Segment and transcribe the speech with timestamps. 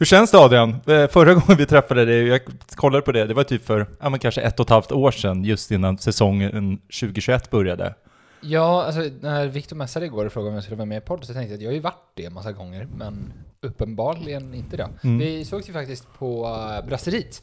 [0.00, 0.70] Hur känns det Adrian?
[0.86, 2.40] Eh, Förra gången vi träffade dig, jag
[2.74, 5.10] kollade på det, det var typ för, ja men kanske ett och ett halvt år
[5.10, 7.94] sedan, just innan säsongen 2021 började.
[8.40, 11.24] Ja, alltså när Victor messade igår och frågade om jag skulle vara med i podd
[11.24, 13.32] så tänkte jag att jag har ju varit det en massa gånger, men
[13.62, 14.88] uppenbarligen inte då.
[15.04, 15.18] Mm.
[15.18, 17.42] Vi sågs ju faktiskt på uh, Brasserit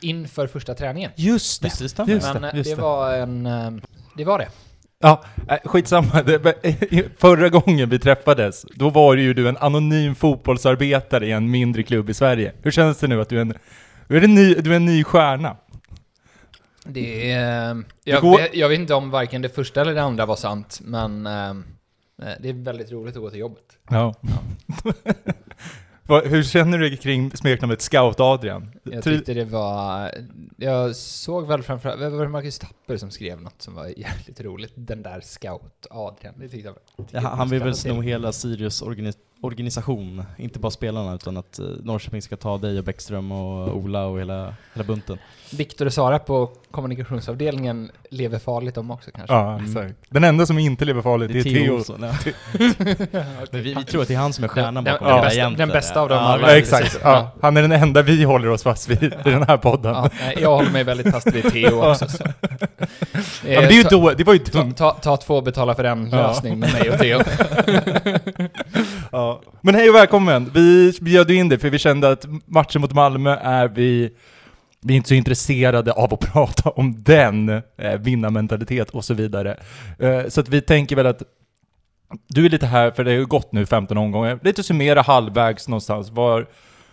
[0.00, 1.10] inför första träningen.
[1.16, 2.12] Just det stämmer.
[2.12, 2.82] Just men det, eh, just det det.
[2.82, 3.46] var en...
[3.46, 3.70] eh,
[4.16, 4.48] Det var det.
[4.98, 6.08] Ja, äh, skitsamma.
[7.18, 12.10] Förra gången vi träffades, då var ju du en anonym fotbollsarbetare i en mindre klubb
[12.10, 12.52] i Sverige.
[12.62, 13.54] Hur känns det nu att du är en,
[14.08, 15.56] du är en, ny, du är en ny stjärna?
[16.84, 17.82] Det är...
[18.04, 21.26] Jag, går- jag vet inte om varken det första eller det andra var sant, men
[21.26, 21.54] eh,
[22.40, 23.64] det är väldigt roligt att gå till jobbet.
[23.90, 24.14] Ja.
[24.84, 24.94] Vad-
[26.08, 28.66] Hur känner du dig kring smeknamnet Scout-Adrian?
[28.82, 30.12] Jag tyckte det var...
[30.56, 32.00] Jag såg väl framförallt...
[32.00, 34.72] Det var Marcus Tapper som skrev något som var jävligt roligt.
[34.74, 36.34] Den där scout Adrian.
[36.36, 36.82] Det tyckte jag var...
[36.96, 41.36] tyckte Ja, han var vill väl sno hela Sirius organi- organisation, inte bara spelarna utan
[41.36, 45.18] att eh, Norrköping ska ta dig och Bäckström och Ola och hela, hela bunten.
[45.52, 49.34] Viktor och Sara på kommunikationsavdelningen lever farligt de också kanske.
[49.34, 49.64] Ja, Mm.
[49.66, 49.94] exakt.
[50.08, 51.84] Den enda som inte lever farligt, det är Theo.
[52.00, 52.12] Ja.
[53.50, 55.26] Men vi, vi tror att det är han som är stjärnan Den- bakom den hela
[55.28, 55.68] bästa- egentligen.
[55.68, 56.50] den bästa av dem ja, alla.
[56.52, 56.98] Ja, exakt.
[57.02, 57.30] Ja.
[57.40, 59.94] Han är den enda vi håller oss fast vid i den här podden.
[59.94, 62.08] Ja, jag håller mig väldigt fast vid Theo också.
[62.08, 62.24] Så.
[62.24, 64.72] Ja, men det, är ju ta, då, det var ju ta, dumt.
[64.74, 66.16] ta, ta två och betala för en Ja.
[66.16, 67.20] lösning med mig och Theo.
[69.26, 69.42] Ja.
[69.60, 70.50] Men hej och välkommen!
[70.54, 74.10] Vi bjöd in dig för vi kände att matchen mot Malmö är vi,
[74.80, 79.58] vi är inte så intresserade av att prata om den, eh, vinnarmentalitet och så vidare.
[79.98, 81.22] Eh, så att vi tänker väl att
[82.28, 85.68] du är lite här, för det har ju gått nu 15 omgångar, lite summera halvvägs
[85.68, 86.10] någonstans.
[86.10, 86.46] Var,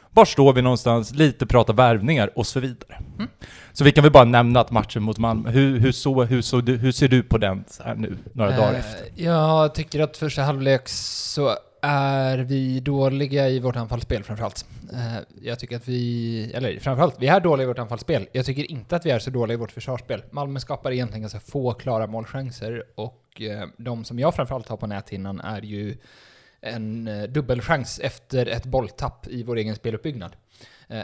[0.09, 1.13] var står vi någonstans?
[1.13, 2.97] Lite prata värvningar och så vidare.
[3.17, 3.29] Mm.
[3.73, 6.61] Så vi kan väl bara nämna att matchen mot Malmö, hur, hur, så, hur, så,
[6.61, 9.23] hur ser du på den så här nu, några dagar Eh, efter?
[9.23, 11.55] Jag tycker att första halvlek så
[11.85, 14.65] är vi dåliga i vårt anfallsspel framförallt.
[14.93, 18.27] Eh, jag tycker att vi, eller framförallt, vi är dåliga i vårt anfallsspel.
[18.31, 20.23] Jag tycker inte att vi är så dåliga i vårt försvarsspel.
[20.31, 24.87] Malmö skapar egentligen ganska få klara målchanser och eh, de som jag framförallt har på
[24.87, 25.97] näthinnan är ju
[26.61, 30.35] en eh, dubbelchans efter ett bolltapp i vår egen speluppbyggnad.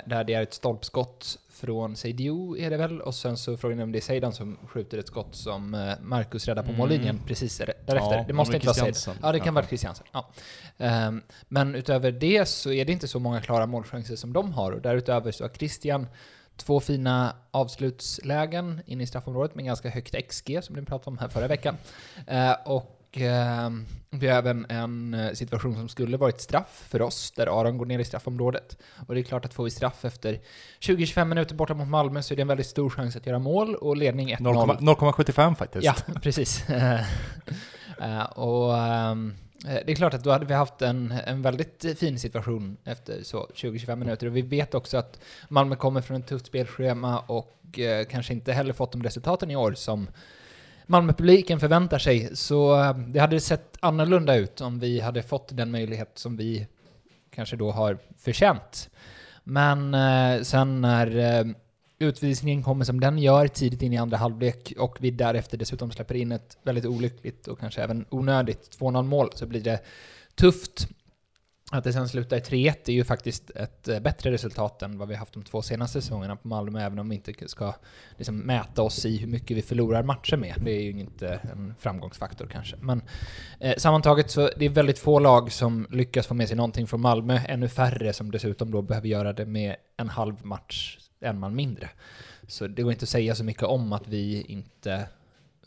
[0.05, 3.83] Där det är ett stolpskott från Seidio är det väl, och sen så frågan är
[3.83, 6.77] om det är Seidan som skjuter ett skott som eh, Marcus räddar på Mm.
[6.77, 8.17] mållinjen precis där- därefter.
[8.17, 9.19] Ja, det måste inte var vara Seidan.
[9.23, 9.51] Ja, det kan Ja.
[9.53, 10.05] vara Christiansen.
[10.11, 10.29] Ja.
[10.77, 14.71] Ehm, men utöver det så är det inte så många klara målchanser som de har,
[14.71, 16.07] och därutöver så har Christian
[16.57, 21.27] två fina avslutslägen in i straffområdet med ganska högt XG, som vi pratade om här
[21.27, 21.77] förra veckan.
[22.27, 27.31] Eh, och ehm, vi har även en eh, situation som skulle varit straff för oss,
[27.31, 28.77] där Aron går ner i straffområdet.
[29.07, 30.39] Och det är klart att får vi straff efter
[30.79, 33.75] 20-25 minuter borta mot Malmö så är det en väldigt stor chans att göra mål,
[33.75, 35.85] och ledning 1-0 0,75 faktiskt.
[35.85, 36.63] Ja, precis.
[38.01, 39.33] Eh, och ehm,
[39.67, 43.23] eh, det är klart att då hade vi haft en, en väldigt fin situation efter
[43.23, 44.27] så 20-25 minuter.
[44.27, 45.19] Och vi vet också att
[45.49, 49.55] Malmö kommer från ett tufft spelschema och eh, kanske inte heller fått de resultaten i
[49.55, 50.07] år som
[50.91, 52.35] Malmöpubliken förväntar sig.
[52.35, 56.67] Så eh, det hade sett annorlunda ut om vi hade fått den möjlighet som vi
[57.29, 58.89] kanske då har förtjänt.
[59.43, 61.45] Men eh, sen när eh,
[61.99, 66.15] utvisningen kommer som den gör tidigt in i andra halvlek och vi därefter dessutom släpper
[66.15, 69.79] in ett väldigt olyckligt och kanske även onödigt 2-0 mål så blir det
[70.35, 70.87] tufft.
[71.71, 75.07] Att det sen slutar i 3-1 är ju faktiskt ett eh, bättre resultat än vad
[75.07, 77.73] vi haft de två senaste säsongerna på Malmö, även om vi inte ska
[78.17, 80.55] liksom mäta oss i hur mycket vi förlorar matcher med.
[80.65, 82.75] Det är ju inte en framgångsfaktor kanske.
[82.79, 83.01] Men
[83.59, 87.01] eh, sammantaget så det är väldigt få lag som lyckas få med sig någonting från
[87.01, 91.55] Malmö, ännu färre som dessutom då behöver göra det med en halv match en man
[91.55, 91.89] mindre.
[92.47, 95.07] Så det går inte att säga så mycket om att vi inte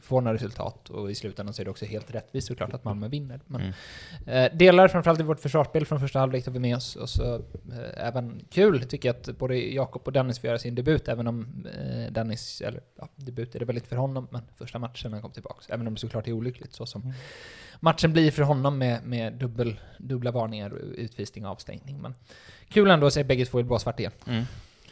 [0.03, 3.09] får några resultat och i slutändan så är det också helt rättvist såklart att Malmö
[3.09, 3.41] vinner.
[3.47, 4.53] Men Mm.
[4.53, 7.35] eh, delar framförallt i vårt försvarsspel från första halvlek tar vi med oss och så
[7.35, 11.27] eh, även kul tycker jag att både Jakob och Dennis får göra sin debut även
[11.27, 15.13] om eh, Dennis, eller ja, debut är det väl inte för honom, men första matchen
[15.13, 15.75] han kom tillbaka.
[15.75, 17.15] Även om det såklart är olyckligt så som Mm.
[17.81, 22.01] matchen blir för honom med, med dubbel, dubbla varningar utvisning och avstängning.
[22.03, 22.15] Men
[22.69, 24.13] kul ändå att se bägge två i blå svart igen.
[24.27, 24.45] Mm.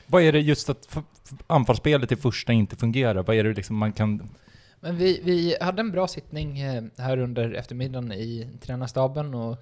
[0.07, 0.99] Vad är det just att
[1.47, 3.23] anfallsspelet i första inte fungerar?
[3.23, 4.29] Vad är det liksom man kan...
[4.81, 9.57] Men vi, vi hade en bra sittning eh, här under eftermiddagen i tränarstaben och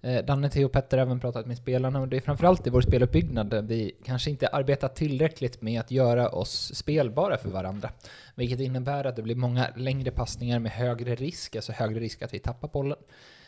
[0.00, 2.70] eh, Danne, Theo och Petter har även pratat med spelarna och det är framförallt i
[2.70, 7.90] vår speluppbyggnad där vi kanske inte arbetar tillräckligt med att göra oss spelbara för varandra.
[8.34, 12.34] Vilket innebär att det blir många längre passningar med högre risk, alltså högre risk att
[12.34, 12.98] vi tappar bollen.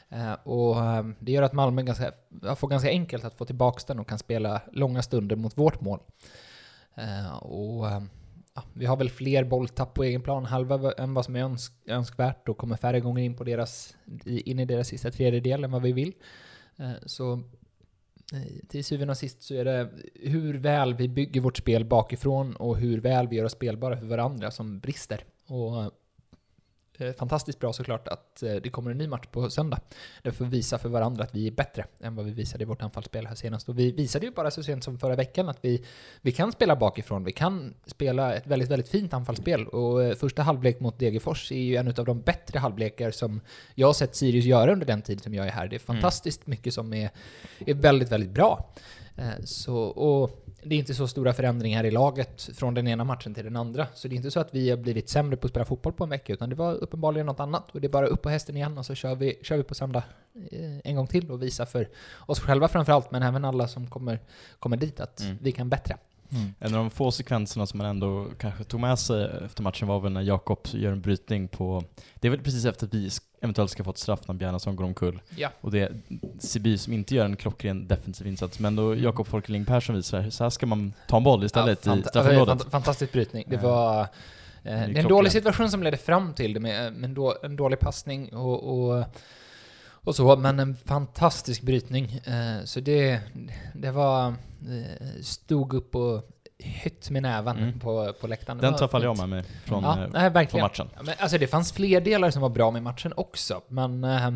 [0.09, 0.77] Eh, och
[1.19, 2.13] det gör att Malmö ganska,
[2.57, 5.99] får ganska enkelt att få tillbaka den och kan spela långa stunder mot vårt mål.
[7.41, 7.87] Och
[8.73, 12.49] vi har väl fler bolltapp på egen plan halva än vad som är önsk önskvärt
[12.49, 15.83] och kommer färre gånger in, på deras, i- in i deras sista tredjedel än vad
[15.83, 16.13] vi vill.
[16.77, 17.33] Eh, så
[18.33, 22.57] eh, till syvende och sist så är det hur väl vi bygger vårt spel bakifrån
[22.57, 25.25] och hur väl vi gör oss spelbara för varandra som brister.
[25.47, 25.91] Och
[27.19, 29.81] fantastiskt bra såklart att eh, det kommer en ny match på söndag.
[30.23, 32.67] Där vi får visa för varandra att vi är bättre än vad vi visade i
[32.67, 33.69] vårt anfallsspel här senast.
[33.69, 35.85] Och vi visade ju bara så sent som förra veckan att vi,
[36.21, 37.25] vi kan spela bakifrån.
[37.25, 39.67] Vi kan spela ett väldigt, väldigt fint anfallsspel.
[39.67, 43.41] Och eh, första halvlek mot Degerfors är ju en av de bättre halvlekar som
[43.75, 45.69] jag har sett Sirius göra under den tid som jag är här.
[45.69, 47.11] Det är fantastiskt mycket som är,
[47.67, 48.73] är väldigt, väldigt bra.
[49.17, 53.35] Eh, Så, och det är inte så stora förändringar i laget från den ena matchen
[53.35, 53.87] till den andra.
[53.95, 56.05] Så det är inte så att vi har blivit sämre på att spela fotboll på
[56.05, 57.71] en vecka, utan det var uppenbarligen något annat.
[57.71, 59.75] Och det är bara upp på hästen igen och så kör vi, kör vi på
[59.75, 60.03] söndag
[60.53, 61.89] eh, en gång till och visar för
[62.27, 64.21] oss själva framförallt, men även alla som kommer,
[64.59, 65.39] kommer dit att Mm.
[65.41, 65.97] vi kan bättre.
[66.59, 70.01] En av de få sekvenserna som man ändå kanske tog med sig efter matchen var
[70.01, 71.85] väl när Jakob gör en brytning på,
[72.15, 73.11] det är väl precis efter att vi
[73.41, 75.21] eventuellt ska få ett straff när Bjarnason går omkull.
[75.37, 75.49] Ja.
[75.61, 75.93] Och det är
[76.39, 80.45] Siby som inte gör en klockren defensiv insats, men då Jakob Folkeling Persson visar så
[80.45, 82.59] här ska man ta en boll istället Ja, i straffområdet.
[82.59, 83.45] fant- Fantastisk brytning.
[83.49, 84.07] Det var eh,
[84.63, 85.09] det är en klockren.
[85.09, 88.89] dålig situation som ledde fram till det med, med en, då, en dålig passning och,
[88.89, 89.05] och,
[90.05, 92.05] och så, men en fantastisk brytning.
[92.25, 93.21] Eh, så det,
[93.75, 97.81] det var, eh, stod upp och hytt med näven Mm.
[97.81, 98.59] på, på läktaren.
[98.59, 100.89] Den fall jag med mig från, ja, eh, nej, från matchen.
[100.97, 104.31] Ja, men, alltså det fanns fler delar som var bra med matchen också, men eh,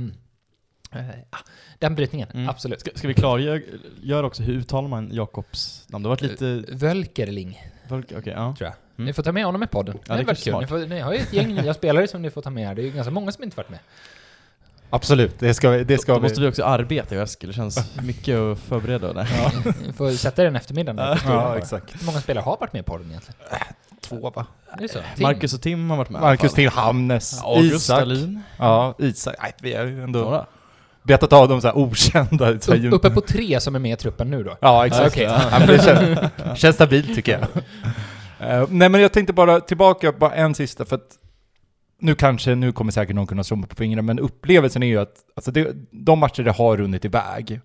[1.31, 1.38] ja,
[1.79, 2.49] den brytningen, Mm.
[2.49, 2.81] absolut.
[2.81, 6.03] Ska, ska vi klargöra också, hur uttalar man Jakobs namn?
[6.03, 6.65] Det har varit lite...
[6.73, 8.55] Völkerling, Okej, ja.
[8.59, 8.75] tror jag.
[8.97, 9.06] Mm.
[9.06, 9.99] Ni får ta med honom i podden.
[9.99, 10.61] Ja, det är det varit kul.
[10.61, 12.75] Ni, får, ni har ju ett gäng nya spelare som ni får ta med här.
[12.75, 13.79] Det är ju ganska många som inte varit med.
[14.90, 16.23] Absolut, det ska, vi- det ska Då vi.
[16.23, 19.29] måste vi också arbeta i Eskil, det känns mycket att förbereda där.
[19.87, 21.58] Ni får sätta en eftermiddag där på stolen Ja, bara.
[21.58, 22.00] exakt.
[22.00, 23.40] Hur många spelare har varit med i podden egentligen?
[24.00, 24.46] Två va?
[24.79, 24.99] Det är så?
[25.17, 25.23] Tim?
[25.23, 27.99] Marcus och Tim har varit med Marcus till Hamnes, August Isak.
[27.99, 28.43] Dahlin.
[28.58, 29.35] Ja, Isak.
[29.43, 30.46] Nej, vi har ju ändå Några.
[31.02, 32.61] betat av de så här okända.
[32.61, 34.56] Så här, Upp, uppe på tre som är med i truppen nu då?
[34.61, 35.06] Ja, exakt.
[35.12, 35.25] Okej.
[35.25, 37.62] Ja, men det känns, känns stabilt tycker jag.
[38.41, 41.02] Eh, nej men jag tänkte bara tillbaka, bara en sista, för att
[42.00, 44.99] nu kanske, nu kommer säkert någon kunna slå mig på fingrarna, men upplevelsen är ju
[44.99, 47.61] att alltså det, de matcher det har runnit iväg,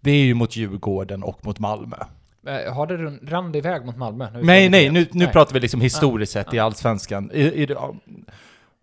[0.00, 1.96] det är ju mot Djurgården och mot Malmö.
[2.46, 2.96] Eh, Har det
[3.30, 4.30] rann iväg mot Malmö?
[4.30, 5.32] Nu Nej, nej, nu, nu Nej.
[5.32, 6.64] pratar vi liksom historiskt sett i Ja.
[6.64, 7.30] Allsvenskan.
[7.34, 7.76] I, i,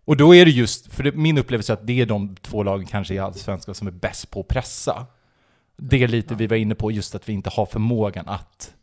[0.04, 2.62] och då är det just, för det, min upplevelse är att det är de två
[2.62, 5.06] lagen kanske i Allsvenskan som är bäst på att pressa.
[5.76, 8.74] Det är lite vi var inne på, just att vi inte har förmågan att...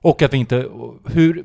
[0.00, 0.68] Och att vi inte...
[1.04, 1.44] Hur...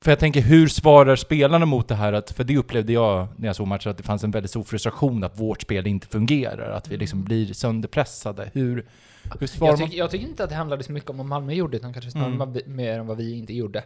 [0.00, 2.12] För jag tänker, hur svarar spelarna mot det här?
[2.12, 4.62] Att, för det upplevde jag när jag såg matchen, att det fanns en väldigt stor
[4.64, 6.70] frustration att vårt spel inte fungerar.
[6.70, 8.50] Att vi liksom blir sönderpressade.
[8.54, 8.86] Hur,
[9.40, 9.88] hur svarar Jag, man?
[9.88, 12.10] tycker- jag tycker inte att det handlade så mycket om vad Malmö gjorde, utan kanske
[12.10, 12.76] snarare Mm.
[12.76, 13.84] mer än vad vi inte gjorde.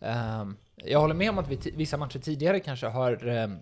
[0.00, 3.58] Ehm, jag håller med om att vi vissa matcher tidigare kanske har um,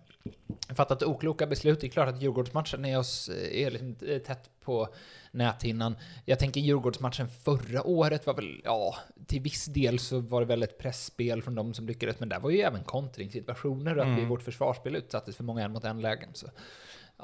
[0.74, 1.80] fattat okloka beslut.
[1.80, 4.88] Det är klart att Djurgårdsmatchen är, oss, är liksom eh, tätt på
[5.30, 5.96] näthinnan.
[6.24, 10.62] Jag tänker Djurgårdsmatchen förra året var väl, ja, till viss del så var det väl
[10.62, 14.12] ett pressspel från de som lyckades, men där var ju även kontringssituationer och att vi
[14.12, 14.28] i Mm.
[14.28, 16.28] vårt försvarsspel utsattes för många en mot en lägen.
[16.34, 16.46] Så,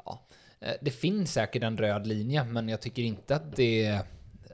[0.05, 0.21] ja.
[0.59, 3.99] Eh, Det finns säkert en röd linje, men jag tycker inte att det,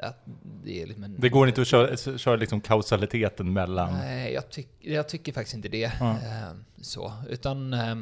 [0.01, 0.24] att
[0.63, 1.15] det är liksom en...
[1.19, 3.94] Det går inte att köra, köra liksom kausaliteten mellan...
[3.94, 5.84] Nej, jag, tyck, jag tycker faktiskt inte det.
[5.84, 7.96] Eh, så, utan eh,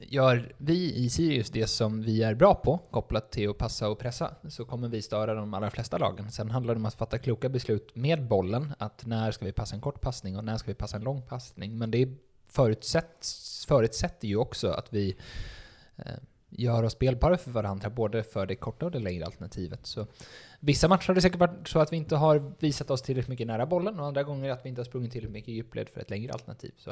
[0.00, 3.98] gör vi i Sirius det som vi är bra på, kopplat till att passa och
[3.98, 6.30] pressa, så kommer vi störa de allra flesta lagen.
[6.30, 9.74] Sen handlar det om att fatta kloka beslut med bollen, att när ska vi passa
[9.74, 11.78] en kort passning och när ska vi passa en lång passning.
[11.78, 12.08] Men det
[12.50, 15.16] förutsätts, förutsätter ju också att vi
[15.96, 16.04] eh,
[16.48, 19.86] gör oss spelbara för varandra, både för det korta och det längre alternativet.
[19.86, 20.06] Så
[20.60, 23.46] Vissa matcher har det säkert varit så att vi inte har visat oss tillräckligt mycket
[23.46, 26.00] nära bollen och andra gånger att vi inte har sprungit tillräckligt mycket i djupled för
[26.00, 26.72] ett längre alternativ.
[26.76, 26.90] Så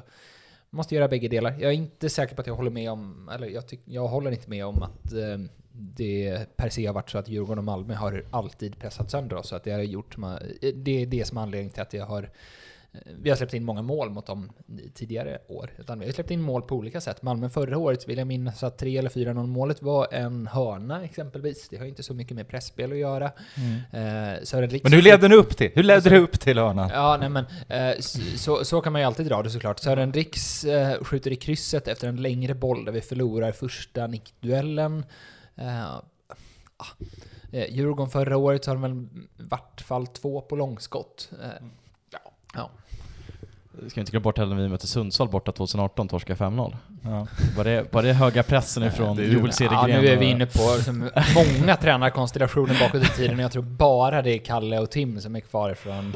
[0.71, 1.51] man måste göra bägge delar.
[1.51, 4.31] Jag är inte säker på att jag håller med om, eller jag, tyck, jag håller
[4.31, 5.39] inte med om att eh,
[5.73, 9.49] det per se har varit så att Djurgården och Malmö har alltid pressat sönder oss.
[9.49, 10.35] Så att det, har gjort, eh,
[10.75, 12.31] det är det som är anledningen till att jag har
[13.19, 14.53] vi har släppt in många mål mot dem
[14.95, 15.71] tidigare år.
[15.79, 17.23] Utan vi har släppt in mål på olika sätt.
[17.23, 21.69] Malmö förra året vill jag minnas att 3 eller 4-0 målet var en hörna exempelvis.
[21.69, 23.25] Det har inte så mycket med pressspel att göra.
[23.93, 25.71] Eh, Sören Riks Men hur ledde det upp till?
[25.75, 26.91] Hur ledde det upp till hörnan?
[26.93, 28.01] Ja, nej men eh,
[28.37, 29.79] så, så kan man ju alltid dra det såklart.
[29.79, 35.05] Sören Riks eh, skjuter i krysset efter en längre boll där vi förlorar första nickduellen.
[35.57, 35.95] Eh,
[36.77, 36.87] ah.
[37.53, 41.31] eh, Djurgården förra året så har de väl i vart fall två på långskott.
[41.43, 41.67] Eh,
[42.55, 42.61] ja.
[42.61, 43.89] ja.
[43.89, 46.77] Ska vi inte glömma bort heller när vi mötte Sundsvall borta 2018, torska 5-0.
[47.03, 47.27] Ja.
[47.57, 50.01] Var det, var det höga pressen ifrån Joel Ja, Cedergren?
[50.03, 53.39] nu är vi och- inne på liksom, många tränarkonstellationer bakåt i tiden.
[53.39, 56.13] Jag tror bara det är Kalle och Tim som är kvar från eh,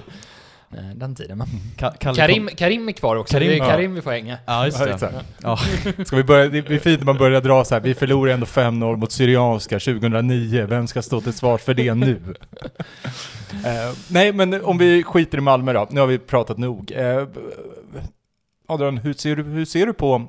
[0.94, 1.38] den tiden.
[1.38, 1.46] Men
[1.76, 3.68] Ka- Kalle Karim, Karim är kvar också, Karim, det är ja.
[3.68, 4.38] Karim vi får hänga.
[4.46, 4.92] Ja, just Ja, det.
[4.92, 5.14] exakt.
[5.42, 5.58] Ja.
[6.06, 7.80] Ska vi börja, det blir fint när man börjar dra så här.
[7.82, 12.20] vi förlorade ändå 5-0 mot Syrianska 2009, vem ska stå till svars för det nu?
[13.64, 16.92] Eh, nej, men om vi skiter i Malmö då, nu har vi pratat nog.
[16.98, 17.28] Uh,
[18.66, 20.26] Adrian, hur ser du, hur ser du på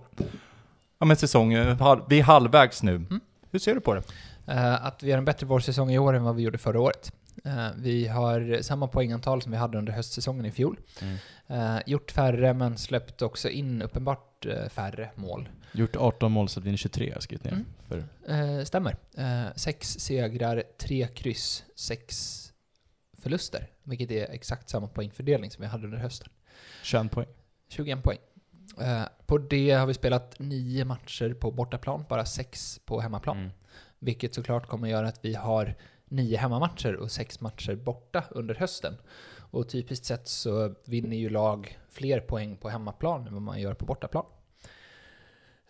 [1.00, 1.77] ja, men säsongen?
[2.10, 2.95] Vi är halvvägs nu.
[2.95, 3.19] Mm.
[3.51, 4.03] Hur ser du på det?
[4.48, 7.12] Eh, att vi har en bättre vårsäsong i år än vad vi gjorde förra året.
[7.43, 10.79] Eh, vi har samma poängantal som vi hade under höstsäsongen i fjol.
[11.01, 11.17] Mm.
[11.48, 15.50] Eh, gjort färre, men släppt också in uppenbart eh, färre mål.
[15.71, 17.65] Gjort 18 mål så att vi är 23 har jag skrivit ner.
[18.25, 18.65] Mm.
[18.65, 18.95] Stämmer.
[19.55, 22.38] Sex segrar, tre kryss, sex
[23.17, 23.67] förluster.
[23.83, 26.29] Vilket är exakt samma poängfördelning som vi hade under hösten.
[26.83, 27.27] 21 poäng.
[27.69, 28.17] 21 poäng.
[28.79, 33.38] Eh, på det har vi spelat nio matcher på bortaplan, bara sex på hemmaplan.
[33.38, 33.51] Mm.
[34.00, 35.75] Vilket såklart kommer göra att vi har
[36.11, 38.93] nio hemmamatcher och sex matcher borta under hösten.
[39.51, 43.73] Och typiskt sett så vinner ju lag fler poäng på hemmaplan än vad man gör
[43.73, 44.25] på bortaplan.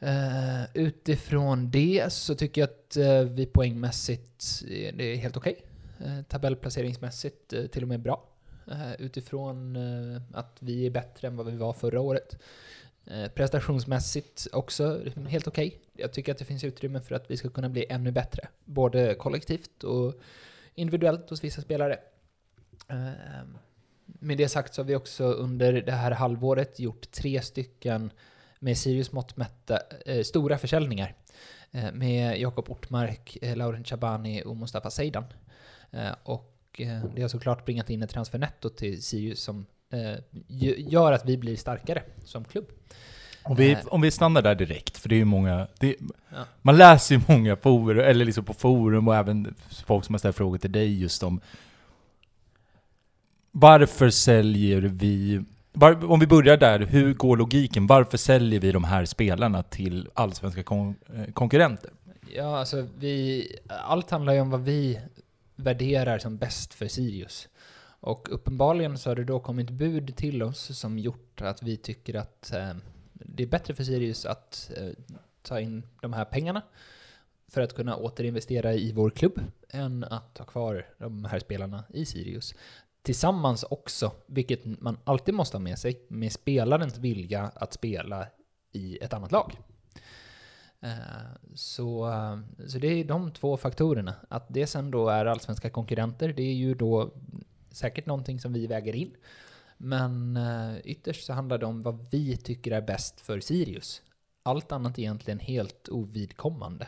[0.04, 5.66] Uh, utifrån det så tycker jag att uh, vi poängmässigt, eh, det är helt okej.
[6.00, 8.28] Eh, tabellplaceringsmässigt till och med bra.
[9.00, 9.78] Utifrån
[10.34, 12.38] att vi är bättre än vad vi var förra året.
[13.12, 15.80] Eh, prestationsmässigt också helt okej.
[15.94, 18.48] Jag tycker att det finns utrymme för att vi ska kunna bli ännu bättre.
[18.66, 20.14] Både kollektivt och
[20.76, 22.00] individuellt hos vissa spelare.
[22.88, 23.44] Eh,
[24.06, 28.12] med det sagt så har vi också under det här halvåret gjort tre stycken
[28.60, 31.16] med Sirius mått mätta eh, stora försäljningar.
[31.72, 35.26] Eh, med Jakob Ortmark, eh, Laurent Chabani och Mustafa Seidan.
[35.92, 39.66] Eh, och eh, det har såklart bringat in ett transfernetto till Sirius som
[40.78, 42.66] gör att vi blir starkare som klubb.
[43.44, 43.80] Om vi, Eh.
[43.88, 45.96] om vi stannar där direkt, för det är ju många, det,
[46.30, 46.46] Ja.
[46.62, 49.56] man läser ju många forum, eller liksom på forum och även
[49.86, 51.42] folk som har ställt frågor till dig just om
[53.52, 55.44] varför säljer vi,
[55.74, 57.88] var, om vi börjar där, hur går logiken?
[57.88, 61.92] Varför säljer vi de här spelarna till allsvenska kon, eh, konkurrenter?
[62.36, 63.48] Ja, alltså vi...
[63.70, 65.00] Allt handlar ju om vad vi
[65.56, 67.48] värderar som bäst för Sirius.
[68.02, 72.16] Och uppenbarligen så har det då kommit bud till oss som gjort att vi tycker
[72.16, 72.74] att eh,
[73.14, 74.90] det är bättre för Sirius att eh,
[75.42, 76.62] ta in de här pengarna
[77.48, 82.06] för att kunna återinvestera i vår klubb än att ha kvar de här spelarna i
[82.06, 82.56] Sirius.
[83.02, 88.28] Tillsammans också, vilket man alltid måste ha med sig, med spelarens vilja att spela
[88.72, 89.58] i ett annat lag.
[90.80, 90.92] Eh,
[91.56, 94.16] så, eh, så det är de två faktorerna.
[94.30, 97.14] Att det sen då är allsvenska konkurrenter, det är ju då
[97.72, 99.16] säkert någonting som vi väger in.
[99.78, 104.02] Men eh, ytterst så handlar det om vad vi tycker är bäst för Sirius.
[104.44, 106.88] Allt annat är egentligen helt ovidkommande.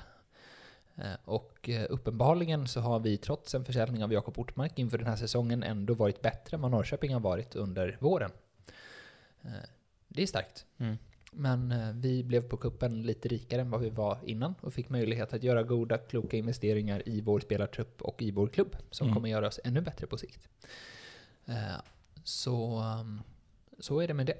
[0.95, 5.07] Eh, och eh, uppenbarligen så har vi trots en försäljning av Jakob Ortmark inför den
[5.07, 8.31] här säsongen ändå varit bättre än vad Norrköping har varit under våren.
[10.07, 10.65] Det är starkt.
[10.77, 10.97] Mm.
[11.35, 14.89] Men eh, vi blev på kuppen lite rikare än vad vi var innan och fick
[14.89, 19.15] möjlighet att göra goda, kloka investeringar i vår spelartrupp och i vår klubb som Mm.
[19.15, 20.47] kommer göra oss ännu bättre på sikt.
[21.45, 21.53] Eh,
[22.23, 23.21] Så, um,
[23.79, 24.37] så är det med det.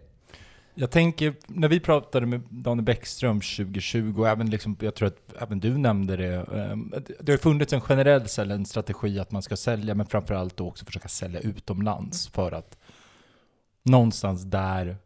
[0.75, 5.33] Jag tänker, när vi pratade med Daniel Bäckström 2020, och även liksom, jag tror att
[5.39, 6.77] även du nämnde det, eh,
[7.19, 10.85] det har funnits en generell en strategi att man ska sälja, men framförallt då också
[10.85, 12.77] försöka sälja utomlands för att
[13.83, 14.97] någonstans där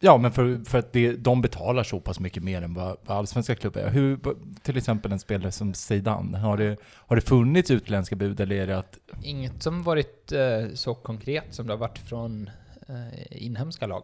[0.00, 3.16] Ja, men för, för att det, de betalar så pass mycket mer än vad, vad
[3.16, 3.90] allsvenska klubbar gör.
[3.90, 4.18] Hur,
[4.62, 8.66] till exempel en spelare som Zeidan, har det, har det funnits utländska bud eller är
[8.66, 8.98] det att...
[9.22, 12.50] Inget som varit eh, så konkret som det har varit från
[12.88, 14.02] eh, inhemska lag.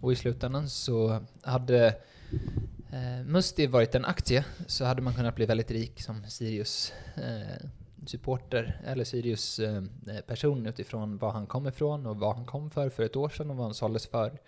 [0.00, 1.86] Och i slutändan så hade
[2.92, 7.66] eh, Musti varit en aktie så hade man kunnat bli väldigt rik som Sirius eh,
[8.06, 9.82] supporter eller Sirius eh,
[10.26, 13.50] person utifrån var han kom ifrån och vad han kom för för ett år sedan
[13.50, 14.38] och vad han såldes för.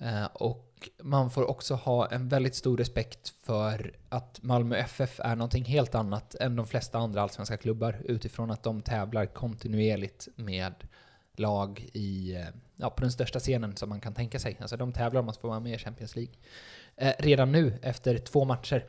[0.00, 5.36] Eh, och man får också ha en väldigt stor respekt för att Malmö FF är
[5.36, 10.74] någonting helt annat än de flesta andra allsvenska klubbar utifrån att de tävlar kontinuerligt med
[11.36, 14.56] lag i, eh, ja, på den största scenen som man kan tänka sig.
[14.60, 16.34] Alltså de tävlar om att få vara med i Champions League.
[16.96, 18.84] Eh, redan nu, efter två matcher,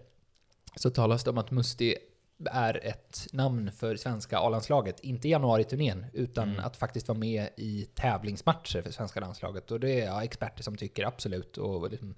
[0.75, 1.97] så talas det om att Musti
[2.45, 4.99] är ett namn för svenska A-landslaget.
[4.99, 6.65] Inte januari-turnén, utan Mm.
[6.65, 9.71] att faktiskt vara med i tävlingsmatcher för svenska landslaget.
[9.71, 11.57] Och det är ja, experter som tycker absolut.
[11.57, 12.15] Och liksom,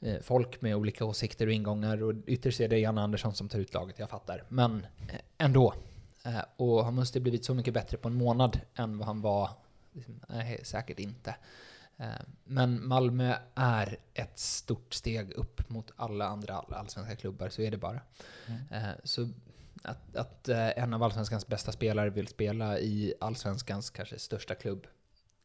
[0.00, 2.02] eh, folk med olika åsikter och ingångar.
[2.02, 4.44] Och ytterst är det Janne Andersson som tar ut laget, jag fattar.
[4.48, 5.74] Men eh, ändå.
[6.24, 9.50] Eh, och han måste blivit så mycket bättre på en månad än vad han var.
[9.92, 11.34] Liksom, nej, säkert inte.
[12.00, 12.06] Eh,
[12.44, 17.70] Men Malmö är ett stort steg upp mot alla andra all- allsvenska klubbar, så är
[17.70, 18.00] det bara.
[18.46, 18.60] Mm.
[18.84, 19.28] Eh, Så
[19.82, 24.86] att, att eh, en av Allsvenskans bästa spelare vill spela i Allsvenskans kanske största klubb.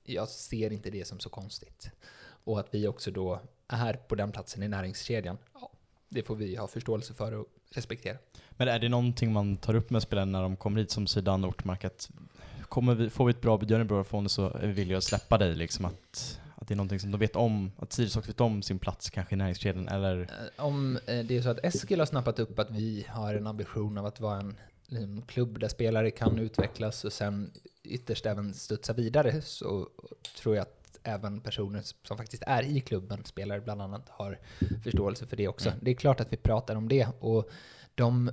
[0.03, 1.91] Jag ser inte det som så konstigt.
[2.43, 5.71] Och att vi också då är på den platsen i näringskedjan, ja,
[6.09, 8.17] det får vi ha förståelse för och respektera.
[8.51, 11.47] Men är det någonting man tar upp med spelarna när de kommer hit som Zidane
[11.47, 12.09] och Ortmark att
[12.62, 13.57] kommer vi, får vi ett bra
[13.88, 17.00] bra från så är vi villiga att släppa dig liksom att, att det är någonting
[17.00, 20.21] som de vet om, att Sirius också vet om sin plats kanske i näringskedjan eller?
[20.21, 23.47] Eh, Om eh, det är så att Eskil har snappat upp att vi har en
[23.47, 24.57] ambition av att vara en,
[24.89, 27.51] en klubb där spelare kan utvecklas och sen
[27.83, 29.89] ytterst även studsa vidare så
[30.41, 34.39] tror jag att även personer som faktiskt är i klubben, spelare bland annat, har
[34.83, 35.69] förståelse för det också.
[35.69, 35.79] Mm.
[35.81, 37.50] Det är klart att vi pratar om det och
[37.95, 38.31] de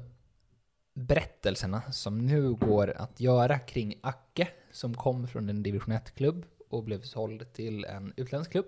[0.95, 6.85] berättelserna som nu går att göra kring Acke som kom från en division 1-klubb och
[6.85, 8.67] blev såld till en utländsk klubb.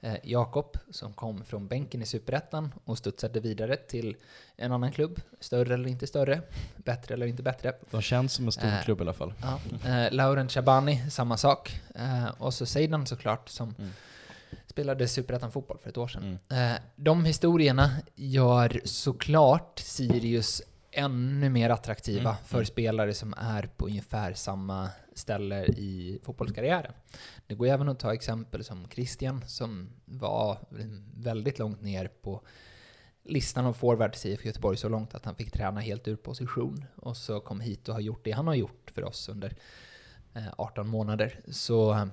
[0.00, 4.16] Eh, Jakob som kom från bänken i Superettan och studsade vidare till
[4.56, 5.20] en annan klubb.
[5.40, 6.42] Större eller inte större,
[6.76, 7.72] bättre eller inte bättre.
[7.90, 8.82] De känns som en stor Äh.
[8.84, 9.34] klubb i alla fall.
[9.42, 9.60] Ja.
[9.90, 11.80] Eh, Laurent Shabani, samma sak.
[11.94, 13.90] Eh, och så Seidan såklart som Mm.
[14.66, 16.38] spelade Superettan fotboll för ett år sedan.
[16.50, 16.72] Mm.
[16.72, 20.62] Eh, de historierna gör såklart Sirius
[20.94, 22.44] ännu mer attraktiva Mm.
[22.44, 22.66] för Mm.
[22.66, 26.92] spelare som är på ungefär samma ställe i fotbollskarriären.
[27.46, 30.58] Det går även att ta exempel som Christian som var
[31.14, 32.40] väldigt långt ner på
[33.24, 36.84] listan av forwards i IFK Göteborg så långt att han fick träna helt ur position
[36.96, 39.56] och så kom hit och har gjort det han har gjort för oss under
[40.34, 41.40] eh, 18 månader.
[41.48, 42.08] Så eh,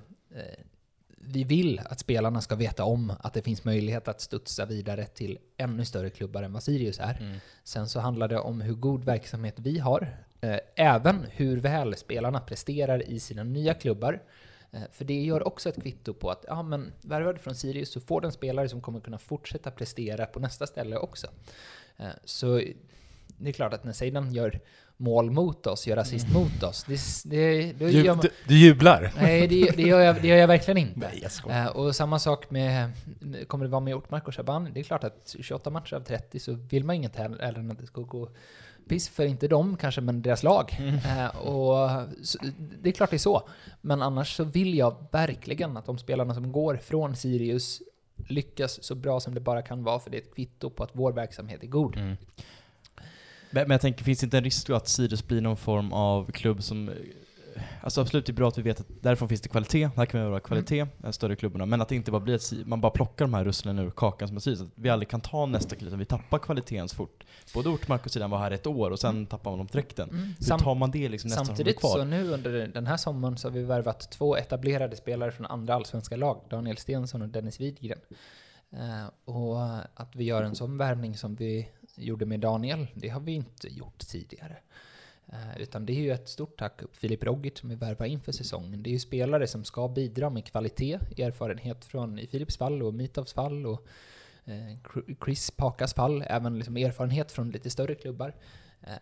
[1.24, 5.38] vi vill att spelarna ska veta om att det finns möjlighet att studsa vidare till
[5.58, 7.18] ännu större klubbar än vad Sirius är.
[7.20, 7.38] Mm.
[7.64, 10.18] Sen så handlar det om hur god verksamhet vi har.
[10.42, 14.22] Eh, även hur väl spelarna presterar i sina nya klubbar.
[14.72, 18.00] Eh, för det gör också ett kvitto på att, ja men värvad från Sirius så
[18.00, 21.28] får den spelare som kommer kunna fortsätta prestera på nästa ställe också.
[21.98, 22.62] Eh, så
[23.38, 24.60] det är klart att när Seidan gör
[25.02, 28.22] mål mot oss, gör assist mot oss, det, det, Du, gör man...
[28.22, 29.14] du, du jublar?
[29.22, 31.00] Nej, det, det, gör jag, det gör jag verkligen inte.
[31.00, 31.62] Nej, jag.
[31.62, 32.92] Eh, och samma sak med,
[33.48, 34.70] kommer det vara med Ortmark och Shaban?
[34.74, 37.80] Det är klart att 28 matcher av 30 så vill man inget heller än att
[37.80, 38.30] det ska gå
[38.90, 40.78] piss för inte dem kanske, men deras lag.
[41.06, 42.38] Eh, och så,
[42.82, 43.50] det är klart det är så.
[43.82, 47.82] Men annars så vill jag verkligen att de spelarna som går från Sirius
[48.28, 50.90] lyckas så bra som det bara kan vara, för det är ett kvitto på att
[50.94, 51.98] vår verksamhet är god.
[51.98, 52.18] Mm.
[53.52, 56.32] Men, jag tänker, finns det inte en risk då att Sirius blir någon form av
[56.32, 56.90] klubb som...
[56.90, 56.96] eh,
[57.84, 60.24] Alltså absolut, det är bra att vi vet att därifrån finns det kvalitet, här kan
[60.24, 61.66] vi vara kvalitet, de större klubbarna.
[61.66, 64.28] Men att det inte bara blir att man bara plockar de här russlen ur kakan
[64.28, 64.62] som är Sirius.
[64.62, 67.24] Att vi aldrig kan ta nästa kliv, utan vi tappar kvaliteten så fort.
[67.54, 70.10] Både Ortmark och Sidan var här ett år och sen tappar man dem direkten.
[70.10, 70.24] Mm.
[70.40, 71.90] Hur Sam- tar man det liksom nästa Samtidigt kvar?
[71.98, 75.74] så nu under den här sommaren så har vi värvat två etablerade spelare från andra
[75.76, 78.00] allsvenska lag, Daniel Stensson och Dennis Widgren.
[78.74, 79.62] Eh, och
[79.96, 83.68] att vi gör en sån värvning som vi gjorde med Daniel, det har vi inte
[83.68, 84.58] gjort tidigare.
[85.32, 88.32] Eh, utan det är ju ett stort tack upp Filip Rogic som vi värvar inför
[88.32, 88.84] säsongen.
[88.84, 92.94] Det är ju spelare som ska bidra med kvalitet, erfarenhet från i Filips fall och
[92.94, 93.88] Mitovs fall och
[94.46, 94.78] eh,
[95.26, 98.36] Chris Pakas fall, även liksom erfarenhet från lite större klubbar.
[98.82, 98.94] Eh,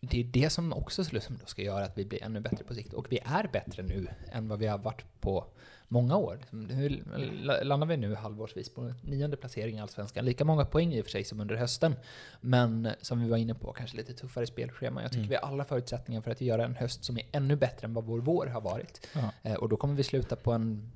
[0.00, 2.92] det är det som också liksom ska göra att vi blir ännu bättre på sikt.
[2.92, 5.46] Och vi är bättre nu än vad vi har varit på
[5.88, 6.38] många år.
[6.50, 10.24] Liksom, Nu la- landar vi nu halvårsvis på nionde placering i Allsvenskan.
[10.24, 11.94] Lika många poäng i och för sig som under hösten.
[12.40, 15.02] Men som vi var inne på, kanske lite tuffare spelschema.
[15.02, 15.30] Jag tycker Mm.
[15.30, 18.04] vi har alla förutsättningar för att göra en höst som är ännu bättre än vad
[18.04, 19.06] vår vår har varit.
[19.42, 20.92] Eh, och då kommer vi sluta på en...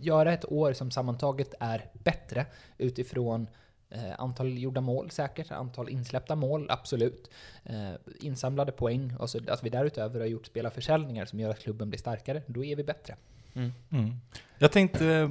[0.00, 2.46] Göra ett år som sammantaget är bättre
[2.78, 3.46] utifrån
[3.94, 7.30] Eh, antal gjorda mål säkert, antal insläppta mål, absolut.
[7.64, 11.88] Eh, insamlade poäng och så att vi därutöver har gjort spelarförsäljningar som gör att klubben
[11.90, 13.16] blir starkare, då är vi bättre.
[13.54, 13.72] Mm.
[13.92, 14.10] Mm.
[14.58, 15.28] Jag tänkte, eh,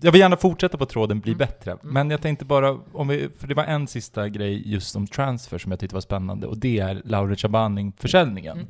[0.00, 1.38] jag vill gärna fortsätta på tråden bli Mm.
[1.38, 1.94] bättre, Mm.
[1.94, 5.58] men jag tänkte bara, om vi, för det var en sista grej just om transfer
[5.58, 8.66] som jag tyckte var spännande, och det är Lauri Chabaning-försäljningen.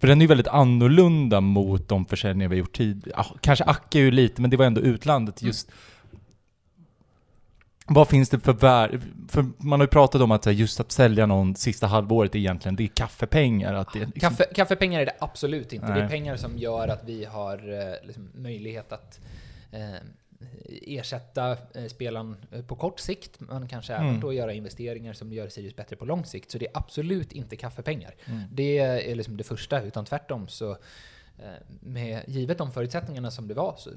[0.00, 3.20] För den är ju väldigt annorlunda mot de försäljningar vi har gjort tidigare.
[3.20, 5.70] Ah, kanske Acke är ju lite, men det var ändå utlandet just.
[7.88, 9.00] Vad finns det för värde?
[9.28, 12.76] För man har ju pratat om att just att sälja någon sista halvåret är egentligen,
[12.76, 13.74] det är kaffepengar.
[13.74, 15.86] Att det, liksom, Kaffe, kaffepengar är det absolut inte.
[15.86, 16.08] Det är Nej.
[16.08, 19.20] pengar som gör att vi har eh, liksom, möjlighet att
[19.72, 19.94] eh,
[20.86, 24.20] ersätta eh, spelaren eh, på kort sikt, men kanske även Mm.
[24.20, 26.50] då göra investeringar som gör Sirius bättre på lång sikt.
[26.50, 28.14] Så det är absolut inte kaffepengar.
[28.24, 28.42] Mm.
[28.52, 30.76] Det är liksom det första, utan tvärtom så
[31.80, 33.90] med, givet de förutsättningarna som det var så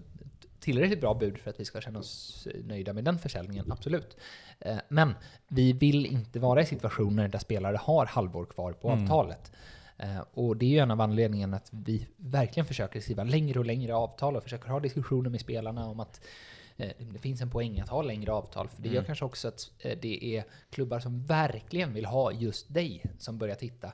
[0.62, 4.18] tillräckligt bra bud för att vi ska känna oss nöjda med den försäljningen, absolut.
[4.60, 5.14] Eh, Men
[5.48, 9.04] vi vill inte vara i situationer där spelare har halvår kvar på Mm.
[9.04, 9.52] avtalet.
[9.98, 13.66] Eh, Och det är ju en av anledningarna att vi verkligen försöker skriva längre och
[13.66, 16.22] längre avtal och försöker ha diskussioner med spelarna om att
[16.78, 18.68] eh, det finns en poäng att ha längre avtal.
[18.70, 19.06] För det gör Mm.
[19.06, 19.72] kanske också att
[20.02, 23.92] det är klubbar som verkligen vill ha just dig som börjar titta.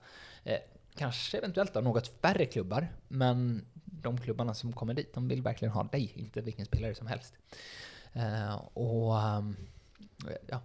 [0.98, 3.66] Kanske eventuellt då något färre klubbar, men
[4.02, 7.34] de klubbarna som kommer dit, de vill verkligen ha dig, inte vilken spelare som helst.
[8.14, 9.56] Eh, och ehm,
[10.48, 10.62] ja,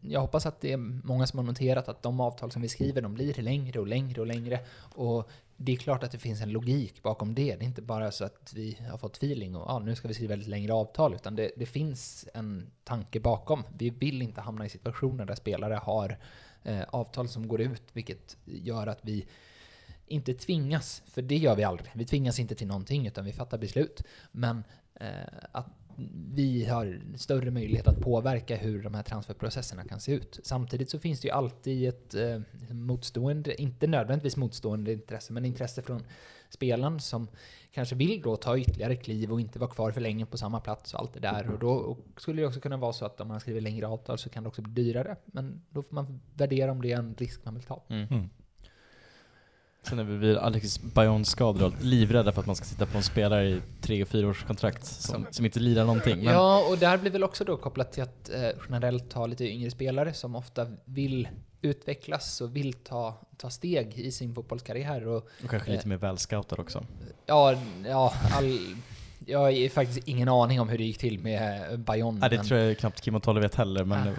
[0.00, 0.76] jag hoppas att det är
[1.06, 4.20] många som har noterat att de avtal som vi skriver, de blir längre och längre
[4.20, 4.60] och längre.
[4.94, 7.56] Och det är klart att det finns en logik bakom det.
[7.56, 10.14] Det är inte bara så att vi har fått feeling och ah, nu ska vi
[10.14, 13.62] skriva ett längre avtal, utan det, det finns en tanke bakom.
[13.78, 16.18] Vi vill inte hamna i situationer där spelare har
[16.62, 19.26] eh, avtal som går ut, vilket gör att vi
[20.06, 21.90] inte tvingas, för det gör vi aldrig.
[21.94, 24.02] Vi tvingas inte till någonting, utan vi fattar beslut.
[24.32, 24.64] Men
[24.94, 25.10] eh,
[25.52, 25.66] att
[26.34, 30.40] vi har större möjlighet att påverka hur de här transferprocesserna kan se ut.
[30.42, 32.40] Samtidigt så finns det ju alltid ett eh,
[32.70, 36.02] motstående, inte nödvändigtvis motstående intresse, men intresse från
[36.48, 37.28] spelaren som
[37.72, 40.94] kanske vill då ta ytterligare kliv och inte vara kvar för länge på samma plats
[40.94, 41.50] och allt det där.
[41.50, 44.18] Och då och skulle det också kunna vara så att om man skriver längre avtal
[44.18, 45.16] så kan det också bli dyrare.
[45.26, 47.82] Men då får man värdera om det är en risk man vill ta.
[47.88, 48.30] Mm.
[49.88, 52.96] Sen är vi vid Alexis Bayon skador och livrädda för att man ska sitta på
[52.96, 56.24] en spelare i tre och fyra års kontrakt som, som inte lirar någonting.
[56.24, 59.26] Men, Ja, och det här blir väl också då kopplat till att eh, generellt ha
[59.26, 61.28] lite yngre spelare som ofta vill
[61.62, 65.06] utvecklas och vill ta, ta steg i sin fotbollskarriär.
[65.06, 66.84] Och, och kanske lite mer välscoutad också.
[67.26, 67.54] ja,
[67.86, 68.58] ja, all,
[69.26, 72.20] jag har faktiskt ingen aning om hur det gick till med eh, Bayonne.
[72.20, 74.12] Nej, det men- tror jag knappt Kim och Tolle vet heller, men Ah.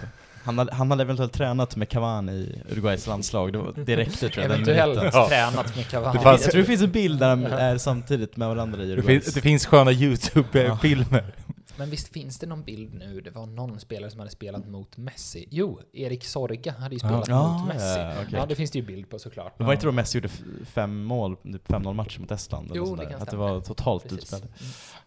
[0.48, 3.52] Han, hade, han hade eventuellt tränat med Cavani i Uruguays landslag.
[3.52, 4.44] Det, var, det räckte tror jag.
[4.54, 5.00] Eventuellt.
[5.14, 5.28] Ja.
[5.28, 6.18] tränat med Cavani.
[6.18, 8.86] Det fanns- Jag tror det finns en bild där de är samtidigt med varandra i
[8.86, 9.20] Det, Uruguay.
[9.20, 11.34] finns, det finns sköna YouTube-filmer.
[11.76, 13.20] Men visst finns det någon bild nu?
[13.20, 15.48] Det var någon spelare som hade spelat mot Messi.
[15.50, 17.86] Jo, Erik Sorga hade ju spelat Ja, mot Messi.
[17.86, 18.44] ja, Ja, okej.
[18.48, 19.58] det finns det ju bild på såklart.
[19.58, 20.28] Det var inte då Messi gjorde
[20.66, 22.66] fem mål, typ 5-0 matcher mot Estland?
[22.66, 24.18] eller Jo, sånt det kan Att det var totalt Precis.
[24.18, 24.38] utspel.
[24.40, 24.52] Mm.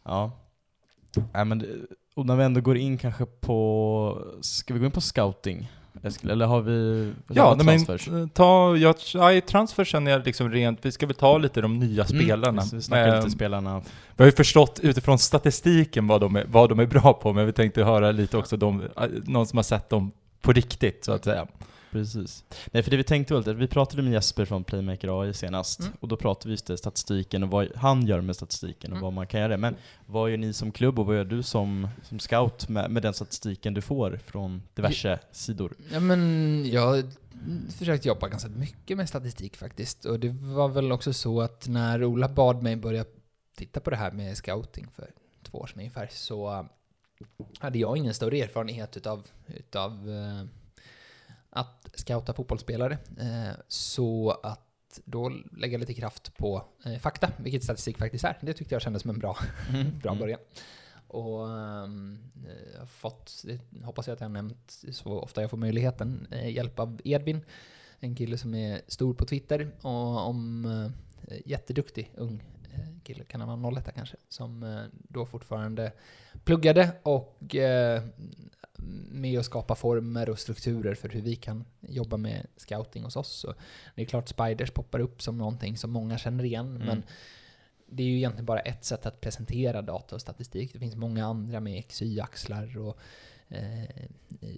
[0.04, 0.32] Ja.
[1.34, 1.68] Nej, men, det-
[2.16, 5.72] och när vi ändå går in kanske på, ska vi gå in på scouting?
[6.04, 8.08] Eskil, eller har vi Ja, transfers?
[8.08, 11.62] men ta, jag, ja, i transfer känner jag liksom rent, vi ska väl ta lite
[11.62, 12.64] de nya Mm, spelarna.
[12.74, 13.80] Vi snackar lite spelarna.
[14.16, 17.46] Vi har ju förstått utifrån statistiken vad de är, vad de är bra på, men
[17.46, 18.88] vi tänkte höra lite också de, eh,
[19.26, 21.48] någon som har sett dem på riktigt, så att säga.
[21.92, 22.44] Precis.
[22.72, 25.80] Nej, för det vi tänkte var lite, vi pratade med Jesper från Playmaker AI senast,
[25.80, 25.92] Mm.
[26.00, 29.02] och då pratade vi just det, statistiken och vad han gör med statistiken och Mm.
[29.04, 29.58] vad man kan göra.
[29.58, 29.76] Men
[30.06, 33.14] vad gör ni som klubb och vad gör du som, som scout med, med den
[33.14, 35.74] statistiken du får från diverse sidor?
[35.92, 37.04] Ja, men jag har
[37.78, 40.06] försökt jobba ganska mycket med statistik faktiskt.
[40.06, 43.06] Och det var väl också så att när Ola bad mig börja
[43.58, 45.10] titta på det här med scouting för
[45.44, 46.66] två år sedan ungefär, så
[47.60, 50.46] hade jag ingen större erfarenhet utav, utav eh,
[51.52, 52.98] att scouta fotbollsspelare.
[53.20, 58.38] Eh, så att då lägga lite kraft på eh, fakta, vilket statistik faktiskt är.
[58.42, 59.38] Det tyckte jag kändes som en bra
[60.02, 60.20] bra Mm.
[60.20, 60.40] början.
[61.08, 62.20] Och ehm,
[62.74, 63.46] jag har fått,
[63.84, 67.42] hoppas jag att jag har nämnt så ofta jag får möjligheten, eh, hjälp av Edvin,
[68.00, 70.66] en kille som är stor på Twitter och om
[71.28, 75.92] eh, jätteduktig ung eh, kille, kan han vara 01 kanske, som eh, då fortfarande
[76.44, 78.04] pluggade och eh,
[79.12, 83.32] med att skapa former och strukturer för hur vi kan jobba med scouting hos oss.
[83.32, 83.54] Så
[83.96, 86.88] det är klart Spiders poppar upp som någonting som många känner igen, Mm.
[86.88, 87.04] men
[87.94, 90.74] det är ju egentligen bara ett sätt att presentera data och statistik.
[90.74, 92.98] Det finns många andra med XY-axlar och
[93.50, 93.84] eh,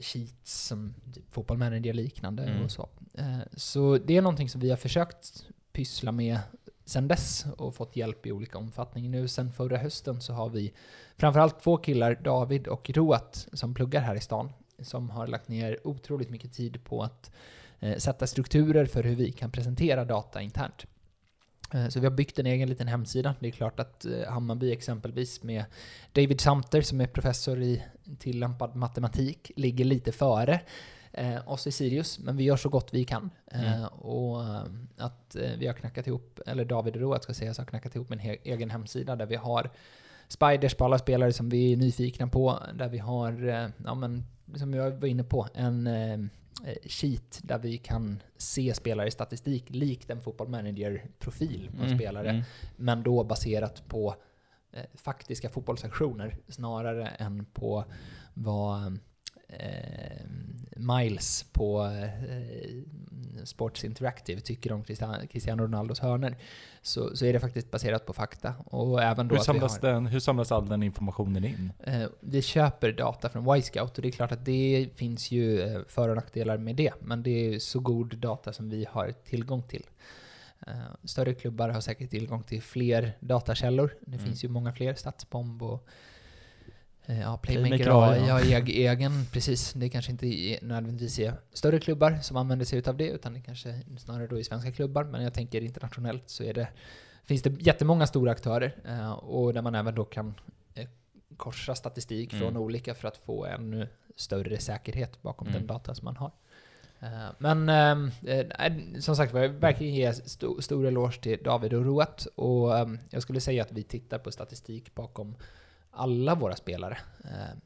[0.02, 2.64] sheets som typ Football Manager liknande Mm.
[2.64, 2.90] och så.
[3.14, 6.40] Eh, så det är någonting som vi har försökt pyssla med
[6.86, 9.12] sen dess och fått hjälp i olika omfattning.
[9.12, 10.74] Nu sen förra hösten så har vi
[11.18, 15.88] framförallt två killar, David och Roat, som pluggar här i stan, som har lagt ner
[15.88, 17.32] otroligt mycket tid på att
[17.80, 20.86] eh, sätta strukturer för hur vi kan presentera data internt.
[21.74, 23.36] Eh, så vi har byggt en egen liten hemsida.
[23.40, 25.66] Det är klart att eh, Hammarby exempelvis med
[26.12, 27.84] David Samter som är professor i
[28.20, 30.62] tillämpad matematik ligger lite före
[31.14, 33.30] eh, oss i Sirius, men vi gör så gott vi kan.
[33.52, 33.88] Eh, Mm.
[33.88, 34.64] och eh,
[34.98, 38.20] att eh, vi har knackat ihop, eller David Roat ska sägas, har knackat ihop en
[38.20, 39.70] he- egen hemsida där vi har
[40.28, 44.24] spiders på alla spelare som vi är nyfikna på, där vi har, eh, ja men,
[44.56, 46.20] som jag var inne på, en eh, eh,
[46.86, 51.98] sheet där vi kan se spelare i statistik likt en football manager-profil på en Mm,
[52.00, 52.44] spelare, mm.
[52.76, 54.16] men då baserat på
[54.72, 57.86] eh, faktiska fotbollsaktioner snarare än på
[58.34, 59.00] vad
[60.76, 64.84] Miles på eh, Sports Interactive tycker om
[65.30, 66.36] Cristiano Ronaldos hörner
[66.82, 68.54] så, så är det faktiskt baserat på fakta.
[68.66, 71.72] Och även då Hur samlas, har, den, hur samlas all den informationen in?
[71.84, 75.82] eh, vi köper data från Y-Scout och det är klart att det finns ju eh,
[75.88, 79.64] för och nackdelar med det, men det är så god data som vi har tillgång
[79.64, 79.84] till.
[80.68, 83.96] Eh, Större klubbar har säkert tillgång till fler datakällor.
[84.02, 84.26] Det Mm.
[84.26, 85.88] finns ju många fler, Statsbomb och Eh,
[87.06, 88.40] Ja, Playmaker Playmaker ja.
[88.40, 89.74] eg- egen, precis.
[89.74, 93.42] Det kanske inte är nödvändigtvis är större klubbar som använder sig utav det, utan det
[93.42, 95.04] kanske snarare då är svenska klubbar.
[95.04, 96.68] Men jag tänker internationellt så är det,
[97.24, 100.34] finns det jättemånga stora aktörer eh, och där man även då kan
[100.76, 100.88] eh,
[101.38, 102.42] korsa statistik Mm.
[102.46, 105.60] från olika för att få ännu större säkerhet bakom Mm.
[105.60, 106.32] den data som man har.
[107.00, 111.86] Eh, Men eh, som sagt var, jag verkligen ge sto, stor eloge till David och
[111.86, 112.28] Roat.
[112.36, 115.36] Och ehm, jag skulle säga att vi tittar på statistik bakom
[115.94, 116.98] alla våra spelare.
[117.24, 117.58] Eh,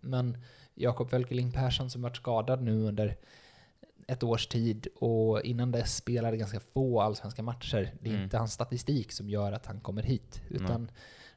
[0.00, 0.38] Men
[0.74, 3.16] Jakob Wölkeling Persson som varit skadad nu under
[4.06, 7.92] ett års tid och innan dess spelade ganska få allsvenska matcher.
[8.00, 8.24] Det är Mm.
[8.24, 10.90] inte hans statistik som gör att han kommer hit, utan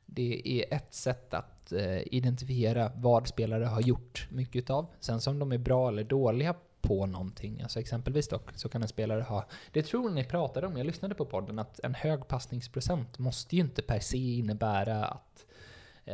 [0.05, 4.85] det är ett sätt att eh, identifiera vad spelare har gjort mycket av.
[4.99, 8.87] Sen som de är bra eller dåliga på någonting, alltså exempelvis dock, så kan en
[8.87, 13.19] spelare ha, det tror ni pratade om, jag lyssnade på podden, att en hög passningsprocent
[13.19, 15.45] måste ju inte per se innebära att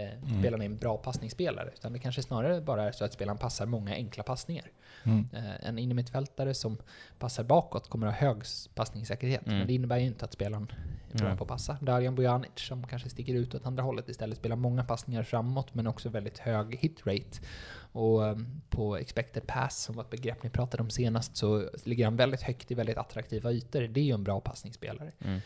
[0.02, 0.40] Mm.
[0.40, 3.66] spelaren är en bra passningsspelare, utan det kanske snarare bara är så att spelaren passar
[3.66, 4.72] många enkla passningar.
[5.04, 5.28] Mm.
[5.34, 6.78] Eh, en innermittfältare som
[7.20, 8.38] passar bakåt kommer ha hög
[8.76, 9.58] passningssäkerhet, Mm.
[9.58, 10.72] men det innebär ju inte att spelaren
[11.12, 11.78] är bra på att passa.
[11.82, 15.88] Darjan Bojanic som kanske sticker ut åt andra hållet istället, spelar många passningar framåt men
[15.88, 17.40] också väldigt hög hitrate.
[17.92, 18.38] Och eh,
[18.70, 22.42] på expected pass, som var ett begrepp ni pratade om senast, så ligger han väldigt
[22.42, 23.82] högt i väldigt attraktiva ytor.
[23.82, 25.12] Det är ju en bra passningsspelare.
[25.20, 25.40] Mm.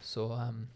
[0.00, 0.68] Så ehm,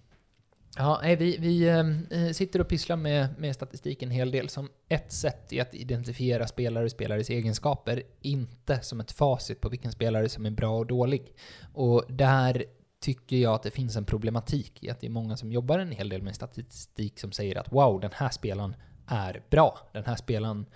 [0.76, 4.48] ja, nej, vi, vi ehm, eh, sitter och pysslar med, med statistik en hel del
[4.48, 9.68] som ett sätt i att identifiera spelare och spelares egenskaper, inte som ett facit på
[9.68, 11.34] vilken spelare som är bra och dålig.
[11.72, 12.64] Och där
[13.00, 15.92] tycker jag att det finns en problematik i att det är många som jobbar en
[15.92, 18.76] hel del med statistik som säger att wow, den här spelaren
[19.06, 19.78] är bra.
[19.92, 20.66] Den här spelaren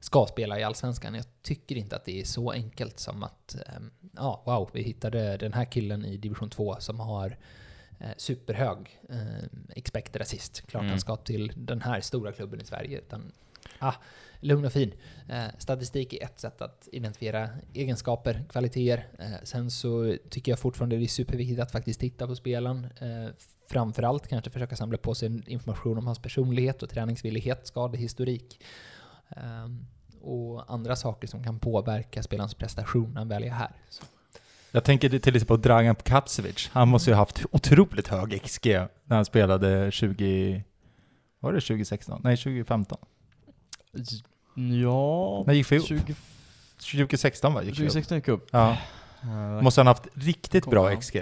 [0.00, 1.14] ska spela i Allsvenskan.
[1.14, 5.36] Jag tycker inte att det är så enkelt som att ehm, ja, wow, vi hittade
[5.36, 7.36] den här killen i division 2 som har
[8.16, 9.44] superhög eh,
[9.76, 10.60] expected assist.
[10.66, 10.90] Klart Mm.
[10.90, 12.98] han ska till den här stora klubben i Sverige.
[12.98, 13.32] Utan,
[13.78, 13.94] ah,
[14.40, 14.92] lugn och fin.
[15.28, 19.08] Eh, statistik är ett sätt att identifiera egenskaper, kvaliteter.
[19.18, 22.84] Eh, sen så tycker jag fortfarande det är superviktigt att faktiskt titta på spelaren.
[23.00, 23.28] Eh,
[23.70, 28.60] framförallt kanske försöka samla på sig information om hans personlighet och träningsvillighet, skadehistorik.
[29.28, 29.86] Ehm,
[30.22, 33.72] och andra saker som kan påverka spelarens prestation när han väl är här.
[33.88, 34.04] Så.
[34.72, 36.70] Jag tänker till exempel på Dragan Katsevic.
[36.72, 38.66] Han måste ju ha haft otroligt hög XG
[39.04, 40.64] när han spelade 20...
[41.40, 42.20] Var det 2016?
[42.24, 42.98] Nej, 2015.
[44.82, 45.44] Ja...
[45.46, 45.84] När gick upp?
[45.84, 46.14] 20,
[46.78, 47.62] 2016 va?
[47.62, 47.92] Gick vi upp?
[47.92, 48.48] 2016 gick upp.
[48.50, 48.76] Ja.
[49.24, 51.00] Uh, Måste han ha haft riktigt bra Ja.
[51.00, 51.16] XG.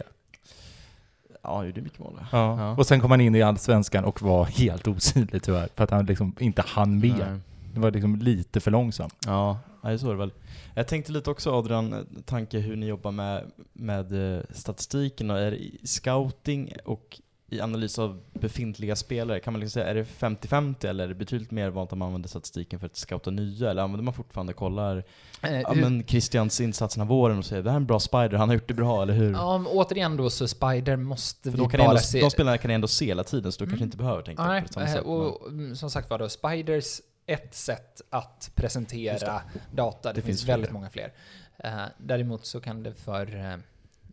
[1.43, 2.21] Ja, han gjorde mycket mål.
[2.33, 2.61] Ja.
[2.61, 2.77] Ja.
[2.77, 5.69] Och sen kom han in i Allsvenskan och var helt osynlig tyvärr.
[5.75, 7.27] För att han liksom inte hann med.
[7.31, 7.41] Nej.
[7.75, 9.15] Det var liksom lite för långsamt.
[9.27, 9.59] Ja,
[9.93, 10.33] det så är det väl.
[10.75, 15.51] Jag tänkte lite också Adrian, tanke hur ni jobbar med, med eh, statistiken och är
[15.51, 17.21] det i scouting och
[17.51, 19.41] i analys av befintliga spelare.
[19.41, 22.07] Kan man liksom säga, är det 50-50 eller är det betydligt mer vanligt att man
[22.07, 23.71] använder statistiken för att scouta nya?
[23.71, 25.05] Eller använder man fortfarande kollar
[25.43, 27.87] Eh, ja, hur- men Christians insats den här våren och säger det här är en
[27.87, 29.33] bra spider, han har gjort det bra, eller hur?
[29.33, 32.21] Ja, men återigen då så Spider måste för vi då kan bara ändå, se...
[32.21, 33.71] de spelarna kan ni ändå se hela tiden, så du Mm.
[33.71, 35.05] kanske inte behöver tänka Nej, på det samma eh, sätt.
[35.05, 40.09] och mm, som sagt var då, Spiders ett sätt att presentera data.
[40.09, 41.13] Det, Det finns, finns väldigt många fler.
[41.59, 43.37] Eh, däremot så kan det för...
[43.37, 43.57] Eh,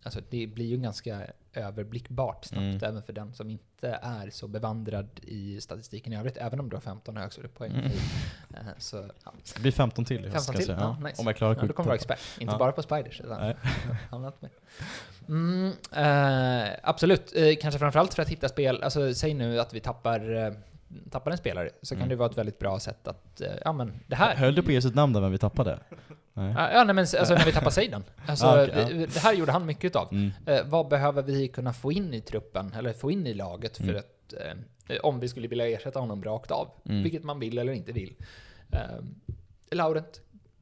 [0.04, 1.22] alltså det blir ju ganska
[1.54, 2.84] överblickbart snabbt, Mm.
[2.84, 6.76] även för den som inte är så bevandrad i statistiken i övrigt, även om du
[6.76, 7.72] har 15 högskolepoäng.
[7.72, 7.92] Mm.
[8.54, 9.34] eh, så, ja.
[9.56, 10.66] Det blir 15 till i höst, 15 ska jag till?
[10.66, 10.78] säga.
[10.80, 11.22] Ja, Ja, nice.
[11.22, 12.20] Om jag klarar Ja, då kommer du vara expert.
[12.40, 12.58] Inte Ja.
[12.60, 13.54] bara på Spiders, utan
[14.10, 14.52] annat med.
[15.28, 15.72] Mm,
[16.84, 18.84] absolut, kanske framförallt för att hitta spel.
[18.84, 20.56] Alltså, säg nu att vi tappar,
[21.12, 22.10] tappar en spelare, så kan Mm.
[22.10, 24.36] det vara ett väldigt bra sätt att, eh, ja men det här.
[24.36, 25.80] Höll du på att ge sitt namn där vem vi tappade?
[26.34, 26.54] Nej.
[26.58, 28.04] Ja, ja, nej, men alltså när vi tappar Seidan.
[28.28, 30.08] Alltså, Ah, okej, det, det här gjorde han mycket av.
[30.12, 30.32] Mm.
[30.46, 33.84] Eh, vad behöver vi kunna få in i truppen, eller få in i laget för
[33.84, 33.98] Mm.
[33.98, 34.34] att,
[34.90, 37.04] eh, om vi skulle vilja ersätta honom rakt av, Mm.
[37.04, 38.16] vilket man vill eller inte vill.
[38.72, 38.80] Eh,
[39.72, 40.22] Laurent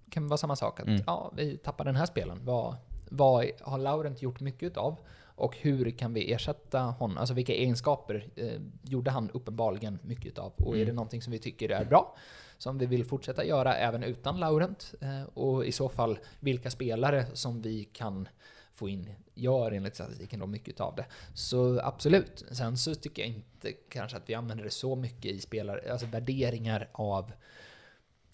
[0.09, 1.01] kan vara samma sak, att Mm.
[1.07, 2.39] ja, vi tappar den här spelaren.
[2.45, 2.75] Vad,
[3.09, 4.99] vad har Laurent gjort mycket av?
[5.35, 7.17] Och hur kan vi ersätta honom?
[7.17, 10.53] Alltså vilka egenskaper eh, gjorde han uppenbarligen mycket av?
[10.57, 10.87] Och är Mm.
[10.87, 12.15] det någonting som vi tycker är bra?
[12.57, 14.93] Som vi vill fortsätta göra även utan Laurent?
[15.01, 18.27] Eh, och i så fall vilka spelare som vi kan
[18.75, 21.05] få in gör enligt statistiken då mycket av det.
[21.33, 22.45] Så absolut.
[22.51, 26.07] Sen så tycker jag inte kanske att vi använder det så mycket i spelare, alltså
[26.07, 27.31] värderingar av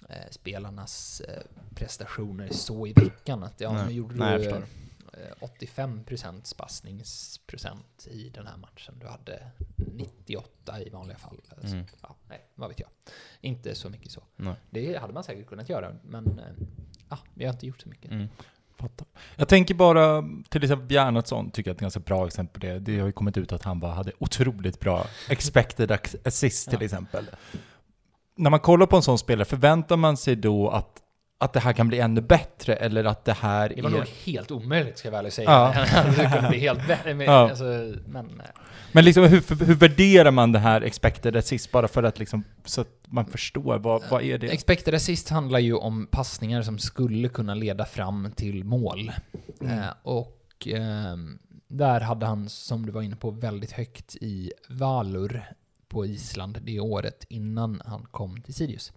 [0.10, 1.44] eh, spelarnas eh,
[1.76, 3.44] prestationer så i veckan.
[3.44, 3.86] Att ja, Nej.
[3.88, 4.64] nu gjorde Nej, du förstår.
[5.20, 8.96] Eh, 85% passningsprocent i den här matchen.
[9.00, 11.42] Du hade 98 i vanliga fall.
[11.58, 11.86] Alltså, Mm.
[12.02, 12.90] ja, nej, vad vet jag.
[13.42, 14.24] Inte så mycket så.
[14.36, 14.54] Nej.
[14.70, 16.46] Det hade man säkert kunnat göra, men eh,
[17.10, 18.12] ja, vi har inte gjort så mycket.
[18.12, 18.28] Mm.
[18.78, 19.08] Fattar.
[19.36, 22.80] Jag tänker bara, till exempel Bjarnatsson tycker jag är ett ganska bra exempel på det.
[22.80, 25.92] Det har ju kommit ut att han bara hade otroligt bra expected
[26.26, 26.86] assist till Ja.
[26.86, 27.26] exempel.
[28.36, 31.02] när man kollar på en sån spelare, förväntar man sig då att,
[31.42, 33.94] att det här kan bli ännu bättre eller att det här Det var är...
[33.94, 35.50] nog helt omöjligt ska jag väl säga.
[35.52, 35.74] Ja.
[36.18, 37.14] Det kunde bli helt bättre.
[37.14, 37.50] Men, Ja.
[37.50, 37.64] alltså,
[38.08, 38.46] men eh,
[38.92, 42.82] Men liksom hur, hur värderar man det här expected assist bara för att liksom, så
[42.82, 44.48] att man förstår vad, vad är det?
[44.48, 49.12] Expected assist handlar ju om passningar som skulle kunna leda fram till mål.
[49.62, 49.80] Mm.
[49.80, 55.44] Eh, och ehm, där hade han, som du var inne på, väldigt högt i Valur
[55.90, 58.94] på Island det året innan han kom till Sirius.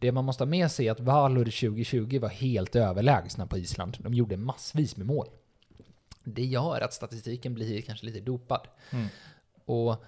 [0.00, 3.96] Det man måste ha med sig är att Valur 2020 var helt överlägsna på Island.
[4.00, 5.28] De gjorde massvis med mål.
[6.24, 8.68] Det gör att statistiken blir kanske lite dopad.
[8.90, 9.06] Mm.
[9.64, 10.04] Och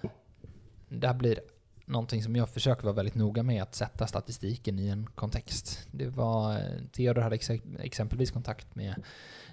[0.89, 1.39] det här blir
[1.87, 5.87] någonting som jag försöker vara väldigt noga med, att sätta statistiken i en kontext.
[5.91, 9.03] Det var, eh, Theodor hade ex exempelvis kontakt med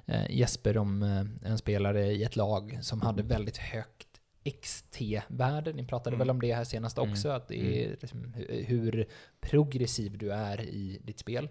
[0.07, 4.04] eh, Jesper om eh, en spelare i ett lag som hade väldigt högt
[4.45, 5.73] XT-värde.
[5.73, 6.19] Ni pratade Mm.
[6.19, 7.11] väl om det här senast Mm.
[7.11, 9.07] också, att det är liksom hu- hur
[9.41, 11.49] progressiv du är i ditt spel.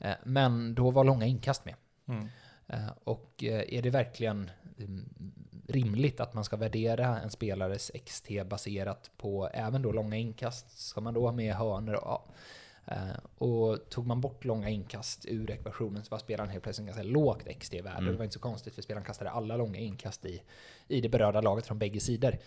[0.00, 1.74] Eh, Men då var långa inkast med.
[2.08, 2.28] Mm.
[2.66, 5.08] Eh, Och eh, är det verkligen mm,
[5.68, 10.78] rimligt att man ska värdera en spelares XT baserat på även då långa inkast?
[10.78, 11.94] Ska man då ha med hörnor?
[11.94, 12.24] Ja.
[12.86, 12.96] Eh,
[13.38, 17.46] Och tog man bort långa inkast ur ekvationen så var spelaren helt plötsligt ganska lågt
[17.60, 17.98] XT-värde.
[17.98, 18.12] Mm.
[18.12, 20.42] Det var inte så konstigt för spelaren kastade alla långa inkast i,
[20.88, 22.38] i det berörda laget från bägge sidor.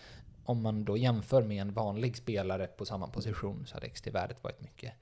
[0.44, 4.60] Om man då jämför med en vanlig spelare på samma position så hade XT-värdet varit
[4.60, 4.92] mycket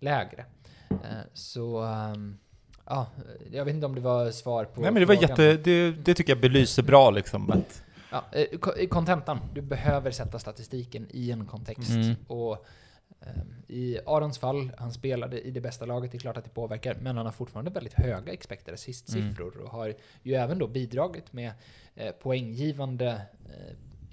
[0.00, 0.44] lägre.
[0.90, 0.96] Eh,
[1.34, 2.38] Så ehm,
[2.86, 3.06] ja,
[3.52, 5.30] jag vet inte om det var svar på Nej men det var frågan.
[5.30, 7.50] jätte, det, det tycker jag belyser bra liksom.
[7.50, 11.90] Att, Ja, eh, kontentan, du behöver sätta statistiken i en kontext.
[11.90, 12.14] Mm.
[12.26, 12.66] Och
[13.68, 16.94] i Arons fall, han spelade i det bästa laget, det är klart att det påverkar,
[17.00, 21.52] men han har fortfarande väldigt höga expected assist-siffror och har ju även då bidragit med
[21.94, 23.22] eh, poänggivande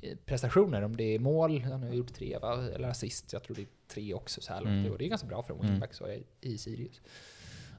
[0.01, 0.81] eh, prestationer.
[0.81, 2.67] Om det är mål, han har gjort tre va?
[2.75, 4.73] eller assist, jag tror det är tre också så här långt.
[4.73, 4.91] Mm.
[4.91, 5.71] Och det är ganska bra för en Mm.
[5.71, 7.01] wingback så i, i Sirius.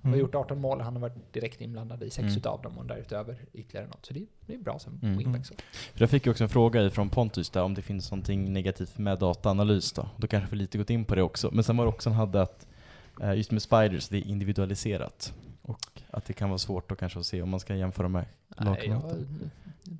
[0.07, 0.27] Han har Mm.
[0.27, 2.37] gjort 18 mål, han har varit direkt inblandad i sex Mm.
[2.37, 4.07] utav dem och därutöver ytterligare något.
[4.07, 5.19] Så det, det är bra som Mm.
[5.19, 5.47] wingback.
[5.47, 5.55] Så.
[5.95, 9.19] För jag fick också en fråga ifrån Pontus där om det finns någonting negativt med
[9.19, 10.09] dataanalys då.
[10.16, 11.51] Då kanske vi lite gått in på det också.
[11.53, 12.66] Men sen var det också han hade att
[13.23, 15.33] eh, just med Spiders, det är individualiserat.
[15.62, 18.25] Och att det kan vara svårt då kanske att se om man ska jämföra med
[18.57, 19.25] lagkamrater.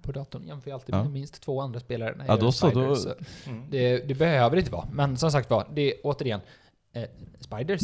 [0.03, 1.03] på datorn jämför jag alltid Ja.
[1.03, 3.15] med minst två andra spelare när Ja, då gör så, då-
[3.47, 3.63] mm.
[3.71, 4.89] det, det behöver inte vara.
[4.93, 6.41] Men som sagt var, det är återigen,
[6.93, 7.05] eh,
[7.41, 7.81] spiders,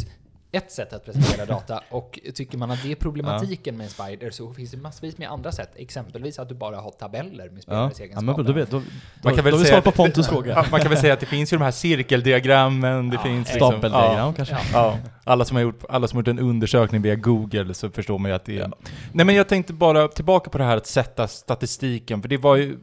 [0.52, 4.30] ett sätt att presentera data och tycker man att det är problematiken med en spider
[4.30, 5.70] så finns det massvis med andra sätt.
[5.76, 8.36] Exempelvis att du bara har tabeller med Ja, spelares ja egenskaper.
[8.36, 8.84] men då vet då, då,
[9.24, 10.66] Man kan väl då har vi säga svar på att- Pontus Ja, fråga.
[10.70, 13.70] man kan väl säga att det finns ju de här cirkeldiagrammen, det Ja, finns liksom,
[13.72, 14.54] Stapeldiagram ja, kanske?
[14.54, 14.60] Ja.
[14.72, 18.18] ja, alla som har gjort, alla som har gjort en undersökning via Google så förstår
[18.18, 18.60] man ju att det är...
[18.60, 18.70] Ja.
[19.12, 22.56] Nej men jag tänkte bara tillbaka på det här att sätta statistiken, för det var
[22.56, 22.78] ju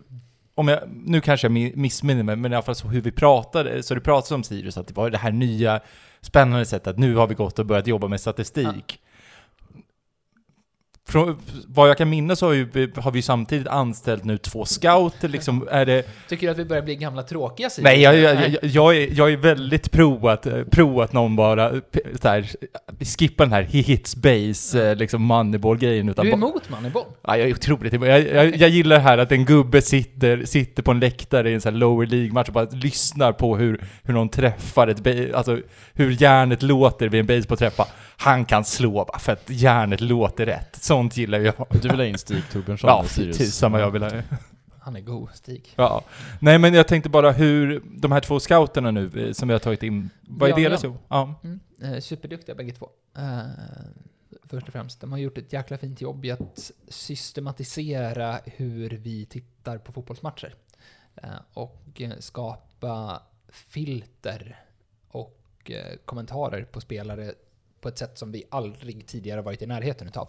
[0.56, 3.12] om jag, nu kanske jag mi- missminner mig, men i alla fall så hur vi
[3.12, 5.80] pratade, så det pratades om Sirius, att det var det här nya
[6.22, 9.00] spännande sätt att nu har vi gått och börjat jobba med statistik.
[11.10, 15.28] Från, vad jag kan minnas så har, ju, har vi samtidigt anställt nu två scouter,
[15.28, 16.06] liksom, är det...
[16.28, 17.84] Tycker du att vi börjar bli gamla tråkiga Sirius?
[17.84, 21.72] Nej, jag, jag, jag, jag, är, jag är väldigt pro att, pro att någon bara
[22.22, 22.50] så här,
[23.18, 26.06] skippar den här he hits base, eh, liksom moneyball-grejen.
[26.06, 27.06] Du är emot Moneyball?
[27.22, 30.84] Ja, jag är otroligt jag, jag, jag gillar det här att en gubbe sitter, sitter
[30.84, 34.14] på en läktare i en sån här lower League-match och bara lyssnar på hur, hur
[34.14, 35.58] någon träffar ett alltså
[35.94, 37.88] hur järnet låter vid en baseballträffa.
[38.18, 40.76] Han kan slå bara för att järnet låter rätt.
[41.00, 41.54] Sånt gillar jag.
[41.72, 43.38] Du vill ha in Stig Torbjörnsson Ja, i Sirius?
[43.38, 44.22] tusan vad jag vill ha.
[44.80, 45.74] Han är god, Stig.
[45.76, 46.04] Ja.
[46.40, 49.60] Nej men jag tänkte bara hur, de här två scouterna nu eh, som vi har
[49.60, 50.90] tagit in, vad är Ja, deras ja.
[50.90, 50.98] jobb?
[51.08, 51.36] Ja.
[51.44, 51.60] Mm.
[51.82, 52.90] Eh, superduktiga bägge två.
[53.18, 53.40] Eh,
[54.44, 59.26] först och främst, de har gjort ett jäkla fint jobb i att systematisera hur vi
[59.26, 60.56] tittar på fotbollsmatcher.
[61.16, 64.60] Eh, och eh, skapa filter
[65.08, 65.72] och
[66.06, 67.34] kommentarer på spelare
[67.82, 70.28] på ett sätt som vi aldrig tidigare varit i närheten utav.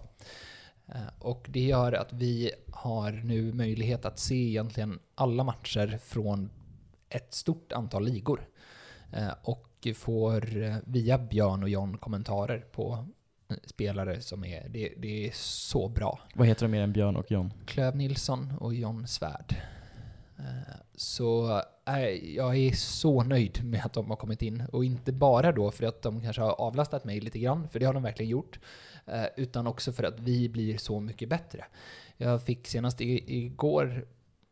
[0.95, 6.51] Eh, Och det gör att vi har nu möjlighet att se egentligen alla matcher från
[7.09, 8.49] ett stort antal ligor.
[9.13, 13.07] Eh, Och får eh, via Björn och John kommentarer på
[13.65, 16.21] spelare som är, det, det är så bra.
[16.35, 17.53] Vad heter de mer än Björn och John?
[17.67, 19.57] Klöv Nilsson och John Svärd.
[20.95, 21.63] Så
[22.35, 24.63] jag är så nöjd med att de har kommit in.
[24.73, 27.87] Och inte bara då för att de kanske har avlastat mig lite grann, för det
[27.87, 28.59] har de verkligen gjort.
[29.13, 31.65] Eh, utan också för att vi blir så mycket bättre.
[32.17, 34.07] Jag fick senast igår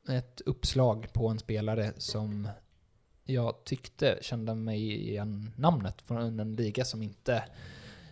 [0.08, 2.48] ett uppslag på en spelare som
[3.24, 7.44] jag tyckte kände mig igen namnet från en liga som inte,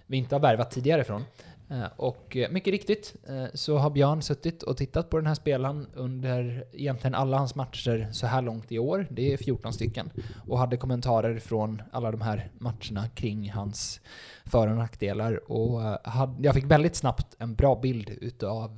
[0.07, 1.25] vi inte har värvat tidigare från.
[1.69, 5.35] Eh, Och eh, mycket riktigt eh, så har Björn suttit och tittat på den här
[5.35, 9.07] spelaren under egentligen alla hans matcher så här långt i år.
[9.11, 10.11] Det är 14 stycken.
[10.47, 14.01] Och hade kommentarer från alla de här matcherna kring hans
[14.45, 15.53] för och nackdelar.
[15.53, 15.99] Och
[16.41, 18.71] jag fick väldigt snabbt en bra bild utav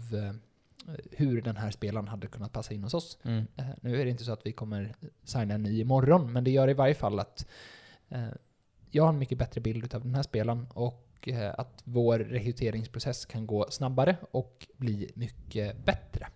[1.11, 3.19] hur den här spelaren hade kunnat passa in hos oss.
[3.23, 3.47] Mm.
[3.81, 6.71] Nu är det inte så att vi kommer signa en ny imorgon, men det gör
[6.71, 7.47] i varje fall att
[8.91, 13.27] jag har en mycket bättre bild av den här spelaren och eh, att vår rekryteringsprocess
[13.27, 16.27] kan gå snabbare och bli mycket bättre.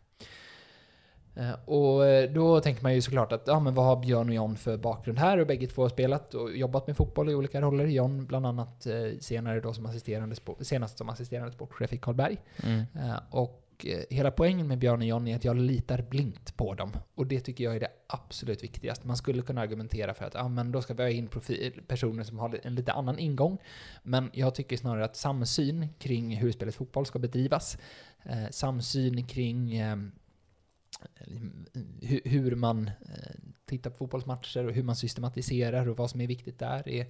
[1.34, 4.34] Eh, och eh, då tänker man ju såklart att, ja men vad har Björn och
[4.34, 5.38] John för bakgrund här?
[5.38, 7.86] Och bägge två har spelat och jobbat med fotboll i olika roller.
[7.86, 8.86] John bland annat
[9.20, 12.36] senare då som assisterande, senast som assisterande sportchef i Karlberg.
[12.62, 12.80] Mm.
[12.94, 13.16] Eh,
[13.82, 16.92] och eh, hela poängen med Björn och John är att jag litar blint på dem.
[17.14, 19.06] Och det tycker jag är det absolut viktigaste.
[19.06, 22.24] Man skulle kunna argumentera för att ah, men då ska vi ha in profil, personer
[22.24, 23.58] som har en lite annan ingång.
[24.02, 27.78] Men jag tycker snarare att samsyn kring hur spelet fotboll ska bedrivas,
[28.22, 29.96] eh, samsyn kring eh,
[32.00, 33.34] hu- hur man eh,
[33.66, 37.06] tittar på fotbollsmatcher och hur man systematiserar och vad som är viktigt där är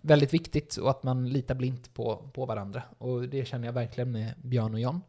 [0.00, 2.82] väldigt viktigt och att man litar blint på, på varandra.
[2.98, 5.00] Och det känner jag verkligen med Björn och John.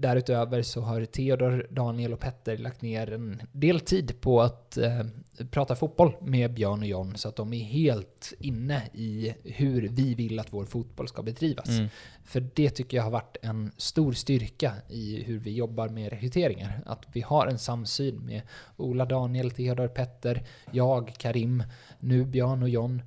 [0.00, 5.02] Därutöver så har Theodor, Daniel och Petter lagt ner en del tid på att eh,
[5.50, 10.14] prata fotboll med Björn och John så att de är helt inne i hur vi
[10.14, 11.68] vill att vår fotboll ska bedrivas.
[11.68, 11.88] Mm.
[12.24, 16.82] För det tycker jag har varit en stor styrka i hur vi jobbar med rekryteringar.
[16.86, 18.42] Att vi har en samsyn med
[18.76, 21.62] Ola, Daniel, Theodor, Petter, jag, Karim,
[21.98, 23.02] nu Björn och John.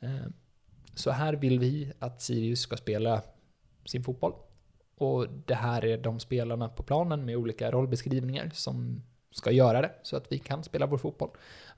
[0.00, 0.26] Eh,
[0.94, 3.22] Så här vill vi att Sirius ska spela
[3.84, 4.32] sin fotboll.
[4.96, 9.90] Och det här är de spelarna på planen med olika rollbeskrivningar som ska göra det
[10.02, 11.30] så att vi kan spela vår fotboll.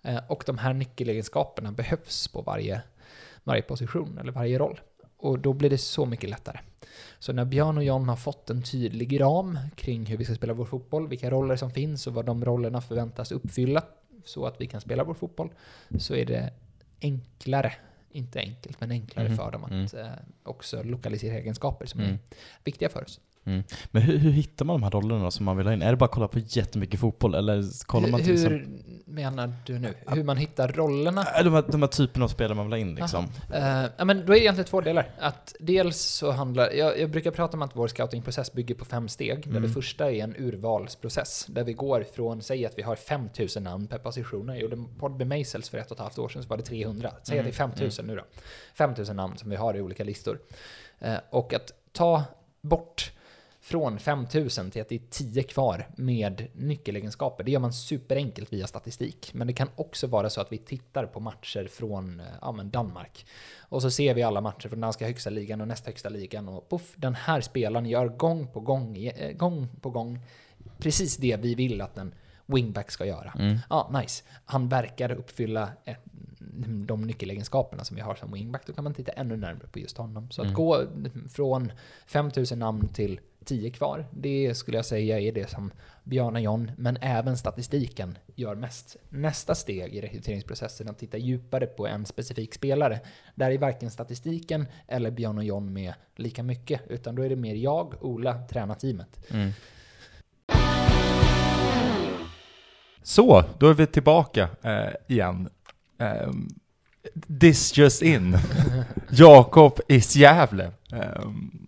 [0.03, 2.83] Eh, och de här nyckelegenskaperna behövs på varje,
[3.45, 4.81] varje position eller varje roll.
[5.17, 6.59] Och då blir det så mycket lättare.
[7.19, 10.53] Så när Björn och John har fått en tydlig ram kring hur vi ska spela
[10.53, 13.83] vår fotboll, vilka roller som finns och vad de rollerna förväntas uppfylla
[14.25, 15.51] så att vi kan spela vår fotboll,
[15.99, 16.53] så är det
[17.01, 17.73] enklare,
[18.17, 19.37] inte enkelt, men enklare Mhm.
[19.37, 19.87] för dem att Mm.
[20.07, 20.12] eh,
[20.43, 22.12] också lokalisera egenskaper som Mm.
[22.12, 22.19] är
[22.64, 23.21] viktiga för oss.
[23.90, 25.82] Men hur, hur hittar man de här rollerna som man vill ha in?
[25.82, 29.03] Är det bara att kolla på jättemycket fotboll eller kollar man till hur exempel...
[29.05, 29.94] menar du nu?
[30.07, 31.20] Hur man hittar rollerna?
[31.38, 33.24] Äh, De här, de här typerna av spelare man vill ha in liksom.
[33.55, 35.11] Eh, ja, men då är det egentligen två delar.
[35.18, 39.09] Att dels så handlar, jag, jag brukar prata om att vår scoutingprocess bygger på fem
[39.09, 39.42] steg.
[39.44, 39.62] Där Mm.
[39.62, 41.47] det första är en urvalsprocess.
[41.49, 44.49] Där vi går från, säg att vi har 5000 namn per position.
[44.49, 46.57] Jag gjorde en podd med Maisels för ett och ett halvt år sedan så var
[46.57, 47.11] det 300.
[47.22, 48.22] Säg Mm, att det är 5000 nu då.
[48.74, 50.38] 5000 namn som vi har i olika listor.
[50.99, 52.22] Eh, och att ta
[52.62, 53.12] bort
[53.67, 57.45] från 5000 till att det är 10 kvar med nyckelegenskaper.
[57.45, 59.31] Det gör man superenkelt via statistik.
[59.35, 62.71] Men det kan också vara så att vi tittar på matcher från eh, ja, men
[62.71, 63.27] Danmark.
[63.59, 66.49] Och så ser vi alla matcher från danska högsta ligan och nästa högsta ligan.
[66.49, 70.21] Och puff, den här spelaren gör gång på gång, eh, gång på gång
[70.79, 72.14] precis det vi vill att en
[72.47, 73.33] wingback ska göra.
[73.39, 73.59] Mm.
[73.71, 74.25] Ja, nice.
[74.45, 76.01] Han verkar uppfylla ett,
[76.87, 78.67] de nyckelegenskaperna som vi har som wingback.
[78.67, 80.31] Då kan man titta ännu närmare på just honom.
[80.31, 80.55] Så att Mm.
[80.55, 80.83] gå
[81.31, 81.73] från
[82.07, 85.72] 5000 namn till 10 kvar, det skulle jag säga är det som
[86.05, 88.97] Björn och John, men även statistiken, gör mest.
[89.09, 93.01] Nästa steg i rekryteringsprocessen, att titta djupare på en specifik spelare,
[93.34, 97.36] där är varken statistiken eller Björn och John med lika mycket, utan då är det
[97.36, 99.18] mer jag, Ola, tränarteamet.
[99.30, 99.51] Mm.
[103.03, 105.49] Så, då är vi tillbaka eh, igen.
[105.99, 106.49] Ehm,
[107.40, 108.38] this just in.
[109.11, 110.72] Jakob is Gävle.
[110.92, 111.66] Ehm,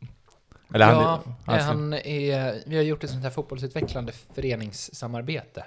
[0.74, 5.64] eller han, ja, han, han är, vi har gjort ett sånt här fotbollsutvecklande föreningssamarbete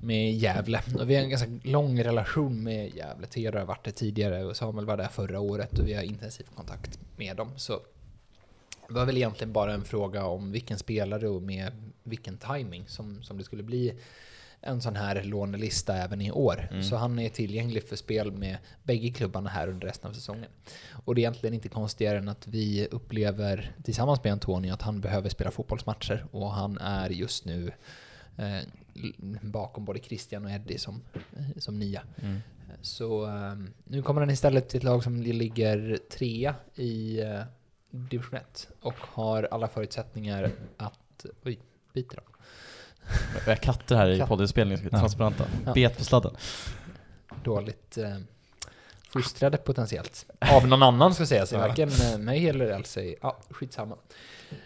[0.00, 0.80] med Gävle.
[0.98, 3.26] Och vi har en ganska lång relation med Gävle.
[3.26, 6.46] Theodor har varit det tidigare och Samuel var där förra året och vi har intensiv
[6.54, 7.50] kontakt med dem.
[7.56, 7.80] Så
[8.88, 13.22] det var väl egentligen bara en fråga om vilken spelare och med vilken timing som,
[13.22, 13.94] som det skulle bli
[14.60, 16.68] en sån här lånelista även i år.
[16.70, 16.82] Mm.
[16.82, 20.50] Så han är tillgänglig för spel med bägge klubbarna här under resten av säsongen.
[21.04, 25.00] Och det är egentligen inte konstigare än att vi upplever tillsammans med Antonio att han
[25.00, 27.72] behöver spela fotbollsmatcher och han är just nu
[28.36, 28.60] eh,
[29.40, 32.02] bakom både Christian och Eddie som, eh, som nia.
[32.22, 32.40] Mm.
[32.82, 33.54] Så eh,
[33.84, 37.42] nu kommer han istället till ett lag som ligger trea i eh,
[37.90, 41.26] division 1 och har alla förutsättningar att...
[41.44, 41.58] Oj,
[41.92, 42.35] biter de?
[43.44, 44.28] Vi har katter här i Katt.
[44.28, 44.98] poddinspelningen, Ja.
[44.98, 45.44] transparenta.
[45.66, 45.72] Ja.
[45.72, 46.36] Bet på sladden.
[47.44, 48.16] Dåligt eh,
[49.08, 50.26] fostrade potentiellt.
[50.54, 51.58] Av någon annan ska sägas, Ja.
[51.58, 53.16] varken eh, mig eller Elsie.
[53.22, 53.96] Ja, skitsamma.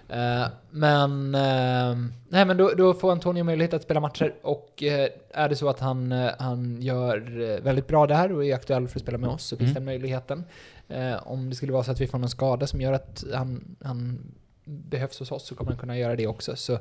[0.08, 1.96] Eh, men eh,
[2.28, 5.68] nej, men då, då får Antonio möjlighet att spela matcher och eh, är det så
[5.68, 7.18] att han, han gör
[7.60, 9.74] väldigt bra där och är aktuell för att spela med oss så finns Mm.
[9.74, 10.44] den möjligheten.
[10.88, 13.76] Eh, om det skulle vara så att vi får någon skada som gör att han,
[13.84, 14.18] han
[14.70, 16.56] behövs hos oss så kommer han kunna göra det också.
[16.56, 16.78] Så eh,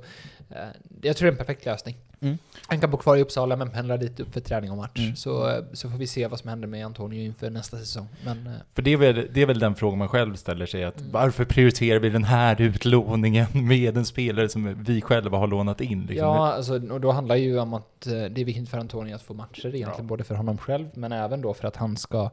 [1.01, 1.97] jag tror det är en perfekt lösning.
[2.21, 2.37] Mm.
[2.67, 4.97] Han kan bo kvar i Uppsala men pendla dit upp för träning och match.
[4.99, 5.15] Mm.
[5.15, 8.07] Så, eh, så får vi se vad som händer med Antonio inför nästa säsong.
[8.25, 10.83] Men eh, För det är, väl, det är väl den frågan man själv ställer sig,
[10.83, 11.11] att Mm.
[11.11, 15.99] varför prioriterar vi den här utlåningen med en spelare som vi själva har lånat in?
[16.01, 16.27] Liksom?
[16.27, 19.15] Ja, alltså, och då handlar det ju om att eh, det är viktigt för Antonio
[19.15, 20.03] att få matcher egentligen, Ja.
[20.03, 22.29] både för honom själv, men även då för att han ska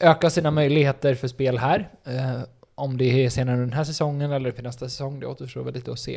[0.00, 1.88] öka sina möjligheter för spel här.
[2.78, 5.92] Om det är senare den här säsongen eller för nästa säsong, det återstår väl lite
[5.92, 6.16] att se.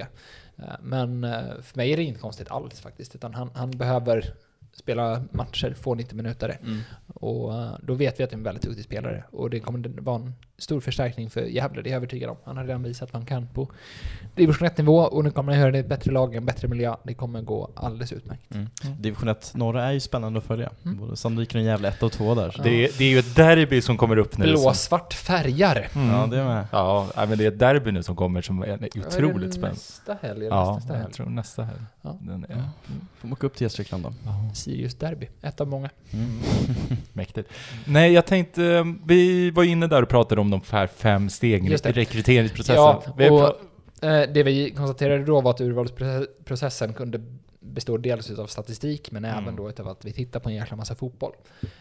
[0.55, 4.34] Eh, men eh, för mig är det inte konstigt alls faktiskt, utan han, han behöver
[4.74, 6.57] spela matcher, få 90 minuter.
[6.62, 6.80] Mm.
[7.07, 9.24] Och eh, då vet vi att det är en väldigt duktig spelare.
[9.32, 12.38] Och det kommer vara en stor förstärkning för Gävle, det är jag övertygad om.
[12.45, 13.68] Han har redan visat vad han kan på
[14.36, 16.95] division 1-nivå och nu kommer han göra det i ett bättre lag, en bättre miljö.
[17.03, 18.55] Det kommer gå alldeles utmärkt.
[18.55, 18.68] Mm.
[18.99, 20.70] Division 1 norra är ju spännande att följa.
[20.86, 20.97] Mm.
[20.97, 22.55] Både Sandviken och Gävle 1 och 2 där.
[22.64, 24.45] Det, är, det är ju ett derby som kommer upp nu.
[24.45, 25.88] som- Blåsvart färgar.
[25.95, 26.10] Mm.
[26.10, 26.68] Ja, det med.
[26.72, 29.70] Ja, men det är ett derby nu som kommer som är otroligt spännande.
[29.76, 31.14] Nästa helg eller Ja, nästa jag helg?
[31.14, 31.80] tror nästa helg.
[32.01, 32.18] Ja.
[32.22, 32.64] Den är, Ja.
[33.18, 34.14] Får man åka upp till Gästrikland då.
[34.53, 35.89] Sirius Derby, ett av många.
[36.12, 36.39] Mm.
[37.14, 37.49] Mäktigt.
[37.86, 41.66] Nej, jag tänkte, eh, vi var inne där och pratade om de här fem stegen
[41.72, 42.76] i rekryteringsprocessen.
[42.76, 47.22] Ja, och eh, det vi konstaterade då var att urvalsprocessen kunde
[47.60, 49.43] bestå dels av statistik, men Mm.
[49.43, 51.34] även då utav att vi tittar på en jäkla massa fotboll.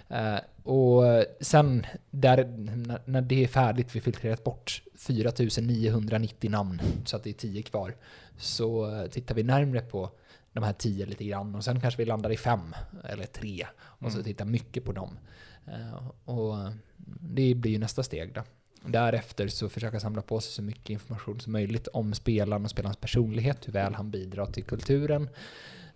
[0.08, 1.02] Eh, och
[1.40, 2.44] sen, där,
[2.76, 7.62] när, när det är färdigt, vi filtrerat bort 4990 namn, så att det är 10
[7.62, 7.94] kvar,
[8.38, 10.10] så eh, tittar vi närmre på
[10.52, 12.74] de här 10 lite grann, och sen kanske vi landar i fem
[13.08, 14.24] eller tre, och så Mm.
[14.24, 15.18] tittar mycket på dem.
[15.66, 16.56] Eh, och
[17.20, 18.42] det blir ju nästa steg då.
[18.86, 22.96] Därefter så försöka samla på sig så mycket information som möjligt om spelaren och spelarens
[22.96, 25.28] personlighet, hur väl han bidrar till kulturen,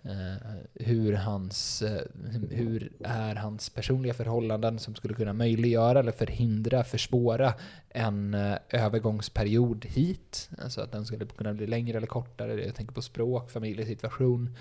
[0.03, 2.03] eh, hur, hans, eh,
[2.51, 7.55] hur är hans personliga förhållanden som skulle kunna möjliggöra eller förhindra, försvåra
[7.89, 10.51] en eh, övergångsperiod hit.
[10.59, 12.65] Alltså att den skulle kunna bli längre eller kortare.
[12.65, 14.57] Jag tänker på språk, familjesituation,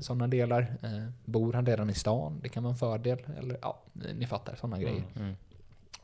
[0.00, 0.76] sådana delar.
[1.24, 2.40] Bor han redan i stan?
[2.42, 3.18] Det kan vara en fördel.
[3.38, 3.82] Eller ja,
[4.14, 5.04] ni fattar, sådana grejer.
[5.16, 5.34] Mm.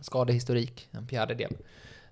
[0.02, 1.56] Skadehistorik, en fjärdedel.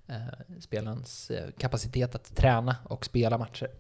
[0.07, 3.71] Eh, spelarens eh, kapacitet att träna och spela matcher.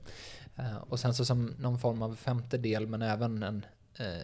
[0.56, 3.64] Eh, och sen så som någon form av femtedel men även en
[3.96, 4.22] eh,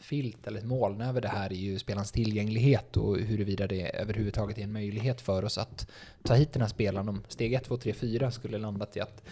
[0.00, 4.58] filt eller ett moln över det här är ju spelarens tillgänglighet och huruvida det överhuvudtaget
[4.58, 5.90] är en möjlighet för oss att
[6.22, 9.22] ta hit den här spelaren om steg 1, 2, 3, 4 skulle landat i att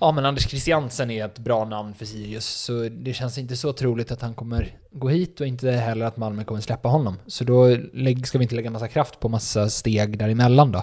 [0.00, 3.72] Ja men Anders Christiansen är ett bra namn för Sirius, så det känns inte så
[3.72, 7.16] troligt att han kommer gå hit och inte heller att Malmö kommer släppa honom.
[7.26, 7.76] Så då
[8.24, 10.82] ska vi inte lägga massa kraft på massa steg däremellan då,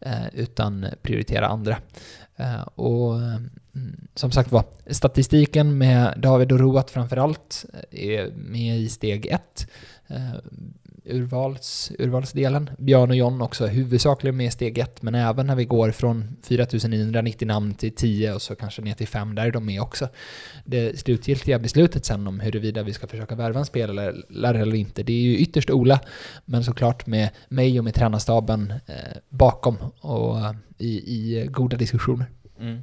[0.00, 1.78] eh, utan prioritera andra.
[2.36, 8.78] Eh, och mm, som sagt var, statistiken med David och Roat framförallt eh, är med
[8.78, 9.66] i steg ett.
[11.04, 12.70] Urvals, urvalsdelen.
[12.78, 16.36] Björn och John också huvudsakligen med i steg ett, men även när vi går från
[16.42, 20.08] 4990 namn till 10 och så kanske ner till 5, där är de med också.
[20.64, 25.12] Det slutgiltiga beslutet sen om huruvida vi ska försöka värva en spelare eller inte, det
[25.12, 26.00] är ju ytterst Ola,
[26.44, 32.26] men såklart med mig och med tränarstaben eh, bakom och eh, i, i goda diskussioner.
[32.60, 32.80] Mm.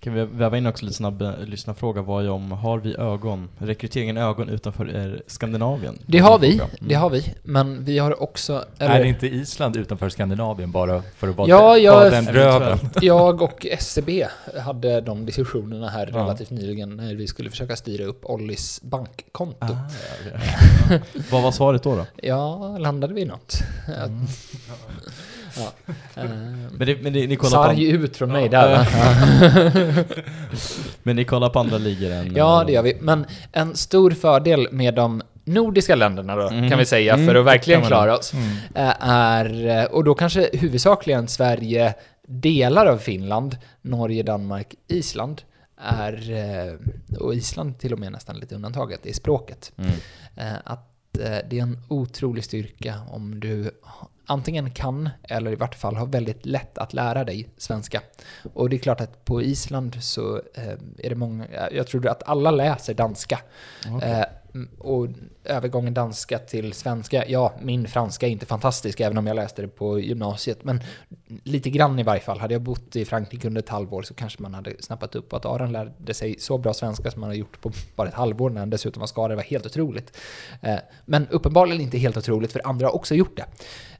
[0.00, 4.16] Kan vi väva in också lite snabb lyssnarfråga var ju om, har vi ögon, rekryteringen
[4.16, 5.98] ögon utanför Skandinavien?
[6.06, 6.54] Det har vi.
[6.54, 6.68] Mm.
[6.80, 8.64] det har vi, men vi har också...
[8.78, 12.78] Är inte Island utanför Skandinavien bara för att vara, Ja, den, jag- den röven?
[13.02, 14.26] Jag och SCB
[14.64, 16.18] hade de diskussionerna här Ja.
[16.18, 19.56] relativt nyligen när vi skulle försöka styra upp Ollis bankkonto.
[19.60, 19.68] Ah,
[20.32, 20.38] ja,
[20.90, 20.98] ja.
[21.30, 21.96] Vad var svaret då?
[21.96, 22.06] då?
[22.16, 23.58] Ja, landade vi i något?
[24.04, 24.26] Mm.
[25.56, 25.72] Ja.
[26.22, 26.24] Eh,
[26.70, 28.68] Men, det, men det, ni kollar på, Sarg ut från mig Ja.
[28.68, 28.86] där
[31.02, 32.36] men ni kollar på andra ligor än...
[32.36, 32.96] Ja, det gör vi.
[33.00, 36.70] Men en stor fördel med de nordiska länderna då, Mm.
[36.70, 38.48] kan vi säga, Mm, för att det verkligen klara oss, Mm.
[38.74, 41.94] eh, är, eh, och då kanske huvudsakligen Sverige,
[42.26, 45.42] delar av Finland, Norge, Danmark, Island,
[45.82, 49.72] är, eh, och Island till och med nästan lite undantaget, är språket.
[49.78, 49.90] Mm.
[50.36, 53.70] Eh, Att eh, det är en otrolig styrka om du
[54.30, 58.02] antingen kan eller i vart fall har väldigt lätt att lära dig svenska.
[58.54, 62.28] Och det är klart att på Island så eh, är det många, jag tror att
[62.28, 63.40] alla läser danska.
[63.88, 64.10] Okej.
[64.10, 64.24] Eh,
[64.78, 65.06] och
[65.44, 69.68] övergången danska till svenska, ja, min franska är inte fantastisk även om jag läste det
[69.68, 70.80] på gymnasiet, men
[71.44, 72.38] lite grann i varje fall.
[72.38, 75.46] Hade jag bott i Frankrike under ett halvår så kanske man hade snappat upp att
[75.46, 78.60] Aron lärde sig så bra svenska som man har gjort på bara ett halvår när
[78.60, 79.30] han dessutom var skadad.
[79.30, 80.16] Det var helt otroligt.
[80.62, 83.44] Eh, Men uppenbarligen inte helt otroligt för andra har också gjort det.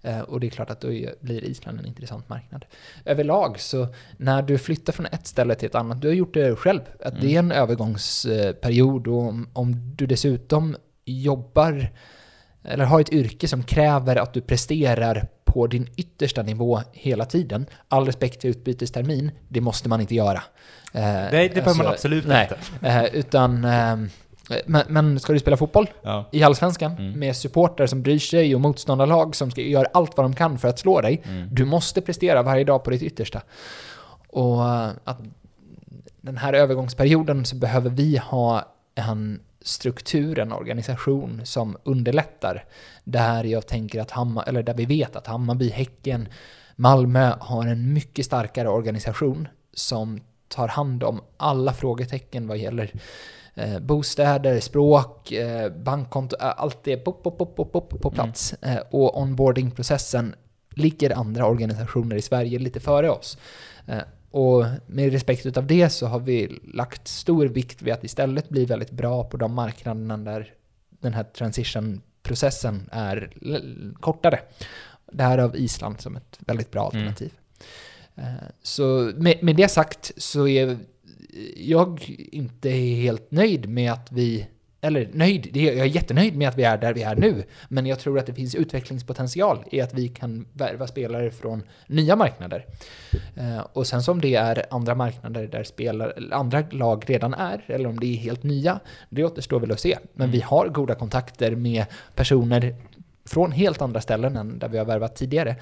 [0.02, 0.88] Eh, Och det är klart att då
[1.20, 2.64] blir Island en intressant marknad.
[3.04, 6.56] Överlag så när du flyttar från ett ställe till ett annat, du har gjort det
[6.56, 11.92] själv, att det är en övergångsperiod och om, om du dessutom jobbar
[12.64, 17.66] eller har ett yrke som kräver att du presterar på din yttersta nivå hela tiden.
[17.88, 20.42] All respekt för utbytestermin, det måste man inte göra.
[20.92, 22.48] Eh, Nej, det behöver man alltså, absolut nej.
[22.72, 22.88] inte.
[22.88, 23.96] Eh, utan, eh,
[24.66, 26.24] men, men ska du spela fotboll Ja.
[26.32, 27.18] i Allsvenskan Mm.
[27.18, 30.68] med supportrar som bryr sig och motståndarlag som ska göra allt vad de kan för
[30.68, 31.22] att slå dig.
[31.24, 31.48] Mm.
[31.54, 33.42] Du måste prestera varje dag på ditt yttersta.
[34.28, 35.18] Och eh, att
[36.20, 42.64] den här övergångsperioden så behöver vi ha en struktur, en organisation som underlättar.
[43.04, 46.28] Där jag tänker att Hammar, eller där vi vet att Hammarby, Häcken,
[46.76, 52.90] Malmö har en mycket starkare organisation som tar hand om alla frågetecken vad gäller
[53.60, 58.52] eh, bostäder, språk, eh, bankkonto, eh, allt det pop, pop, pop, pop, pop, på plats.
[58.62, 60.34] Eh, och onboardingprocessen
[60.74, 63.38] ligger andra organisationer i Sverige lite före oss.
[63.86, 63.98] Eh,
[64.30, 68.64] och med respekt utav det så har vi lagt stor vikt vid att istället bli
[68.64, 70.54] väldigt bra på de marknaderna där
[71.00, 73.30] den här transition-processen är
[74.00, 74.40] kortare.
[75.12, 76.96] Därav Island som ett väldigt bra Mm.
[77.08, 77.32] alternativ.
[78.14, 78.24] Eh,
[78.62, 80.78] Så med, med det sagt så är
[81.56, 84.46] jag inte helt nöjd med att vi
[84.82, 87.86] eller nöjd, är, jag är jättenöjd med att vi är där vi är nu, men
[87.86, 92.66] jag tror att det finns utvecklingspotential i att vi kan värva spelare från nya marknader.
[93.36, 97.88] Eh, och sen som det är andra marknader där spelare, andra lag redan är, eller
[97.88, 99.98] om det är helt nya, det återstår väl att se.
[100.12, 100.32] Men Mm.
[100.32, 102.74] vi har goda kontakter med personer
[103.24, 105.56] från helt andra ställen än där vi har värvat tidigare.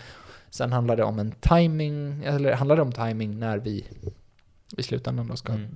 [0.50, 3.84] Sen handlar det om en timing, eller handlar det om timing när vi
[4.76, 5.66] i slutändan då ska Mm.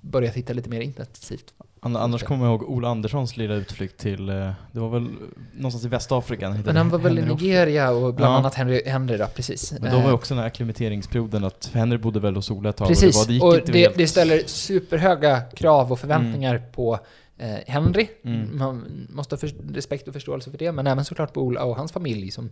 [0.00, 1.54] börja titta lite mer intensivt.
[1.80, 5.08] An- Annars kommer jag ihåg Ola Anderssons lilla utflykt till, eh, det var väl
[5.52, 6.48] någonstans i Västafrika.
[6.48, 7.22] han Men han var väl i.
[7.22, 8.38] Nigeria och bland Ja.
[8.38, 9.72] annat Henry, Henry då, precis.
[9.80, 12.68] Men då var ju Eh, också den här akklimateringsperioden att Henry bodde väl hos Ola
[12.70, 16.00] ett tag Precis, och det, var, det och det, helt- det ställer superhöga krav och
[16.00, 16.98] förväntningar på
[17.38, 18.06] eh, Henry.
[18.24, 18.58] Mm.
[18.58, 21.76] Man måste ha för, respekt och förståelse för det, men även såklart på Ola och
[21.76, 22.50] hans familj som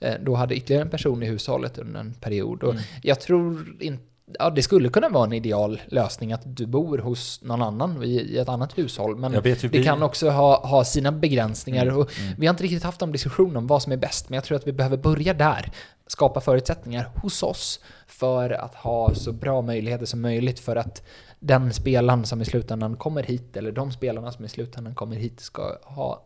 [0.00, 2.62] eh, då hade ytterligare en person i hushållet under en period.
[2.62, 2.82] Och Mm.
[3.02, 4.02] Jag tror inte
[4.38, 8.06] Ja, det skulle kunna vara en ideal lösning att du bor hos någon annan i,
[8.06, 9.40] i ett annat hushåll, men det
[9.78, 11.86] vi- kan också ha, ha sina begränsningar.
[11.86, 12.34] Mm, mm.
[12.38, 14.56] Vi har inte riktigt haft en diskussion om vad som är bäst, men jag tror
[14.56, 15.72] att vi behöver börja där.
[16.06, 21.02] Skapa förutsättningar hos oss för att ha så bra möjligheter som möjligt för att
[21.38, 25.40] den spelaren som i slutändan kommer hit, eller de spelarna som i slutändan kommer hit,
[25.40, 26.22] ska ha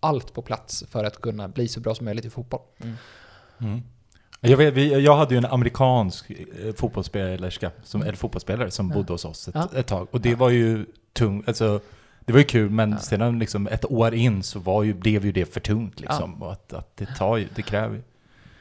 [0.00, 2.60] allt på plats för att kunna bli så bra som möjligt i fotboll.
[3.58, 3.82] Mm.
[4.40, 8.94] Jag, vet, vi, jag hade ju en amerikansk eh, fotbollsspelerska, som, eller fotbollsspelare som Ja.
[8.94, 9.68] bodde hos oss ett, Ja.
[9.76, 10.08] ett tag.
[10.10, 11.80] Och det var ju tungt, alltså
[12.20, 12.98] det var ju kul men Ja.
[12.98, 16.42] sedan liksom ett år in så var ju, blev ju det för tungt liksom.
[16.42, 18.02] Och att, att det tar ju, det kräver ju.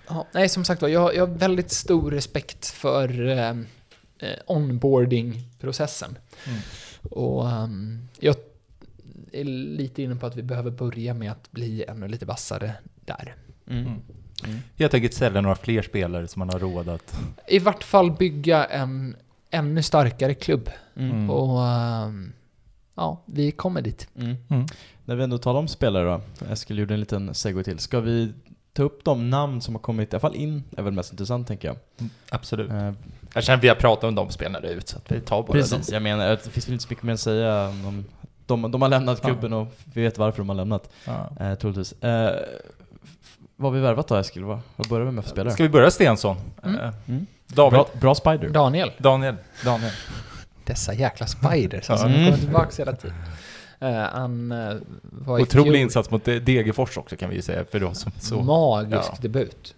[0.10, 3.56] Ja, nej, som sagt var, jag, jag har väldigt stor respekt för eh, eh,
[4.48, 6.18] onboarding-processen.
[6.48, 6.60] Mm.
[7.12, 8.36] Och ehm, jag
[9.32, 12.74] är lite inne på att vi behöver börja med att bli ännu lite vassare
[13.06, 13.36] där.
[13.70, 13.92] Mm.
[14.44, 14.52] Mm.
[14.52, 14.64] Mm.
[14.78, 17.20] Helt enkelt sälja några fler spelare som man har råd att...
[17.48, 19.16] I vart fall bygga en
[19.50, 20.70] ännu starkare klubb.
[20.96, 21.12] Mm.
[21.12, 21.30] Mm.
[21.30, 22.34] Och ehm,
[22.96, 24.08] ja, vi kommer dit.
[24.16, 24.36] Mm.
[24.50, 24.66] Mm.
[25.06, 27.80] När vi ändå talar om spelare då, Eskil gjorde en liten segway till.
[27.80, 28.34] Ska vi
[28.74, 31.48] ta upp de namn som har kommit, i alla fall in, är väl mest intressant
[31.48, 31.78] tänker jag.
[32.30, 32.72] Absolut.
[32.72, 32.92] Eh,
[33.34, 35.52] Jag känner att vi har pratat om de spelarna ut, så att vi tar bara
[35.52, 38.06] precis, jag menar, det finns väl inte så mycket mer att säga om
[38.46, 39.28] de, de har lämnat Ja.
[39.30, 41.16] klubben och vi vet varför de har lämnat, dem.
[41.40, 41.46] Ja.
[41.46, 41.92] eh, troligtvis.
[42.04, 42.87] Eh, f-
[43.58, 44.44] vad har vi värvat då Eskil?
[44.44, 45.54] Vad, vad börjar vi med för spelare?
[45.54, 46.38] Ska vi börja Stensson?
[46.64, 46.80] Mm.
[46.80, 47.26] Eh, Mm.
[47.48, 47.74] David?
[47.78, 48.50] Bra, bra spider.
[48.50, 49.36] Daniel, Daniel?
[49.66, 49.92] Daniel?
[50.64, 52.20] dessa jäkla spiders, alltså, Mm.
[52.20, 53.16] de kommer tillbaka hela tiden.
[53.80, 57.42] Eh, han uh, var i Otrolig fjol- insats mot De- Degerfors också kan vi ju
[57.42, 58.42] säga, för de som så...
[58.44, 59.18] Magisk Ja.
[59.22, 59.76] debut.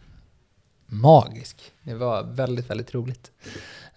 [0.86, 1.72] Magisk.
[1.84, 3.32] Det var väldigt, väldigt roligt.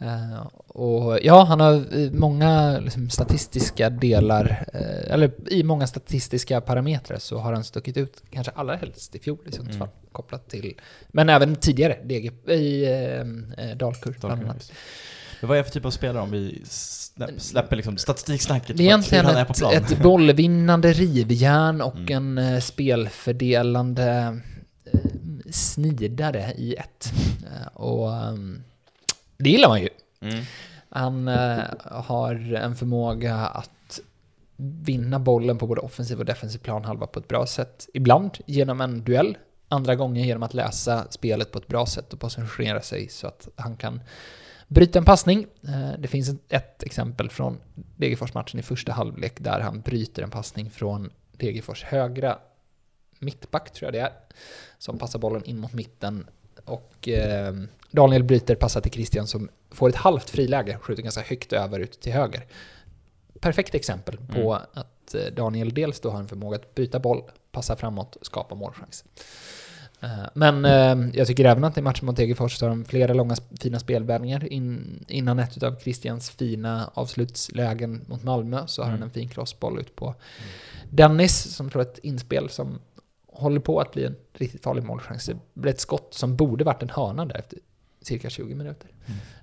[0.02, 7.18] Eh, och ja, han har många liksom, statistiska delar, eh, eller i många statistiska parametrar
[7.18, 10.74] så har han stuckit ut, kanske allra helst i fjol i Sundsvall, kopplat till,
[11.08, 12.84] men även tidigare, DG, i
[13.58, 14.72] eh, Dalkurd bland annat.
[15.42, 18.76] Vad är det för typ av spelare om vi slä- släpper liksom statistiksnacket?
[18.76, 19.42] Det är egentligen är
[19.74, 22.38] ett, ett bollvinnande rivjärn och Mm.
[22.38, 24.40] en spelfördelande
[25.50, 27.12] snidare i ett.
[27.74, 28.62] Och ehm,
[29.38, 29.88] det gillar man ju.
[30.22, 30.44] Mm.
[30.88, 34.00] Han eh, har en förmåga att
[34.56, 37.88] vinna bollen på både offensiv och defensiv planhalva på ett bra sätt.
[37.94, 39.36] Ibland genom en duell,
[39.68, 43.48] andra gånger genom att läsa spelet på ett bra sätt och positionera sig så att
[43.56, 44.00] han kan
[44.68, 45.46] bryta en passning.
[45.68, 47.58] Eh, det finns ett- ett exempel från
[47.96, 52.38] Degerfors-matchen i första halvlek där han bryter en passning från Degerfors högra
[53.18, 54.12] mittback, tror jag det är,
[54.78, 56.26] som passar bollen in mot mitten.
[56.64, 57.54] Och eh,
[57.90, 62.00] Daniel bryter, passar till Christian som får ett halvt friläge, skjuter ganska högt över ut
[62.00, 62.46] till höger.
[63.40, 67.22] Perfekt exempel på att eh, Daniel dels då har en förmåga att byta boll,
[67.52, 69.04] passa framåt, skapa målchans.
[70.00, 73.14] Eh, Men eh, jag tycker även att i matchen mot Degerfors så har de flera
[73.14, 74.52] långa fina spelvändningar.
[74.52, 79.00] In, innan ett av Christians fina avslutslägen mot Malmö så har Mm.
[79.00, 80.14] han en fin crossboll ut på
[80.90, 82.78] Dennis som slår ett inspel som
[83.26, 85.26] håller på att bli en riktigt farlig målchans.
[85.26, 87.58] Det blev ett skott som borde varit en hörna där efter
[88.02, 88.88] cirka 20 minuter.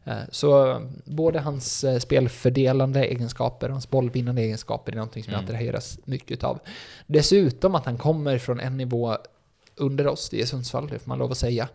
[0.05, 5.39] Eh, Så både hans eh, spelfördelande egenskaper och hans bollvinnande egenskaper är någonting som jag
[5.39, 5.49] Mm.
[5.55, 6.59] attraheras mycket av.
[7.07, 9.17] Dessutom att han kommer från en nivå
[9.75, 11.69] under oss, det är Sundsvall, det får man lov att säga.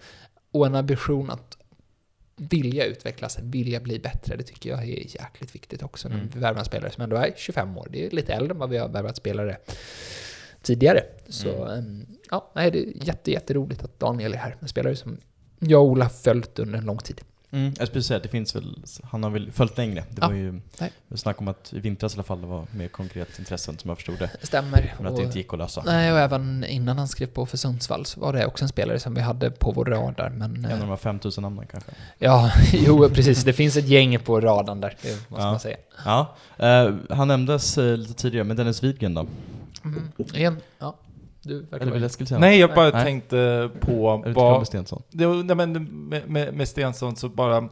[0.51, 1.57] Och en ambition att
[2.37, 4.87] vilja utvecklas, vilja bli bättre, det tycker jag är
[5.21, 6.29] jäkligt viktigt också när Mm.
[6.35, 7.89] vi värvar spelare som ändå är 25 år.
[7.91, 9.57] Det är lite äldre än vad vi har värvat spelare
[10.65, 11.01] tidigare.
[11.29, 14.57] Så em, ja, nej, det är jätte, jätteroligt att Daniel är här.
[14.61, 15.17] En spelare som
[15.59, 17.21] jag och Ola följt under en lång tid.
[17.51, 20.05] Mm, jag skulle säga att det finns väl, han har väl följt längre.
[20.11, 20.93] Det Ja, var ju nej.
[21.15, 23.97] snack om att i vintras i alla fall det var mer konkret intressen som jag
[23.99, 24.31] förstod det.
[24.43, 24.95] Stämmer.
[24.99, 25.83] Men att Och- det inte gick att lösa.
[25.87, 28.99] Nej, och även innan han skrev på för Sundsvall så var det också en spelare
[28.99, 30.31] som vi hade på vår radar.
[30.31, 31.91] Men En av eh, de här 5000 namnen kanske.
[32.19, 33.45] ja, jo precis.
[33.45, 35.51] Det finns ett gäng på radarn där, det måste Ja.
[35.51, 35.77] man säga.
[36.05, 39.27] Ja, eh, han nämndes eh, lite tidigare, men Dennis Widgren då?
[39.85, 40.13] Mm.
[40.35, 40.97] Igen, ja.
[41.43, 43.05] Du Eller vill skulle säga Nej, jag bara Nej.
[43.05, 44.57] tänkte på du vad...
[44.57, 45.03] om Stensson?
[45.11, 45.73] Det, nej, men
[46.09, 47.69] med, med, med Stensson så bara...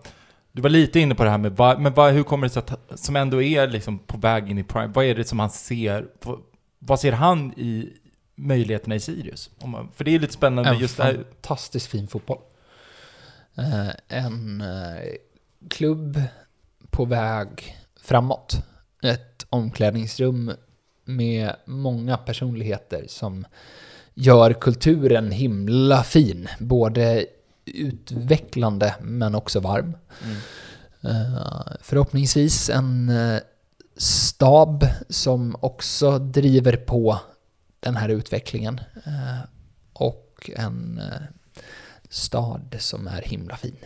[0.53, 2.63] Du var lite inne på det här med vad, men vad, hur kommer det sig
[2.67, 5.51] att, som ändå är liksom på väg in i Prime, vad är det som han
[5.51, 6.39] ser, vad,
[6.79, 7.93] vad ser han i
[8.35, 9.51] möjligheterna i Sirius?
[9.59, 12.39] Om man, för det är lite spännande En just det här, fantastiskt fin fotboll.
[13.55, 15.03] Eh, en eh,
[15.69, 16.23] klubb
[16.91, 18.57] på väg framåt.
[19.03, 20.53] Ett omklädningsrum
[21.05, 23.45] med många personligheter som
[24.15, 26.49] gör kulturen himla fin.
[26.59, 27.27] Både
[27.65, 29.97] utvecklande men också varm.
[30.25, 30.37] Mm.
[31.05, 33.41] Eh, förhoppningsvis en eh,
[33.97, 37.19] stab som också driver på
[37.81, 38.81] den här utvecklingen.
[39.07, 39.41] Eh,
[39.93, 41.01] och en
[42.09, 43.77] stad som är himla fin.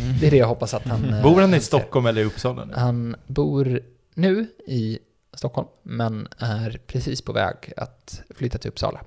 [0.00, 0.18] Mm.
[0.20, 1.14] Det är det jag hoppas att han...
[1.22, 1.60] bor han i.
[1.60, 2.74] Stockholm eller i Uppsala nu?
[2.76, 3.80] Han bor
[4.14, 4.98] nu i
[5.38, 9.00] Stockholm, men är precis på väg att flytta till Uppsala.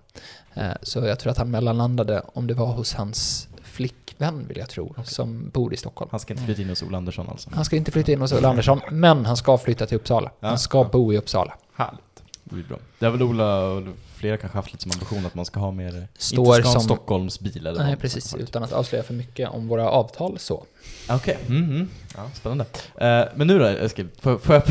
[0.54, 4.70] Eh, Så jag tror att han mellanlandade, om det var hos hans flickvän, vill jag
[4.70, 6.10] tro, som bor i Stockholm.
[6.12, 7.50] Han ska inte flytta in hos Ola Andersson alltså?
[7.54, 10.32] Han ska inte flytta in hos Ulla Andersson, men han ska flytta till Uppsala.
[10.40, 10.90] Ja, Han ska ja.
[10.92, 11.54] bo i Uppsala.
[11.74, 12.24] Härligt.
[12.44, 12.78] Det blir bra.
[13.00, 13.82] Det har väl Ola
[14.22, 16.76] flera kanske haft lite som ambition att man ska ha mer, Står inte ska ha
[16.76, 18.36] en som- Stockholms bil eller Nej, precis.
[18.36, 20.64] Utan att avslöja för mycket om våra avtal så.
[21.10, 21.90] Okej, mm, mm.
[22.16, 22.66] ja, spännande.
[22.98, 24.64] Eh, men nu då Eskil, får, får jag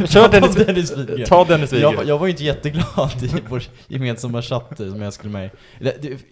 [0.00, 1.26] Ja, Kör Dennis, Dennis Widgren.
[1.26, 2.08] ta Dennis jag, Widgren.
[2.08, 5.50] jag var ju inte jätteglad i vår gemensamma chatt som jag skulle med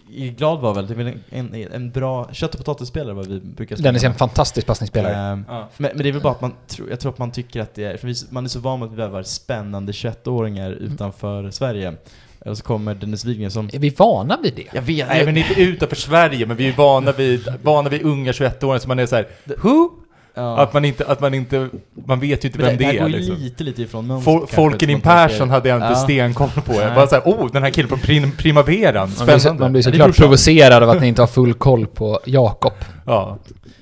[0.08, 0.28] i.
[0.30, 0.98] Glad var väl, det är
[1.30, 5.14] en, en, en bra kött och potatisspelare vad vi brukar Dennis är en fantastisk passningsspelare.
[5.16, 5.68] Ehm, Ja.
[5.76, 7.74] men, men det är väl bara att man tror, jag tror att man tycker att
[7.74, 10.92] det är, för vi, man är så van med att vi värvar spännande 21-åringar Mm.
[10.92, 11.94] utanför Sverige.
[12.46, 13.70] Och så kommer Dennis Widgren som...
[13.72, 14.66] Är vi vana vid det?
[14.72, 18.32] Jag vet, Nej men inte utanför Sverige, men vi är vana vid, vana vid unga
[18.32, 19.28] 21-åringar som man är såhär,
[19.62, 19.90] who?
[20.36, 20.58] Ja.
[20.58, 21.68] Att man inte, att man inte,
[22.06, 23.36] man vet ju inte Men vem det, det, det går är ju liksom.
[23.36, 25.94] lite, lite ifrån mönstret Folken in Persson hade jag inte Ja.
[25.94, 26.72] stenkoll på.
[26.74, 29.60] Jag bara såhär, oh, den här killen från prim Primaveran, Man blir, så, spännande.
[29.62, 30.22] man blir Ja, såklart brorsan.
[30.22, 32.72] provocerad av att ni inte har full koll på Jakob.
[33.06, 33.38] Ja.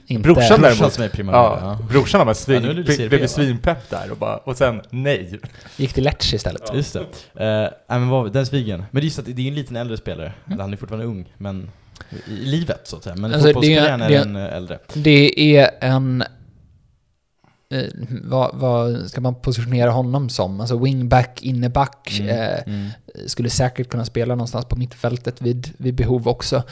[0.06, 0.22] Inte...
[0.22, 0.92] Brorsan Brorsan däremot.
[0.92, 1.86] som är primavera, Ja, ja.
[1.90, 5.40] brorsan var svin, Ja, blev svinpepp där och bara, och sen nej.
[5.76, 6.62] Gick till Lecce istället.
[6.74, 6.92] Just
[7.34, 7.64] det.
[7.64, 8.78] Uh, men vad, Dennis Widgren.
[8.90, 10.32] Men det är just att det är en liten äldre spelare.
[10.50, 11.70] Eller han är fortfarande ung, men
[12.28, 13.14] i, livet så att säga.
[13.16, 13.34] Men Mm.
[13.34, 14.78] Alltså, är- fotbollskarriären är det är- en eh, äldre.
[14.94, 16.24] Det är en...
[17.74, 17.88] Eh,
[18.24, 20.60] vad, vad ska man positionera honom som?
[20.60, 22.18] Alltså wingback, inneback.
[22.20, 22.90] Mm, Eh, mm.
[23.26, 26.62] skulle säkert kunna spela någonstans på mittfältet vid, vid behov också.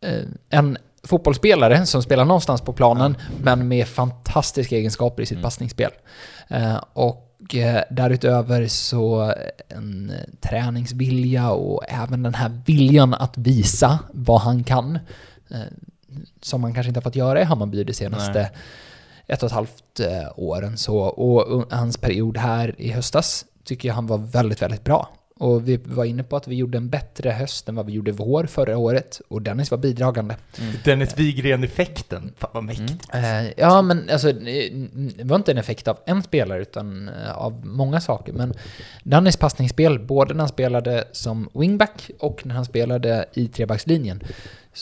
[0.00, 5.42] Eh, en fotbollsspelare som spelar någonstans på planen, men med fantastiska egenskaper i sitt Mm.
[5.42, 5.90] passningsspel.
[6.48, 9.34] Eh, och eh, därutöver så
[9.68, 14.98] en träningsvilja och även den här viljan att visa vad han kan.
[16.42, 18.50] Som man kanske inte har fått göra i Hammarby de senaste Nej
[19.32, 20.76] ett och ett halvt eh, åren.
[20.76, 25.08] Så, och hans period här i höstas tycker jag han var väldigt, väldigt bra.
[25.40, 28.12] Och vi var inne på att vi gjorde en bättre höst än vad vi gjorde
[28.12, 29.20] vår förra året.
[29.28, 30.36] Och Dennis var bidragande.
[30.84, 33.08] Dennis Widgren-effekten, fan vad mäktigt.
[33.12, 33.46] Mm.
[33.46, 34.72] Eh, ja, men alltså, eh,
[35.16, 38.32] det var inte en effekt av en spelare, utan eh, av många saker.
[38.32, 38.54] Men
[39.02, 44.22] Dennis passningsspel, både när han spelade som wingback och när han spelade i trebackslinjen,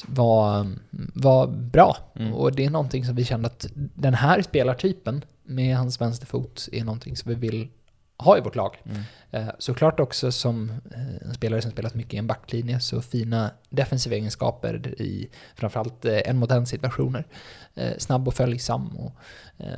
[0.07, 0.67] var,
[1.15, 1.97] var bra.
[2.15, 2.35] Mm.
[2.35, 6.85] Och det är någonting som vi kände att den här spelartypen med hans vänsterfot är
[6.85, 7.69] någonting som vi vill
[8.19, 8.83] ha i vårt lag.
[8.85, 9.03] Mm.
[9.31, 13.51] Eh, Såklart också som eh, en spelare som spelat mycket i en backlinje, så fina
[13.69, 17.27] defensiva egenskaper i framförallt eh, en mot en situationer.
[17.99, 19.13] Snabb och följsam och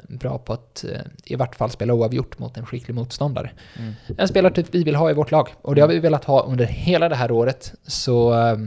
[0.09, 0.84] bra på att
[1.24, 3.51] i vart fall spela oavgjort mot en skicklig motståndare.
[3.78, 3.95] Mm.
[4.18, 6.64] En spelartyp vi vill ha i vårt lag och det har vi velat ha under
[6.64, 7.74] hela det här året.
[7.86, 8.59] Så eh,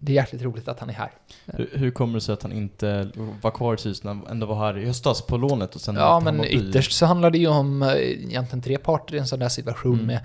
[0.00, 1.10] det är jäkligt roligt att han är här.
[1.46, 3.08] Hur, hur kommer det sig att han inte
[3.42, 6.20] var kvar i när han ändå var här i höstas på lånet och sen Ja,
[6.20, 9.48] men ytterst så handlar det ju om eh, egentligen tre parter i en sån där
[9.48, 10.06] situation Mm.
[10.06, 10.20] med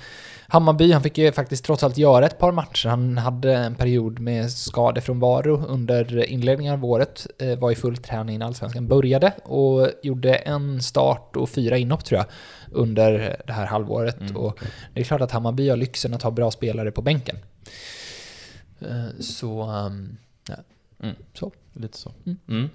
[0.47, 0.91] Hammarby.
[0.91, 2.89] Han fick ju faktiskt trots allt göra ett par matcher.
[2.89, 7.28] Han hade en period med skador från Varo under inledningen av året.
[7.39, 12.05] Eh, var i full träning när Allsvenskan började och gjorde en start och fyra inhopp
[12.05, 12.26] tror jag
[12.71, 14.19] under det här halvåret.
[14.21, 14.59] Mm, Och
[14.93, 17.38] det är klart att Hammarby har lyxen att ha bra spelare på bänken.
[18.89, 20.17] Eh, Så, ehm,
[20.49, 20.55] ja.
[21.03, 21.15] Mm.
[21.34, 21.51] så.
[21.73, 22.11] Lite så.
[22.25, 22.38] Mm.
[22.49, 22.69] Mm.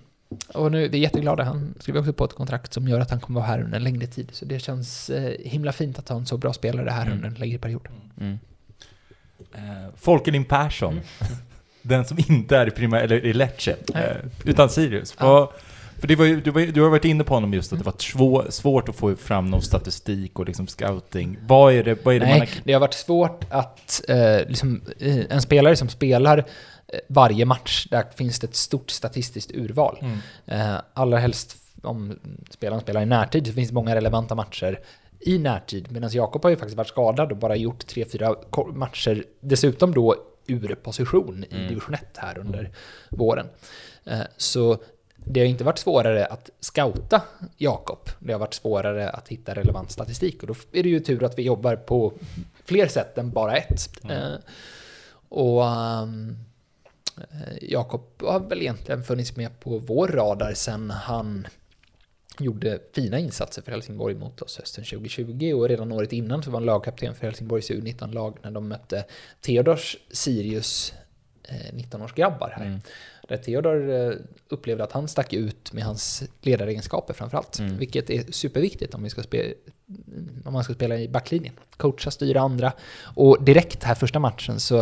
[0.55, 1.45] Och nu, vi är jätteglada.
[1.45, 3.85] Han skriver också på ett kontrakt som gör att han kommer vara här under en
[3.85, 4.29] längre tid.
[4.33, 7.15] Så det känns eh, himla fint att ha en så bra spelare här Mm.
[7.17, 7.89] under en längre period.
[8.21, 8.39] Mm.
[9.55, 11.01] Eh, Folkelin Persson.
[11.83, 15.21] Den som inte är i, prima, eller i Lecce, eh, utan Sirius.
[15.21, 15.49] Vad-
[16.01, 17.85] för det var ju, du, var, du har varit inne på honom just att det
[17.85, 21.39] var svår, svårt att få fram någon statistik och liksom scouting.
[21.47, 22.61] Vad är det, vad är det man Nej, har...
[22.65, 26.45] det har varit svårt att, eh, liksom, eh, en spelare som spelar eh,
[27.09, 29.99] varje match, där finns det ett stort statistiskt urval.
[30.01, 30.19] Mm.
[30.47, 32.19] Eh, allra helst om
[32.51, 34.81] spelaren spelar i närtid så finns det många relevanta matcher
[35.21, 35.93] i närtid.
[35.93, 38.35] Medan Jakob har ju faktiskt varit skadad och bara gjort tre, fyra
[38.75, 41.69] matcher, dessutom då ur position i Mm.
[41.69, 42.71] division 1 här under
[43.11, 43.47] våren.
[44.05, 44.79] Eh, så
[45.31, 47.23] det har inte varit svårare att scouta
[47.57, 48.09] Jakob.
[48.19, 50.43] Det har varit svårare att hitta relevant statistik.
[50.43, 52.13] Och då är det ju tur att vi jobbar på
[52.65, 54.05] fler sätt än bara ett.
[54.05, 54.17] Mm.
[54.17, 54.39] Eh,
[55.29, 56.09] och eh,
[57.63, 61.47] Jakob har väl egentligen funnits med på vår radar sen han
[62.41, 66.61] gjorde fina insatser för Helsingborg mot oss hösten 2020 och redan året innan så var
[66.61, 69.05] han lagkapten för Helsingborgs U19-lag när de mötte
[69.41, 70.95] Theodors Sirius
[71.43, 72.67] eh, 19-årsgrabbar här.
[72.67, 72.81] Mm.
[73.29, 74.13] Där Theodor eh,
[74.49, 77.59] upplevde att han stack ut med hans ledaregenskaper framförallt.
[77.59, 77.79] Mm.
[77.79, 79.55] Vilket är superviktigt om, vi ska spela,
[80.45, 81.55] om man ska spela i backlinjen.
[81.77, 82.73] Coacha, styra andra.
[83.03, 84.79] Och direkt här första matchen så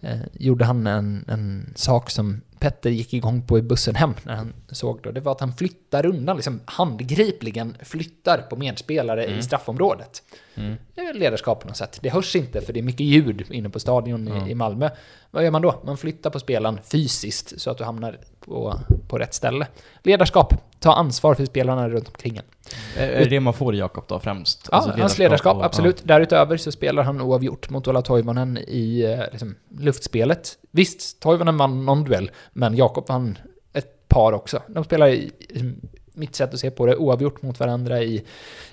[0.00, 4.34] eh, gjorde han en, en sak som Petter gick igång på i bussen hem när
[4.36, 5.12] han såg det.
[5.12, 9.38] Det var att han flyttar undan, liksom handgripligen flyttar på medspelare Mm.
[9.38, 10.22] i straffområdet.
[10.54, 10.76] Mm.
[10.94, 11.98] Det är väl ledarskap på något sätt.
[12.02, 14.46] Det hörs inte för det är mycket ljud inne på stadion Ja.
[14.46, 14.90] i, i Malmö.
[15.30, 15.80] Vad gör man då?
[15.84, 19.66] Man flyttar på spelaren fysiskt så att du hamnar på, på rätt ställe.
[20.02, 20.54] Ledarskap.
[20.82, 22.44] Ta ansvar för spelarna runt omkring en.
[22.96, 24.68] Är det man får i Jakob då främst?
[24.70, 26.02] Ja, Alltså hans ledarskap, och- absolut.
[26.04, 30.58] Därutöver så spelar han oavgjort mot Ola Toivonen i eh, liksom, luftspelet.
[30.70, 33.38] Visst, Toivonen vann någon duell, men Jakob vann
[33.72, 34.62] ett par också.
[34.68, 35.74] De spelar i, i
[36.14, 38.24] mitt sätt att se på det, oavgjort mot varandra i,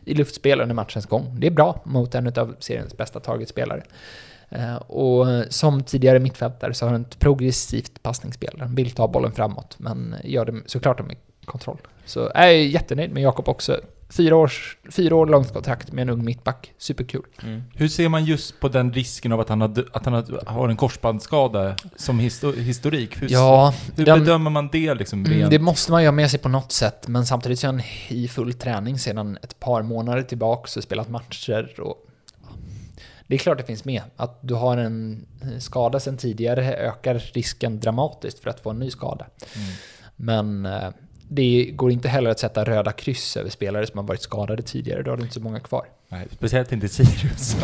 [0.06, 1.36] i luftspel under matchens gång.
[1.40, 3.84] Det är bra mot en av seriens bästa targetspelare.
[4.50, 8.58] Eh, och som tidigare mittfältare så har han ett progressivt passningsspel.
[8.60, 11.16] Han vill ta bollen framåt, men gör det såklart med
[11.50, 11.78] kontroll.
[12.06, 13.80] Så jag är jättenöjd med Jakob också.
[14.12, 16.74] Fyra, års, fyra år långt kontrakt med en ung mittback.
[16.78, 17.24] Superkul.
[17.44, 17.64] Mm.
[17.76, 20.70] Hur ser man just på den risken av att han, har, att han har, har
[20.70, 23.22] en korsbandsskada som histo, historik?
[23.22, 26.40] Hur, Ja, hur den- bedömer man det liksom Mm, det måste man ha med sig
[26.40, 30.24] på något sätt, men samtidigt så är han i full träning sedan ett par månader
[30.24, 32.06] tillbaka och spelat matcher och
[33.28, 34.02] det är klart det finns med.
[34.16, 35.26] Att du har en
[35.60, 39.26] skada sedan tidigare ökar risken dramatiskt för att få en ny skada.
[39.56, 39.68] Mm.
[40.16, 40.90] Men eh,
[41.32, 45.04] det går inte heller att sätta röda kryss över spelare som har varit skadade tidigare,
[45.04, 45.86] då har du inte så många kvar.
[46.10, 47.56] Nej, speciellt inte Sirius.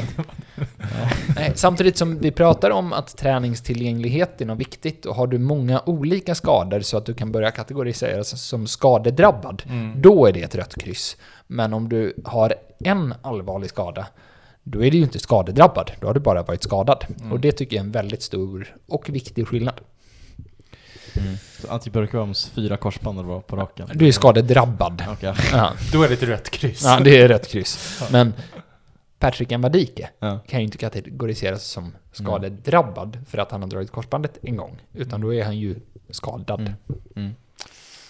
[1.35, 5.81] Nej, samtidigt som vi pratar om att träningstillgänglighet är något viktigt och har du många
[5.85, 10.01] olika skador så att du kan börja kategoriseras som skadedrabbad, Mm.
[10.01, 11.17] då är det ett rött kryss.
[11.47, 14.07] Men om du har en allvarlig skada,
[14.63, 17.05] då är du ju inte skadedrabbad, då har du bara varit skadad.
[17.19, 17.31] Mm.
[17.31, 19.81] Och det tycker jag är en väldigt stor och viktig skillnad.
[21.17, 21.35] Mm.
[21.61, 23.89] Så Antibiotikums fyra korsband vad på raken?
[23.93, 25.03] Du är skadedrabbad.
[25.11, 25.33] Okej.
[25.51, 26.83] Ja, Då är det ett rött kryss.
[26.83, 28.03] ja det är rött kryss.
[28.11, 28.33] Men
[29.19, 30.39] Patrick Mbadike Ja.
[30.47, 34.81] kan ju inte kategoriseras som skadedrabbad för att han har dragit korsbandet en gång.
[34.93, 35.75] Utan då är han ju
[36.09, 36.59] skadad.
[36.59, 36.73] Mm.
[37.15, 37.35] Mm.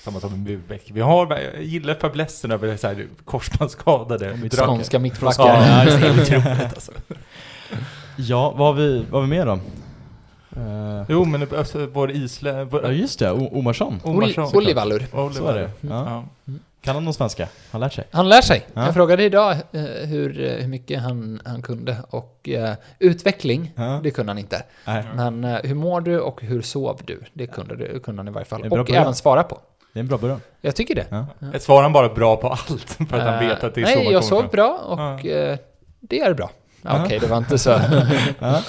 [0.03, 0.84] Samma som med Murbeck.
[0.91, 4.49] Vi har, jag gillar fäblessen över så här korsbandsskadade.
[4.51, 5.43] Skånska mittbackar.
[5.45, 6.91] Ja, det är otroligt alltså.
[8.18, 9.60] Ja, vad har vi, vad har vi mer då?
[10.58, 12.49] Eh, Jo, men alltså, vår islä...
[12.58, 14.01] ja Vår, just det, O- Omarsson.
[14.03, 14.43] Omarsson.
[14.45, 15.32] Ol- Olivallur.
[15.34, 15.70] Så är det.
[15.82, 15.89] Ja.
[16.45, 16.53] Ja.
[16.82, 17.47] Kan han någon svenska?
[17.72, 18.03] Han lärt sig?
[18.12, 18.66] Han lär sig.
[18.74, 18.86] Ja.
[18.86, 21.97] Jag frågade idag eh, hur, eh, hur mycket han, han kunde.
[22.10, 23.99] Och eh, utveckling, Ja.
[24.03, 24.64] det kunde han inte.
[24.88, 27.22] Nej, Men hur mår du och hur sov du?
[27.34, 28.62] Det kunde, det kunde han i varje fall.
[28.64, 29.01] Och början.
[29.01, 29.60] även svara på.
[29.93, 30.41] det är en bra början.
[30.62, 31.06] Jag tycker det.
[31.10, 31.26] Ja.
[31.53, 33.93] Jag svarar han bara bra på allt för att han vet att det är Nej,
[33.97, 35.20] så man jag sov bra och
[35.99, 36.49] det är bra.
[36.88, 37.69] Okej, det var inte så...
[38.39, 38.61] Ja.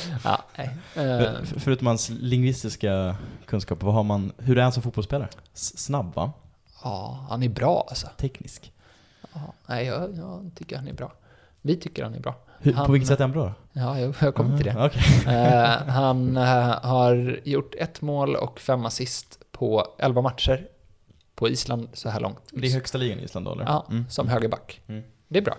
[0.54, 5.28] Eh, För- Förutom hans lingvistiska kunskaper, vad har man, hur är han som fotbollsspelare?
[5.54, 6.32] Snabb va?
[6.84, 8.06] ja, han är bra alltså.
[8.16, 8.72] Teknisk.
[9.32, 11.12] Ja, nej, jag, jag tycker han är bra.
[11.62, 12.34] Vi tycker han är bra.
[12.58, 13.52] Hur, Han- på vilket sätt är han bra?
[13.72, 14.74] Ja, jag, jag kommer till det.
[14.82, 15.34] Ah, okej.
[15.34, 16.44] Eh, han eh,
[16.82, 20.66] har gjort ett mål och fem assist på 11 matcher
[21.34, 22.38] på Island så här långt.
[22.52, 23.64] Det är högsta ligan i Island då eller?
[23.64, 24.04] Ja, Mm.
[24.10, 24.80] som högerback.
[24.86, 25.02] Mm.
[25.28, 25.56] Det är bra.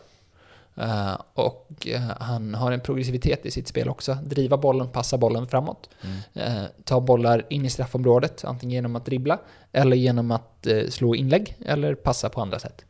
[0.78, 4.18] Eh, och eh, han har en progressivitet i sitt spel också.
[4.24, 5.90] Driva bollen, passa bollen framåt.
[6.02, 6.58] Mm.
[6.64, 9.40] Eh, ta bollar in i straffområdet, antingen genom att dribbla
[9.72, 12.86] eller genom att slå inlägg eller passa på andra sätt.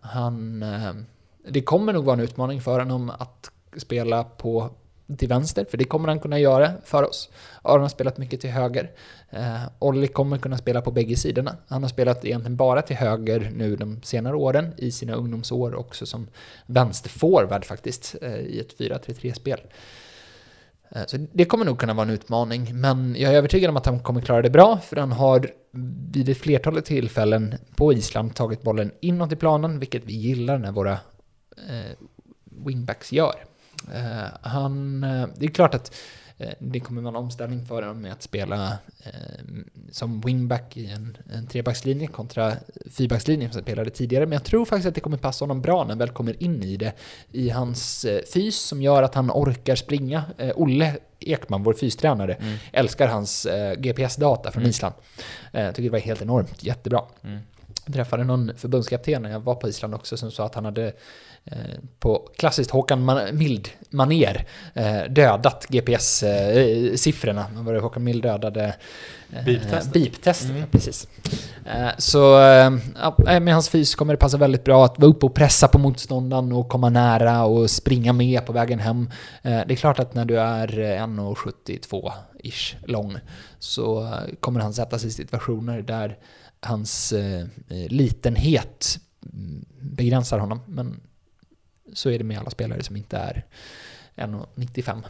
[0.00, 0.64] Han,
[1.48, 4.70] det kommer nog vara en utmaning för honom att spela på
[5.16, 7.30] till vänster, för det kommer han kunna göra för oss.
[7.62, 8.90] Aron har spelat mycket till höger.
[9.30, 11.56] Eh, Olli kommer kunna spela på bägge sidorna.
[11.68, 16.06] Han har spelat egentligen bara till höger nu de senare åren, i sina ungdomsår också
[16.06, 16.28] som
[16.66, 19.60] vänsterforward faktiskt, eh, i ett 4-3-3-spel.
[20.90, 23.86] Eh, Så det kommer nog kunna vara en utmaning, men jag är övertygad om att
[23.86, 25.50] han kommer klara det bra, för han har
[26.12, 30.72] vid ett flertal tillfällen på Island tagit bollen inåt i planen, vilket vi gillar när
[30.72, 30.92] våra
[31.68, 31.96] eh,
[32.66, 33.34] wingbacks gör.
[33.94, 35.94] Eh, han, eh, det är klart att
[36.38, 39.12] eh, det kommer vara en omställning för honom med att spela eh,
[39.92, 42.52] som wingback i en, en trebackslinje kontra
[42.90, 44.26] fyrbackslinjen som han spelade tidigare.
[44.26, 46.62] Men jag tror faktiskt att det kommer passa honom bra när han väl kommer in
[46.62, 46.92] i det.
[47.32, 50.24] I hans eh, fys som gör att han orkar springa.
[50.38, 52.56] Eh, Olle Ekman, vår fystränare, Mm.
[52.72, 53.46] älskar hans
[53.78, 54.70] GPS-data från Mm.
[54.70, 54.94] Island.
[55.52, 57.02] Tycker det var helt enormt, jättebra.
[57.24, 57.38] Mm.
[57.84, 60.92] Jag träffade någon förbundskapten när jag var på Island också som sa att han hade
[61.98, 67.46] på klassiskt Håkan Man- Mild-manér eh, dödat GPS-siffrorna.
[67.54, 68.74] Man var det Håkan Mild dödade
[69.32, 69.92] eh, Beep-testet.
[69.92, 70.68] beep-testet, Mm.
[70.70, 71.08] precis.
[71.66, 72.70] Eh, så eh,
[73.00, 75.78] ja, med hans fys kommer det passa väldigt bra att vara uppe och pressa på
[75.78, 79.10] motståndaren och komma nära och springa med på vägen hem.
[79.42, 83.16] Eh, det är klart att när du är eh, 1,72-ish lång
[83.58, 86.18] så eh, kommer han sätta sig i situationer där
[86.60, 88.98] hans eh, eh, litenhet
[89.32, 90.60] mm, begränsar honom.
[90.66, 91.00] Men
[91.92, 93.44] så är det med alla spelare som inte är
[94.16, 95.02] 1,95.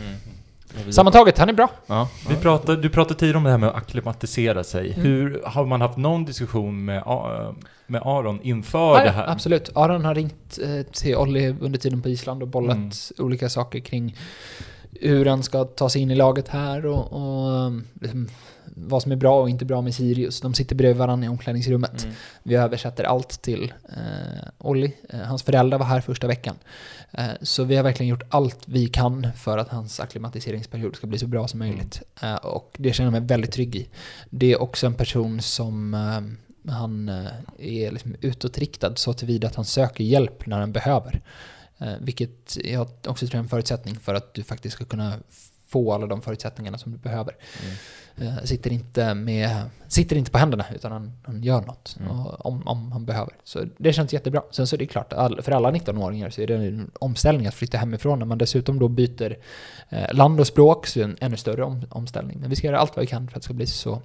[0.00, 0.92] Mm.
[0.92, 1.70] Sammantaget, han är bra.
[1.86, 2.08] Ja.
[2.28, 4.92] Vi pratade, du pratade tidigare om det här med att acklimatisera sig.
[4.92, 5.02] Mm.
[5.06, 7.02] Hur, har man haft någon diskussion med,
[7.86, 9.26] med Aron inför Ja, det här?
[9.26, 9.70] absolut.
[9.74, 12.90] Aron har ringt eh, till Olli under tiden på Island och bollat Mm.
[13.18, 14.16] olika saker kring
[15.00, 18.28] hur han ska ta sig in i laget här och, och um, liksom,
[18.86, 20.40] vad som är bra och inte bra med Sirius.
[20.40, 22.02] De sitter bredvid varandra i omklädningsrummet.
[22.02, 22.14] Mm.
[22.42, 24.96] Vi översätter allt till eh, Olli.
[25.08, 26.56] Eh, hans föräldrar var här första veckan.
[27.10, 31.18] Eh, så vi har verkligen gjort allt vi kan för att hans akklimatiseringsperiod ska bli
[31.18, 32.02] så bra som möjligt.
[32.22, 33.88] Eh, och det känner jag mig väldigt trygg i.
[34.30, 37.26] Det är också en person som eh, han eh,
[37.58, 41.20] är liksom utåtriktad så tillvida att han söker hjälp när han behöver.
[41.78, 45.18] Eh, vilket jag också tror är en förutsättning för att du faktiskt ska kunna
[45.66, 47.36] få alla de förutsättningarna som du behöver.
[47.62, 47.76] Mm.
[48.20, 49.50] Eh, sitter, inte med,
[49.88, 52.16] sitter inte på händerna utan han, han gör något Mm.
[52.38, 53.32] om, om han behöver.
[53.44, 54.42] Så det känns jättebra.
[54.50, 57.54] Sen så är det klart, all, för alla 19-åringar så är det en omställning att
[57.54, 58.18] flytta hemifrån.
[58.18, 59.36] När man dessutom då byter
[59.88, 62.38] eh, land och språk så är det en ännu större om, omställning.
[62.40, 64.02] Men vi ska göra allt vad vi kan för att det ska bli så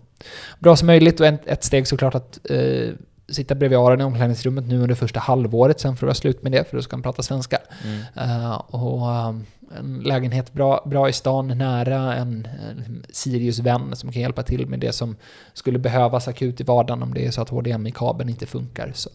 [0.59, 1.19] bra som möjligt.
[1.19, 2.89] Och ett, ett steg såklart att eh,
[3.29, 5.79] sitta bredvid Aron i omklädningsrummet nu under första halvåret.
[5.79, 7.57] Sen får det vara slut med det för då ska han prata svenska.
[7.83, 8.01] Mm.
[8.15, 9.45] Eh, och um,
[9.77, 14.79] en lägenhet bra, bra i stan, nära en, en Sirius-vän som kan hjälpa till med
[14.79, 15.15] det som
[15.53, 18.91] skulle behövas akut i vardagen om det är så att HDMI-kabeln inte funkar.
[18.95, 19.09] Så,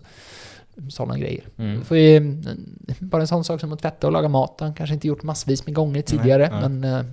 [0.89, 1.45] sådana grejer.
[1.57, 1.85] Mm.
[1.85, 2.45] Får vi, mm,
[2.99, 4.57] bara en sån sak som att tvätta och laga mat.
[4.61, 6.69] Han kanske inte gjort massvis med gånger tidigare, nej.
[6.69, 7.05] men eh,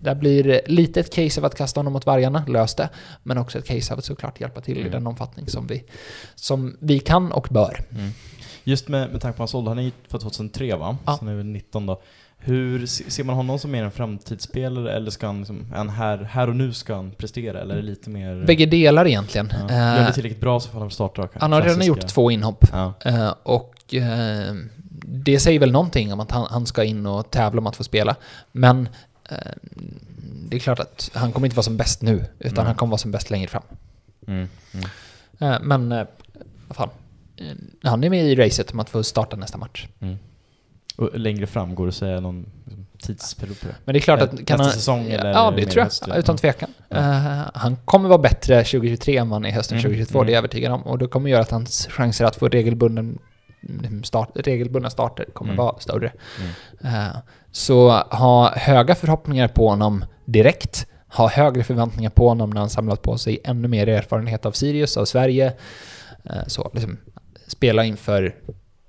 [0.00, 2.88] det blir lite ett case av att kasta honom mot vargarna, lös det.
[3.22, 4.92] Men också ett case av att såklart hjälpa till i Mm.
[4.92, 5.84] den omfattning som vi,
[6.34, 7.80] som vi kan och bör.
[7.90, 8.10] Mm.
[8.64, 10.96] Just med, med tanke på hans ålder, han är ju född 2003 va?
[11.06, 11.12] Ja.
[11.12, 12.02] Så han är väl 19 då.
[12.42, 16.18] Hur, se- ser man honom som mer en framtidsspelare eller ska han liksom, han här,
[16.18, 18.44] här och nu ska han prestera eller lite mer...
[18.46, 19.52] Bägge delar egentligen.
[19.68, 19.74] Ja.
[19.74, 21.28] Gör Eh, det tillräckligt bra så får han starta.
[21.40, 22.64] Han har redan Klassiska- gjort två inhopp.
[22.72, 22.92] Ja.
[23.04, 24.54] Eh, och eh,
[25.04, 27.84] det säger väl någonting om att han, han ska in och tävla om att få
[27.84, 28.16] spela.
[28.52, 28.88] Men
[30.48, 32.64] det är klart att han kommer inte vara som bäst nu, utan Nej.
[32.64, 33.62] han kommer vara som bäst längre fram.
[34.26, 34.48] Mm.
[34.74, 34.86] Mm.
[35.38, 36.06] Eh, men, eh,
[36.68, 36.88] vad fan.
[37.36, 37.46] Eh,
[37.82, 39.86] Han är med i racet om att få starta nästa match.
[40.00, 40.16] Mm.
[40.96, 43.74] Och längre fram, går det att säga någon liksom, tidsperiod på det?
[43.84, 44.32] Men det är klart Eh, att...
[44.32, 45.84] nästa han, säsong eller Ja, det tror jag.
[45.84, 46.38] höst, utan Ja.
[46.38, 46.70] tvekan.
[46.88, 46.96] Ja.
[46.96, 50.26] Eh, han kommer vara bättre 2023 än vad han är hösten Mm, 2022, mm.
[50.26, 50.82] det är jag övertygad om.
[50.82, 53.18] Och det kommer göra att hans chanser att få regelbunden
[54.04, 55.64] start, regelbundna starter kommer Mm.
[55.64, 56.12] vara större.
[56.80, 56.94] Mm.
[56.94, 57.16] Eh,
[57.52, 60.86] Så ha höga förhoppningar på honom direkt.
[61.08, 64.96] Ha högre förväntningar på honom när han samlat på sig ännu mer erfarenhet av Sirius,
[64.96, 65.52] av Sverige.
[66.24, 66.98] Eh, Så liksom
[67.46, 68.34] spela inför,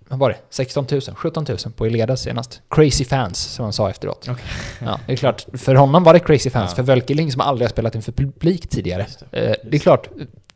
[0.09, 0.38] vad var det?
[0.49, 2.61] 16 000, 17 000 på Eleda senast.
[2.69, 4.28] Crazy fans, som han sa efteråt.
[4.30, 4.45] Okej.
[4.80, 6.72] Ja, det är klart, för honom var det crazy fans.
[6.72, 6.76] Ja.
[6.76, 9.01] För Völkeling som aldrig har spelat inför publik tidigare.
[9.01, 9.38] Just det.
[9.49, 10.09] Eh, Det är klart,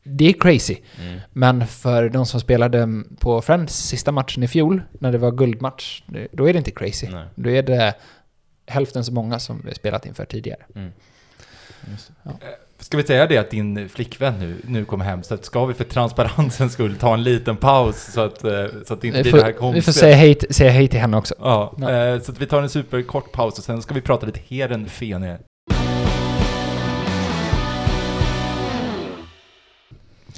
[0.08, 0.78] det är crazy.
[1.02, 1.20] Mm.
[1.34, 6.02] Men för de som spelade på Friends sista matchen i fjol, när det var guldmatch,
[6.32, 7.08] då är det inte crazy.
[7.12, 7.26] Nej.
[7.36, 7.94] Då är det
[8.68, 10.60] hälften så många som vi spelat inför tidigare.
[10.76, 10.92] Mm.
[11.92, 12.32] Just det.
[12.80, 15.74] Ska vi säga det att din flickvän nu, nu kommer hem, så att ska vi
[15.74, 19.32] för transparensens skull ta en liten paus så att, eh, så att det inte Vi
[19.32, 19.74] blir det här konstiga?
[19.76, 21.36] vi får säga, hej, säga hej till henne också.
[21.40, 21.92] Ja, Ja.
[21.92, 25.38] eh, så att vi tar en superkort paus och sen ska vi prata lite Heerenveen.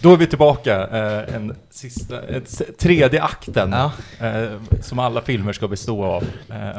[0.01, 3.91] Då är vi tillbaka, eh, en sista, ett, tredje akten, Ja.
[4.27, 4.49] eh,
[4.81, 6.23] som alla filmer ska bestå av.
[6.49, 6.77] Eh,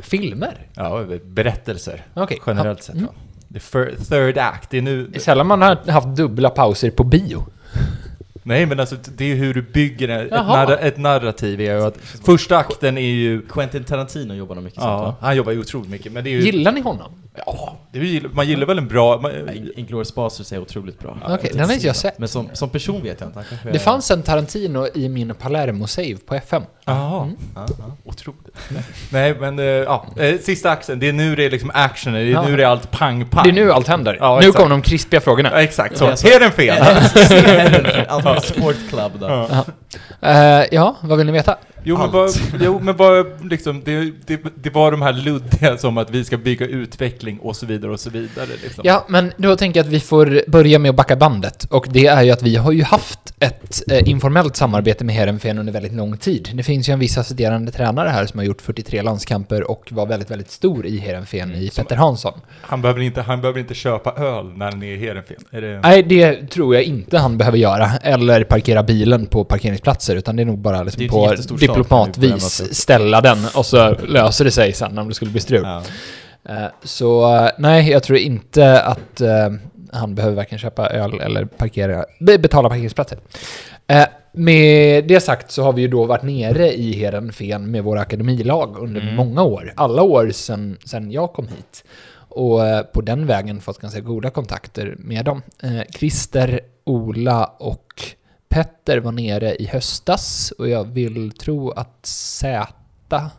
[0.00, 0.66] Filmer?
[0.74, 2.40] ja, berättelser, Okej.
[2.46, 2.96] generellt sett.
[2.96, 3.08] Va?
[3.52, 3.60] The
[4.08, 5.06] third act, det är nu...
[5.06, 7.46] Det är sällan man har haft dubbla pauser på bio.
[8.42, 11.60] Nej, men alltså det är hur du bygger ett, narra- ett narrativ.
[11.60, 13.42] Är ju att första akten är ju...
[13.46, 15.14] Quentin Tarantino jobbar nog mycket sånt Ja, va?
[15.20, 16.40] han jobbar ju otroligt mycket, men det är ju...
[16.42, 17.12] Gillar ni honom?
[17.46, 19.20] Ja, ju, man gillar väl en bra...
[19.20, 19.32] Man,
[19.76, 21.16] Inglourious Basterds är otroligt bra.
[21.28, 22.18] Okej, den har inte jag sett.
[22.18, 23.44] Men som, som person vet jag inte.
[23.62, 26.62] Det är- fanns en Tarantino i min Palermo-save på FM.
[26.84, 27.36] Jaha, Mm.
[28.04, 28.40] Otroligt.
[29.12, 32.18] Nej, men eh, ja, eh, sista axeln, det är nu det är liksom action, det
[32.20, 32.42] är Ja.
[32.48, 33.44] nu det är allt pang-pang.
[33.44, 34.16] Det är nu allt händer.
[34.20, 35.50] Ja, nu kommer de krispiga frågorna.
[35.52, 36.16] Ja, exakt så.
[36.16, 36.82] Så- Heerenveen!
[38.08, 39.28] Antingen sportklubb där.
[39.28, 39.64] Ja.
[40.60, 41.56] Eh, ja, vad vill ni veta?
[41.86, 42.28] Jo, men bara,
[42.60, 46.36] jo, men bara liksom, det, det, det var de här luddiga som att vi ska
[46.36, 48.46] bygga utveckling och så vidare och så vidare.
[48.62, 48.82] Liksom.
[48.86, 51.64] Ja, men då tänker jag att vi får börja med att backa bandet.
[51.64, 55.58] Och det är ju att vi har ju haft ett eh, informellt samarbete med Heerenveen
[55.58, 56.50] under väldigt lång tid.
[56.54, 60.06] Det finns ju en viss assisterande tränare här som har gjort 43 landskamper och var
[60.06, 62.40] väldigt, väldigt stor i Heerenveen i Petter Hansson.
[62.60, 65.40] Han, behöver inte, han behöver inte köpa öl när han är i Heerenveen.
[65.50, 65.80] Det...
[65.82, 67.90] Nej, det tror jag inte han behöver göra.
[68.02, 71.34] Eller parkera bilen på parkeringsplatser, utan det är nog bara liksom Det på
[71.82, 75.62] diplomatvis ställa den och så löser det sig sen om det skulle bli strul.
[75.64, 75.82] Ja.
[76.48, 79.48] Eh, Så eh, nej, jag tror inte att eh,
[79.92, 83.18] han behöver varken köpa öl eller parkera, be- betala parkeringsplatser.
[84.36, 88.76] Med det sagt så har vi ju då varit nere i Heerenveen med våra akademilag
[88.78, 89.14] under Mm.
[89.14, 89.72] många år.
[89.76, 91.84] Alla år sedan, sedan jag kom hit.
[92.28, 92.60] Och
[92.92, 95.42] på den vägen fått ganska goda kontakter med dem.
[95.98, 98.02] Christer, Ola och
[98.54, 103.30] Petter var nere i höstas och jag vill tro att Zäta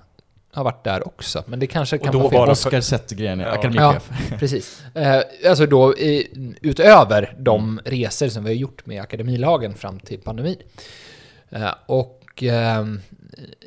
[0.51, 1.43] har varit där också.
[1.47, 2.39] Men det kanske Och kan då vara fel.
[2.39, 3.47] var Oskar Zettergren, Ja.
[3.47, 4.09] akademichef.
[4.39, 4.83] Precis.
[4.93, 6.27] Eh, alltså då i,
[6.61, 10.57] utöver de resor som vi har gjort med akademilagen fram till pandemin.
[11.49, 12.99] Eh, och ehm,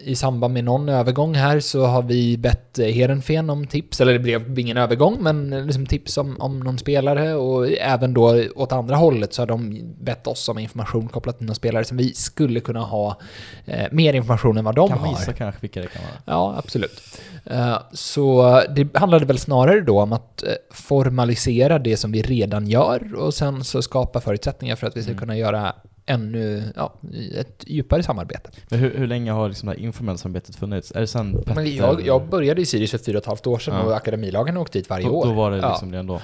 [0.04, 4.18] i samband med någon övergång här så har vi bett Heerenveen om tips, eller det
[4.18, 8.72] blev ingen övergång, men eh, liksom tips om, om någon spelare och även då åt
[8.72, 12.14] andra hållet så har de bett oss om information kopplat till någon spelare som vi
[12.14, 13.18] skulle kunna ha
[13.66, 15.08] eh, mer information än vad de Kan har.
[15.08, 16.36] gissa kanske vilka det kan vara?
[16.38, 17.00] Ja, absolut.
[17.44, 18.42] Eh, Så
[18.76, 23.64] det handlade väl snarare då om att formalisera det som vi redan gör och sen
[23.64, 25.20] så skapa förutsättningar för att vi ska Mm.
[25.20, 25.74] kunna göra
[26.08, 26.94] ännu ja,
[27.34, 28.50] ett djupare samarbete.
[28.68, 30.92] Men hur, hur länge har liksom det här informella samarbetet funnits?
[30.94, 31.54] Är det sen Petter?
[31.54, 33.82] Men jag, jag började i Sirius för fyra och ett halvt år sedan Ja.
[33.82, 35.26] och akademilagen har åkt dit varje då, år.
[35.26, 35.68] då var det Ja.
[35.70, 36.20] liksom det ändå.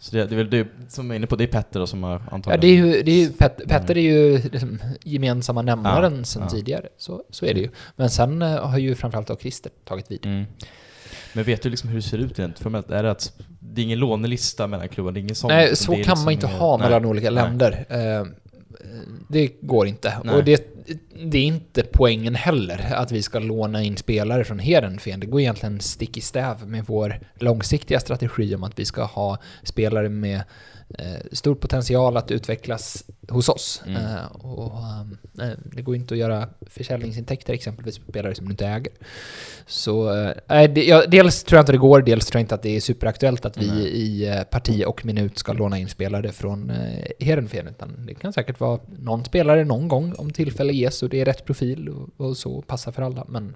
[0.00, 2.02] Så det, det är väl det som är inne på, det är Petter då som
[2.02, 2.60] har Ja, antagligen...
[2.60, 6.42] det är ju, det är ju Pet, Petter är ju liksom gemensamma nämnaren Ja, sedan
[6.42, 6.48] ja.
[6.50, 6.88] tidigare.
[6.98, 7.68] Så, så är det ju.
[7.96, 10.26] Men sen eh, har ju framförallt då Christer tagit vid.
[10.26, 10.44] Mm.
[11.32, 12.90] Men vet du liksom hur det ser ut rent formellt?
[12.90, 15.12] Är det att det är ingen lånelista mellan klubbar?
[15.12, 15.48] Det är ingen sån?
[15.48, 16.86] Nej, utan så kan liksom man inte ha nej.
[16.86, 17.44] mellan olika Nej.
[17.44, 17.86] länder.
[17.88, 18.26] Eh,
[19.28, 20.12] Det går inte.
[20.24, 20.34] Nej.
[20.34, 20.79] Och det,
[21.24, 25.20] det är inte poängen heller, att vi ska låna in spelare från Heerenveen.
[25.20, 29.38] Det går egentligen stick i stäv med vår långsiktiga strategi om att vi ska ha
[29.62, 30.42] spelare med
[30.98, 33.82] eh, stor potential att utvecklas hos oss.
[33.86, 34.02] Mm.
[34.02, 34.72] Eh, och,
[35.42, 38.92] eh, det går inte att göra försäljningsintäkter exempelvis på spelare som du inte äger.
[39.66, 40.14] Så
[40.48, 42.76] eh, det, ja, dels tror jag inte det går, dels tror jag inte att det
[42.76, 43.86] är superaktuellt att vi Nej.
[43.86, 48.32] i eh, parti och minut ska låna in spelare från eh, Heerenveen, utan det kan
[48.32, 52.26] säkert vara någon spelare någon gång om tillfälle ges och det är rätt profil och,
[52.26, 53.24] och så passar för alla.
[53.28, 53.54] Men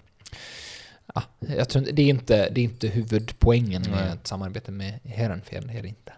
[1.15, 1.23] ja,
[1.57, 5.15] jag tror inte, det, är inte, det är inte huvudpoängen med ett samarbete med det
[5.79, 6.13] är det inte.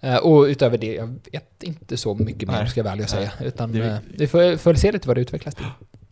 [0.00, 3.32] Eh, och utöver det, jag vet inte så mycket mer ska jag väl säga.
[3.40, 5.66] Utan Det eh, vi får, får se lite vad det utvecklas till.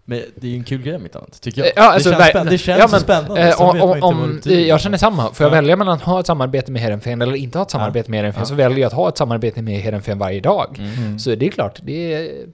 [0.09, 1.67] Men det är ju en kul grej mitt annat, tycker jag.
[1.67, 3.49] Eh, Ja, alltså, det känns, spänn- det känns ja, men, spännande.
[3.49, 5.33] Eh, om, om, inte om, jag känner samma.
[5.33, 5.55] Får jag Ja.
[5.55, 8.41] välja mellan att ha ett samarbete med Heerenveen eller inte ha ett samarbete med Heerenveen
[8.43, 8.47] Ja.
[8.47, 10.77] så väljer jag att ha ett samarbete med Heerenveen varje dag.
[10.79, 11.19] Mm.
[11.19, 12.47] Så det är klart, det är...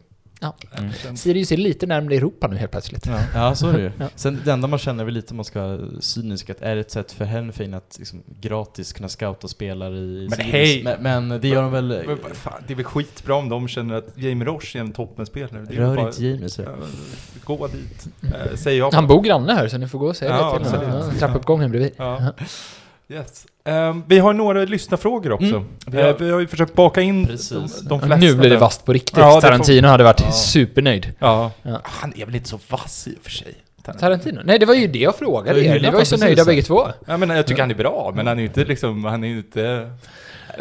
[0.42, 0.54] Ja.
[0.78, 1.16] Mm.
[1.16, 3.06] Sirius är lite närmare Europa nu helt plötsligt.
[3.06, 3.18] Ja.
[3.34, 3.90] Ja, så är det ju.
[3.98, 4.06] Ja.
[4.14, 6.80] Sen det enda man känner väl lite om man ska vara cynisk, att är det
[6.80, 10.52] ett sätt för Hennefin att liksom, gratis kunna scouta spelare i Men Sirius?
[10.52, 10.82] hej!
[10.84, 12.02] Men, men det gör de väl...
[12.06, 14.92] Men vad fan, det är väl skitbra om de känner att Jamie Roche är en
[14.92, 15.64] toppenspelare.
[15.68, 16.62] Det är Rör bara- inte Jamie så.
[16.62, 16.68] Ja,
[17.44, 18.90] Gå dit, eh, säger jag.
[18.92, 21.14] Han bor granne här så ni får gå och säga Ja, det till honom.
[21.18, 21.92] Trappuppgången bredvid.
[21.96, 22.32] Ja.
[23.08, 23.46] Yes.
[23.64, 25.46] Ehm, vi har några lyssnarfrågor också.
[25.46, 25.64] Mm.
[25.86, 27.80] Vi, har, vi har ju försökt baka in de, Precis.
[27.80, 28.16] de flesta.
[28.16, 29.16] nu blir det vasst på riktigt.
[29.18, 30.30] Ja, det får- Tarantino hade varit Ja.
[30.32, 31.14] supernöjd.
[31.18, 31.50] Ja.
[31.62, 31.80] Ja.
[31.84, 33.54] Han är väl inte så vass i och för sig.
[34.00, 34.40] Tarantino?
[34.44, 35.80] Nej, det var ju det jag frågade Jag er.
[35.80, 36.86] Ni var ju så nöjda bägge två.
[37.06, 39.28] Jag menar, jag tycker han är bra, men han är ju inte liksom, han är
[39.28, 39.90] ju inte...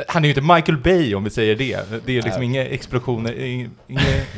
[0.07, 1.79] Han är ju inte Michael Bay om vi säger det.
[2.05, 3.33] Det är liksom inga explosioner,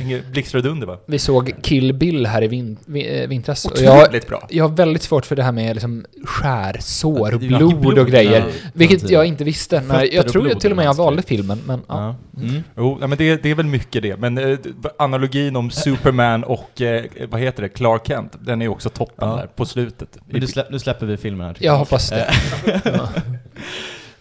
[0.02, 0.98] inget, blixtar och dunder va?
[1.06, 3.66] Vi såg Kill Bill här i vin, eh, vintras.
[3.66, 4.48] Och jag, Otroligt bra.
[4.50, 8.40] jag har väldigt svårt för det här med liksom skärsår och blod och grejer.
[8.40, 9.82] ja, Vilket jag inte visste.
[9.82, 12.16] När, jag tror jag blod till och med jag valde filmen, men ja.
[12.38, 12.42] Ja.
[12.44, 12.64] Mm.
[12.78, 14.18] Jo, ja, men det, det är väl mycket det.
[14.18, 14.58] Men eh,
[14.98, 19.30] analogin om Superman och, eh, vad heter det, Clark Kent, den är ju också toppen
[19.30, 19.36] Ja.
[19.36, 20.18] där på slutet.
[20.28, 21.54] Men nu, slä, nu släpper vi filmen här.
[21.54, 22.34] tycker Jag hoppas det.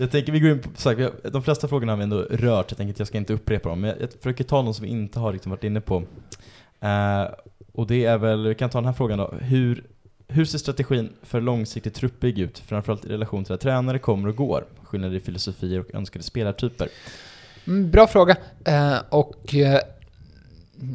[0.02, 2.70] Jag tänker vi går in på, så här, de flesta frågorna har vi ändå rört,
[2.70, 3.80] jag tänker att jag ska inte upprepa dem.
[3.80, 5.96] Men jag, jag försöker ta någon som vi inte har liksom varit inne på.
[5.96, 7.34] Uh,
[7.72, 9.34] och det är väl, vi kan ta den här frågan då.
[9.40, 9.84] Hur,
[10.28, 12.58] hur ser strategin för långsiktig truppbygg ut?
[12.58, 14.64] Framförallt i relation till att tränare kommer och går.
[14.82, 16.88] Skillnader i filosofier och önskade spelartyper.
[17.66, 18.36] Mm, bra fråga.
[18.68, 19.78] Uh, och uh,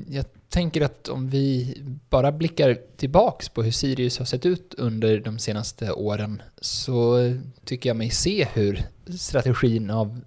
[0.09, 1.77] jag tänker att om vi
[2.09, 7.17] bara blickar tillbaks på hur Sirius har sett ut under de senaste åren så
[7.65, 8.83] tycker jag mig se hur
[9.17, 10.21] strategin av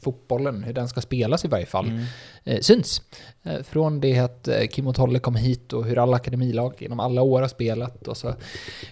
[0.00, 2.04] fotbollen, hur den ska spelas i varje fall, Mm.
[2.44, 3.02] eh, syns.
[3.42, 7.00] Eh, från det att eh, Kim och Tolle kom hit och hur alla akademilag genom
[7.00, 8.34] alla år har spelat och så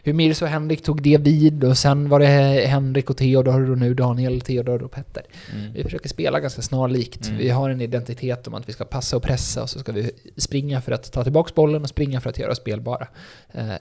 [0.03, 3.79] hur Mirs och Henrik tog det vid och sen var det Henrik och Theodor och
[3.79, 5.23] nu Daniel, Theodor och Petter.
[5.55, 5.73] Mm.
[5.73, 7.27] Vi försöker spela ganska snarlikt.
[7.27, 7.39] Mm.
[7.39, 10.11] Vi har en identitet om att vi ska passa och pressa och så ska vi
[10.37, 13.09] springa för att ta tillbaka bollen och springa för att göra oss spelbara.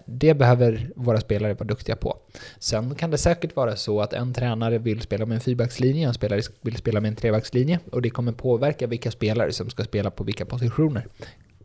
[0.05, 2.17] Det behöver våra spelare vara duktiga på.
[2.59, 6.07] Sen kan det säkert vara så att en tränare vill spela med en fyrbackslinje och
[6.07, 9.83] en spelare vill spela med en trebackslinje och det kommer påverka vilka spelare som ska
[9.83, 11.07] spela på vilka positioner.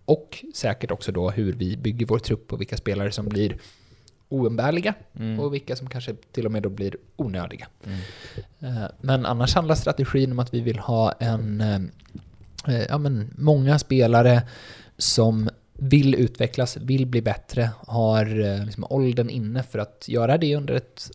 [0.05, 3.57] Och säkert också då hur vi bygger vår trupp och vilka spelare som blir
[4.29, 5.41] oumbärliga Mm.
[5.41, 7.69] och vilka som kanske till och med då blir onödiga.
[7.87, 7.99] Mm.
[8.61, 11.81] Eh, Men annars handlar strategin om att vi vill ha en, eh,
[12.75, 14.43] eh, ja men många spelare
[14.99, 15.51] som
[15.83, 20.75] vill utvecklas, vill bli bättre, har eh, liksom åldern inne för att göra det under
[20.75, 21.11] ett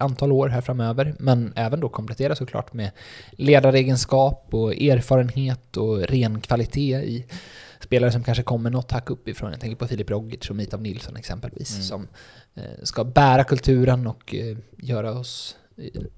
[0.00, 1.14] antal år här framöver.
[1.18, 2.90] Men även då komplettera såklart med
[3.32, 7.26] ledaregenskap och erfarenhet och ren kvalitet i
[7.80, 9.50] spelare som kanske kommer något hack uppifrån.
[9.50, 11.82] Jag tänker på Filip Rogic och Mitav Nilsson exempelvis Mm.
[11.82, 12.08] som
[12.54, 15.56] eh, ska bära kulturen och eh, göra oss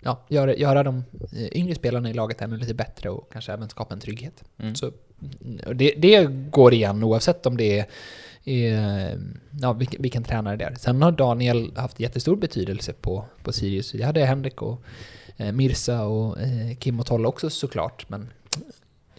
[0.01, 1.05] Ja, göra, göra de
[1.53, 4.45] yngre spelarna i laget ännu lite bättre och kanske även skapa en trygghet.
[4.59, 4.75] Mm.
[4.75, 4.93] Så,
[5.75, 7.87] det, det går igen oavsett om det är,
[8.45, 9.19] är
[9.63, 10.75] ja, vilken, vilken tränare det är.
[10.75, 13.93] Sen har Daniel haft jättestor betydelse på, på Sirius.
[13.93, 14.83] Det hade Henrik och
[15.37, 18.09] eh, Mirsa och eh, Kim och Tolle också såklart.
[18.09, 18.29] Men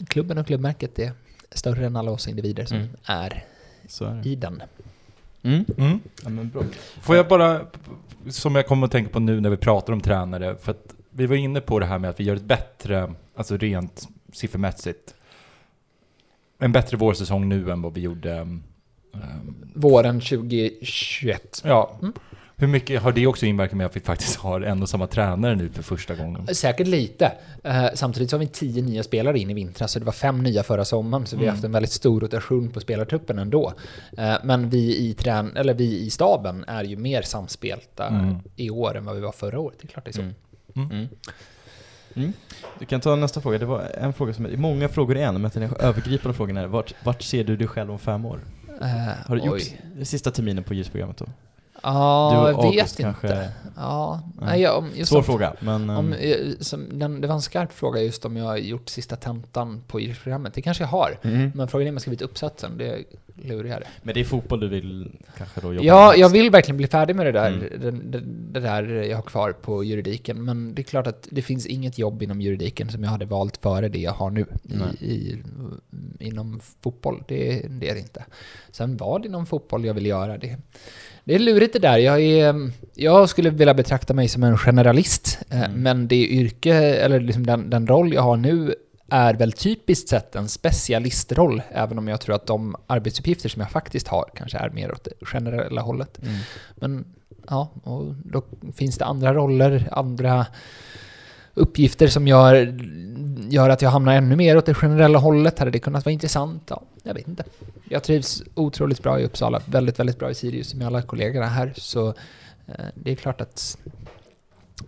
[0.07, 1.11] klubben och klubbmärket är
[1.51, 2.89] större än alla oss individer som Mm.
[3.05, 3.43] är
[3.87, 4.29] Så är det.
[4.29, 4.63] i den.
[5.43, 5.65] Mm.
[5.77, 5.99] Mm.
[6.23, 6.63] Ja, men bra.
[7.01, 7.61] Får jag bara,
[8.29, 11.25] som jag kommer att tänka på nu när vi pratar om tränare, för att vi
[11.25, 15.15] var inne på det här med att vi gör ett bättre, alltså rent siffermässigt,
[16.59, 18.63] en bättre vårsäsong nu än vad vi gjorde ehm,
[19.73, 21.61] Våren 2021.
[21.65, 21.97] Ja.
[22.01, 22.13] Mm.
[22.57, 25.55] Hur mycket har det också inverkat med att vi faktiskt har en och samma tränare
[25.55, 26.47] nu för första gången?
[26.55, 27.31] Säkert lite.
[27.63, 30.43] Eh, samtidigt så har vi tio nya spelare in i vintras, så det var fem
[30.43, 31.55] nya förra sommaren, så vi har Mm.
[31.55, 33.73] haft en väldigt stor rotation på spelartruppen ändå.
[34.17, 38.35] Eh, men vi i, trän eller vi i staben är ju mer samspelta Mm.
[38.55, 39.77] i år än vad vi var förra året.
[39.81, 40.31] Det är klart det är så.
[40.79, 41.07] Mm.
[42.15, 42.23] Mm.
[42.23, 42.23] Mm.
[42.23, 42.33] Mm.
[42.79, 43.57] Du kan ta nästa fråga.
[43.57, 46.67] Det var en fråga som är, många frågor i en, men den övergripande frågan är
[46.67, 48.39] vart, vart ser du dig själv om fem år?
[48.81, 48.87] Eh,
[49.27, 49.61] Har du gjort
[49.97, 50.05] oj.
[50.05, 51.25] sista terminen på ljusprogrammet då?
[51.83, 53.03] Ja, och jag vet August inte.
[53.21, 54.21] kanske- Ja, Ja.
[54.41, 55.89] nej, jag, om, just Svår om, fråga, men...
[55.89, 58.89] Om, ehm, eh, som, den, det var en skarp fråga just om jag har gjort
[58.89, 60.53] sista tentan på idrottsprogrammet.
[60.53, 61.17] Det kanske jag har.
[61.21, 61.51] mhm.
[61.55, 62.77] Men frågan är om jag skrivit uppsatsen.
[62.77, 63.03] Det är
[63.35, 63.83] lurigare.
[64.03, 66.19] Men det är fotboll du vill kanske då jobba Ja, med?
[66.19, 67.69] jag vill verkligen bli färdig med det där, Mm.
[67.81, 68.21] den, det,
[68.55, 70.43] det där jag har kvar på juridiken.
[70.45, 73.57] Men det är klart att det finns inget jobb inom juridiken som jag hade valt
[73.57, 74.45] före det jag har nu
[74.99, 75.43] i, i,
[76.19, 77.23] inom fotboll.
[77.27, 78.25] Det, det är det inte.
[78.71, 80.57] Sen vad inom fotboll jag vill göra, det,
[81.23, 81.97] det är lurigt det där.
[81.97, 85.83] Jag, är, jag skulle vilja betrakta mig som en generalist, eh, Mm.
[85.83, 88.75] men det yrke, eller liksom den, den roll jag har nu
[89.09, 93.71] är väl typiskt sett en specialistroll, även om jag tror att de arbetsuppgifter som jag
[93.71, 96.19] faktiskt har kanske är mer åt det generella hållet.
[96.21, 96.35] Mm.
[96.75, 97.05] Men
[97.47, 98.43] ja, och då
[98.75, 100.45] finns det andra roller, andra
[101.53, 102.79] uppgifter som gör,
[103.49, 105.59] gör att jag hamnar ännu mer åt det generella hållet.
[105.59, 106.63] Hade det kunnat vara intressant?
[106.67, 107.43] Ja, jag vet inte.
[107.89, 111.73] Jag trivs otroligt bra i Uppsala, väldigt, väldigt bra i Sirius med alla kollegorna här.
[111.77, 112.07] Så
[112.67, 113.77] eh, det är klart att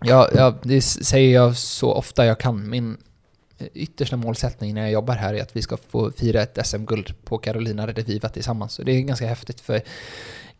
[0.02, 2.70] Ja, ja, det säger jag så ofta jag kan.
[2.70, 2.98] Min,
[3.74, 7.38] yttersta målsättning när jag jobbar här är att vi ska få fira ett SM-guld på
[7.38, 8.74] Carolina Rediviva tillsammans.
[8.74, 9.82] Så det är ganska häftigt för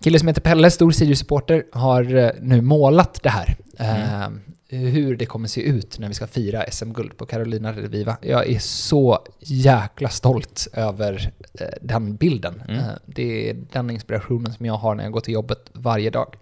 [0.04, 3.56] kille som heter Pelle, stor Sirius-supporter, har eh, nu målat det här.
[3.80, 4.30] Eh,
[4.70, 8.18] hur det kommer se ut när vi ska fira SM-guld på Carolina Rediviva.
[8.22, 12.64] Jag är så jäkla stolt över eh, den bilden.
[12.68, 12.80] Mm.
[12.80, 16.36] Eh, det är den inspirationen som jag har när jag går till jobbet varje dag.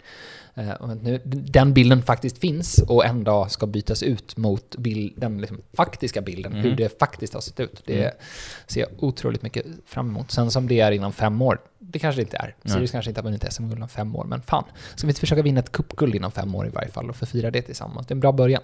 [0.58, 5.40] Eh, nu, den bilden faktiskt finns och en dag ska bytas ut mot bild, den
[5.40, 6.64] liksom faktiska bilden, Mm.
[6.64, 7.82] hur det faktiskt har sett ut.
[7.86, 8.14] Det Mm.
[8.66, 10.30] ser jag otroligt mycket fram emot.
[10.30, 12.54] Sen som det är inom fem år, det kanske det inte är.
[12.62, 12.72] Nej.
[12.72, 14.64] Sirius kanske inte har vunnit SM-guld inom fem år, men fan.
[14.94, 17.26] Ska vi inte försöka vinna ett cupguld inom fem år i varje fall och få
[17.26, 18.06] fira det tillsammans?
[18.06, 18.62] Det är en bra början.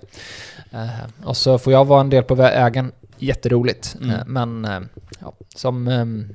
[0.70, 0.88] Eh,
[1.24, 3.96] och så får jag vara en del på vägen, jätteroligt.
[4.00, 4.10] Mm.
[4.10, 4.80] Eh, men eh,
[5.20, 6.28] ja, som ehm,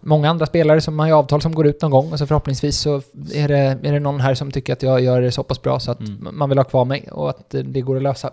[0.00, 2.78] många andra spelare som har ju avtal som går ut någon gång och så förhoppningsvis
[2.78, 3.02] så
[3.34, 5.80] är det, är det någon här som tycker att jag gör det så pass bra
[5.80, 6.28] så att Mm.
[6.32, 8.30] man vill ha kvar mig och att det går att lösa.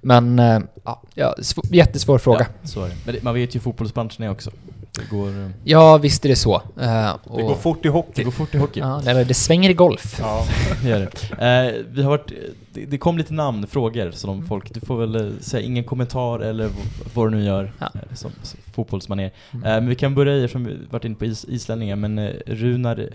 [0.00, 2.46] Men eh, ja, ja sv- jättesvår fråga.
[2.62, 2.94] Ja, så är det.
[3.04, 4.50] Men det, man vet ju fotbollsbranschen är också.
[4.92, 6.54] Det går, eh, Ja, visst är det så.
[6.54, 8.24] Och, Det går fort i det hockey.
[8.24, 8.80] går fort i hockey.
[8.80, 10.16] Ja, eller det svänger i golf.
[10.20, 10.46] Ja.
[10.82, 11.76] Det gör det.
[11.78, 12.32] Eh, vi har varit,
[12.76, 15.84] det, det kom lite namn, frågor, så de folk, du får väl eh, säga ingen
[15.84, 16.70] kommentar eller
[17.14, 17.90] vad du nu gör Ja.
[17.94, 19.30] eh, som, som fotbollsmanér.
[19.52, 19.64] Mm.
[19.64, 22.98] Eh, men vi kan börja eftersom vi varit inne på is, islänningar, men eh, Runar
[22.98, 23.06] eh,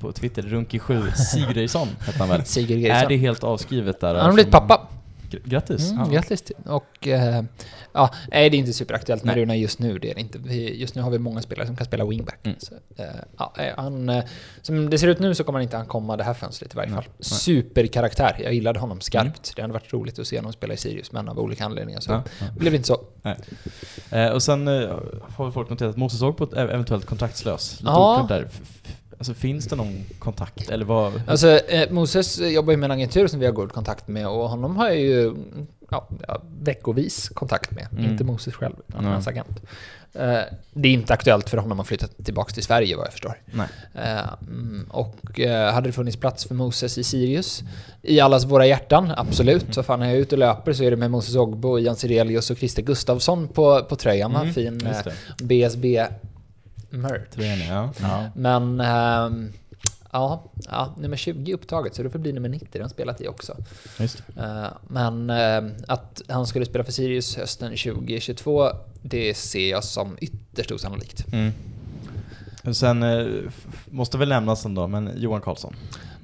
[0.00, 2.44] på Twitter, Runki7 Sigurdsson hette han väl?
[2.44, 4.14] Sigurd Är det helt avskrivet där?
[4.14, 4.80] Han har blivit pappa.
[5.30, 5.90] Gr- Grattis!
[5.90, 6.10] Mm, Ja.
[6.10, 6.56] Grattis till.
[6.66, 7.42] Och eh,
[7.92, 9.34] ja, nej, det är inte superaktuellt med.
[9.36, 9.98] Runa just nu.
[9.98, 10.38] Det är det inte.
[10.38, 12.38] Vi, just nu har vi många spelare som kan spela wingback.
[12.46, 12.56] Mm.
[12.60, 13.04] Så, eh,
[13.38, 14.22] ja, eh, han,
[14.62, 16.76] som det ser ut nu så kommer han inte han komma det här fönstret i
[16.76, 17.04] varje fall.
[17.04, 17.12] nej.
[17.12, 17.22] Mm.
[17.22, 18.40] Superkaraktär.
[18.44, 19.52] Jag gillade honom skarpt.
[19.56, 22.10] Det hade varit roligt att se honom spela i Sirius, men av olika anledningar så
[22.12, 22.46] Ja, ja.
[22.58, 23.00] blev det inte så.
[24.10, 24.98] Eh, och sen eh,
[25.36, 27.72] har folk noterat att Moses Ogbo är eventuellt kontraktlös.
[27.80, 28.14] Lite Ja.
[28.14, 28.48] oklart där.
[29.18, 30.70] Alltså finns det någon kontakt?
[30.70, 31.22] Eller vad?
[31.26, 34.48] Alltså, eh, Moses jobbar ju med en agentur som vi har god kontakt med och
[34.48, 35.34] honom har jag ju
[35.90, 36.08] ja,
[36.60, 37.88] veckovis kontakt med.
[37.92, 38.10] Mm.
[38.10, 39.12] Inte Moses själv, utan Nej.
[39.12, 39.62] hans agent.
[40.12, 40.40] Eh,
[40.72, 43.34] det är inte aktuellt för honom att flytta tillbaka till Sverige vad jag förstår.
[43.94, 47.62] Eh, mm, och eh, hade det funnits plats för Moses i Sirius?
[48.02, 49.74] I allas våra hjärtan, absolut.
[49.74, 51.96] Så fan, när jag är ute och löper så är det med Moses Ogbo, Ian
[51.96, 54.36] Sirelius och Christer Gustafsson på, på tröjan.
[54.36, 55.04] Mm, Fin just
[56.90, 57.30] BSB-merch.
[57.30, 57.92] Tränare, ja.
[58.00, 58.30] ja.
[58.34, 59.52] Men ehm,
[60.12, 63.20] ja, ja, nummer 20 är upptaget så det får bli nummer 90 den har spelat
[63.20, 63.56] i också.
[64.36, 68.70] Eh, men eh, att han skulle spela för Sirius hösten 2022,
[69.02, 71.32] det ser jag som ytterst osannolikt.
[71.32, 71.52] Mm.
[72.64, 73.26] Och Sen eh,
[73.86, 75.74] måste väl nämnas ändå, men Johan Karlsson.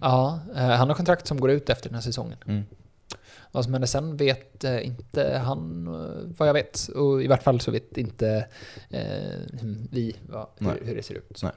[0.00, 2.38] Ja, eh, han har kontrakt som går ut efter den här säsongen.
[2.46, 2.64] Mm.
[3.54, 6.88] Vad som händer sen vet eh, inte han eh, vad jag vet.
[6.88, 8.46] Och i vart fall så vet inte
[8.90, 9.00] eh,
[9.90, 11.40] vi vad, hur, hur det ser ut.
[11.42, 11.52] Nej.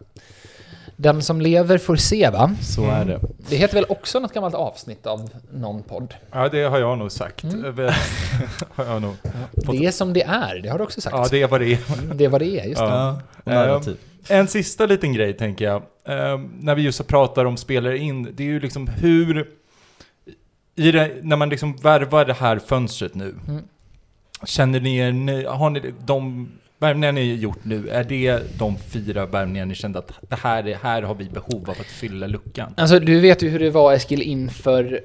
[0.96, 2.56] Den som lever får se va?
[2.62, 3.20] Så är det.
[3.50, 6.14] Det heter väl också något gammalt avsnitt av någon podd?
[6.32, 7.44] ja, det har jag nog sagt.
[7.44, 7.76] Mm.
[7.76, 7.96] Det
[8.70, 9.16] har jag nog.
[9.52, 11.16] Det är som det är, det har du också sagt.
[11.16, 11.80] Ja, det är vad det är.
[12.00, 12.86] Mm, det är vad det är, just det.
[12.86, 13.98] Ja, narrativ.
[14.28, 15.82] En sista liten grej tänker jag.
[16.60, 19.58] När vi just pratar om spelare in, det är ju liksom hur...
[20.78, 23.64] Det, när man liksom värvar det här fönstret nu, Mm.
[24.46, 26.50] känner ni er Har ni de
[26.80, 30.76] värvningar ni gjort nu, är det de fyra värvningar ni kände att det här, är,
[30.76, 32.74] här har vi behov av att fylla luckan?
[32.78, 35.02] Alltså, du vet ju hur det var Eskil inför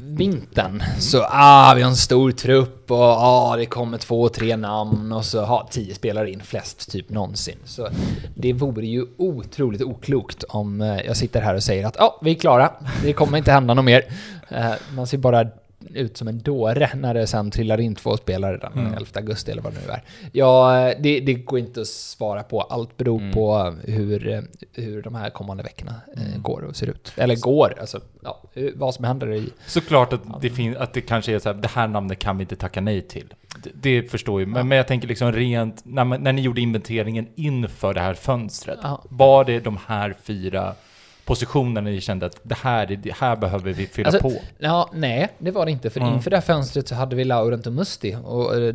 [0.00, 0.82] vintern.
[0.98, 5.24] Så ah, vi har en stor trupp och ah, det kommer två, tre namn och
[5.24, 7.58] så har tio spelare in, flest typ någonsin.
[7.64, 7.88] Så
[8.34, 12.20] det vore ju otroligt oklokt om eh, jag sitter här och säger att ja, ah,
[12.22, 12.70] vi är klara,
[13.02, 14.02] det kommer inte hända något mer.
[14.48, 15.46] Eh, man ser bara
[15.94, 18.94] ut som en dåre när det sen trillar in två spelare den Mm.
[18.94, 20.02] 11 augusti eller vad det nu är.
[20.32, 22.60] Ja, det, det går inte att svara på.
[22.60, 23.32] Allt beror Mm.
[23.32, 26.42] på hur, hur de här kommande veckorna eh, Mm.
[26.42, 27.12] går och ser ut.
[27.16, 28.42] Eller går, alltså ja,
[28.74, 29.48] vad som händer i...
[29.66, 32.42] Såklart att det, fin- att det kanske är så här, det här namnet kan vi
[32.42, 33.34] inte tacka nej till.
[33.62, 34.64] Det, det förstår jag, men, Ja.
[34.64, 38.78] men jag tänker liksom rent, när, man, när ni gjorde inventeringen inför det här fönstret,
[38.82, 39.04] Ja.
[39.08, 40.74] var det de här fyra
[41.24, 44.32] positionerna ni kände att det här, är- det här behöver vi fylla Alltså, på?
[44.58, 45.90] Ja, nej, det var det inte.
[45.90, 46.14] För Mm.
[46.14, 48.16] inför det här fönstret så hade vi Laurent och Musti.
[48.24, 48.74] Och eh,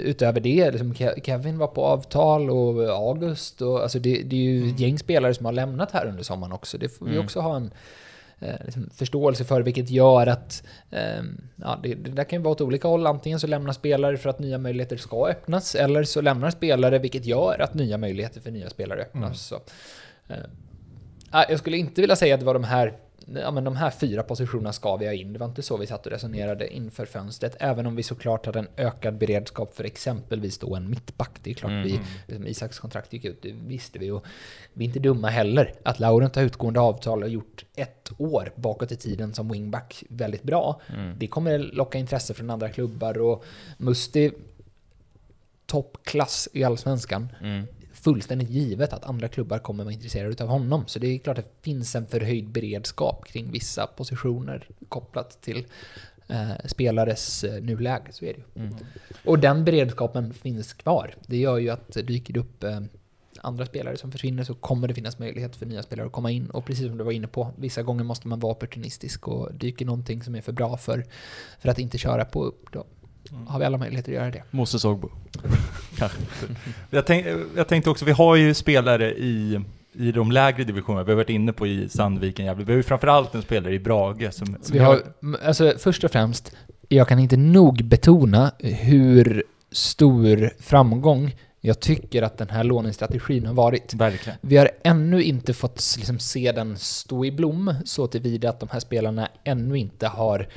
[0.00, 3.62] utöver det, liksom, Ke- Kevin var på avtal och August.
[3.62, 6.52] Och, alltså det, det är ju ett gäng spelare som har lämnat här under sommaren
[6.52, 6.78] också.
[6.78, 7.24] Det får vi Mm.
[7.24, 7.70] också ha en
[8.40, 12.52] eh, liksom, förståelse för, vilket gör att ehm, ja, det, det där kan ju vara
[12.52, 13.06] åt olika håll.
[13.06, 17.24] Antingen så lämnar spelare för att nya möjligheter ska öppnas, eller så lämnar spelare vilket
[17.24, 19.22] gör att nya möjligheter för nya spelare öppnas.
[19.24, 19.34] Mm.
[19.34, 19.54] Så,
[20.34, 20.38] eh,
[21.48, 22.92] jag skulle inte vilja säga att det var de här
[23.34, 25.32] Ja, men de här fyra positionerna ska vi ha in.
[25.32, 27.56] Det var inte så vi satt och resonerade inför fönstret.
[27.60, 31.30] Även om vi såklart hade en ökad beredskap för exempelvis då en mittback.
[31.42, 31.82] Det är klart Mm.
[31.82, 34.10] vi, liksom Isaks kontrakt gick ut, det visste vi.
[34.10, 34.24] Och
[34.72, 35.74] vi är inte dumma heller.
[35.82, 40.42] Att Laurent har utgående avtal och gjort ett år bakåt i tiden som wingback väldigt
[40.42, 40.80] bra.
[40.94, 41.14] Mm.
[41.18, 43.44] Det kommer locka intresse från andra klubbar och
[43.78, 44.30] Musti
[45.66, 47.66] toppklass i Allsvenskan, Mm.
[48.06, 50.84] Fullständigt givet att andra klubbar kommer vara intresserade av honom.
[50.86, 55.66] Så det är klart att det finns en förhöjd beredskap kring vissa positioner kopplat till
[56.28, 58.12] eh, spelares eh, nuläge.
[58.12, 58.62] Så är det ju.
[58.62, 58.76] Mm.
[59.24, 61.14] Och den beredskapen finns kvar.
[61.26, 62.80] Det gör ju att dyker det upp eh,
[63.40, 66.50] andra spelare som försvinner så kommer det finnas möjlighet för nya spelare att komma in.
[66.50, 69.86] Och precis som du var inne på, vissa gånger måste man vara opportunistisk och dyker
[69.86, 71.04] någonting som är för bra för,
[71.60, 72.84] för att inte köra på upp, då
[73.46, 74.42] har vi alla möjligheter att göra det.
[74.50, 75.10] Moses Ogbo.
[75.96, 76.18] Kanske.
[76.90, 77.26] Jag, tänk,
[77.56, 79.60] jag tänkte också, vi har ju spelare i,
[79.92, 82.64] i de lägre divisionerna, vi har varit inne på i Sandviken, Gävle.
[82.64, 84.46] Vi har ju framförallt en spelare i Brage som...
[84.46, 85.02] som Vi har,
[85.44, 86.56] alltså först och främst,
[86.88, 91.34] jag kan inte nog betona hur stor framgång
[91.66, 93.94] jag tycker att den här lånestrategin har varit.
[93.94, 94.38] Verkligen.
[94.40, 98.68] Vi har ännu inte fått liksom se den stå i blom så tillvida att de
[98.72, 100.48] här spelarna ännu inte har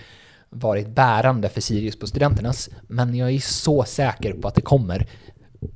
[0.50, 5.08] varit bärande för Sirius på Studenternas, men jag är så säker på att det kommer.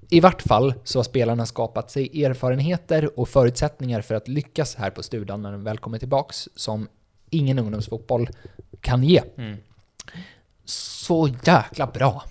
[0.10, 4.90] I vart fall så har spelarna skapat sig erfarenheter och förutsättningar för att lyckas här
[4.90, 6.88] på Studan när de väl kommer tillbaks som
[7.30, 8.30] ingen ungdomsfotboll
[8.82, 9.22] kan ge.
[9.38, 9.58] Mm.
[10.66, 12.24] Så jäkla bra!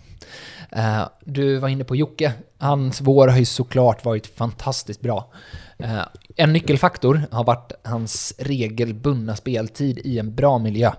[0.70, 2.32] Eh, du var inne på Jocke.
[2.58, 5.32] Hans vår har ju såklart varit fantastiskt bra.
[5.78, 6.02] Eh,
[6.36, 10.92] en nyckelfaktor har varit hans regelbundna speltid i en bra miljö.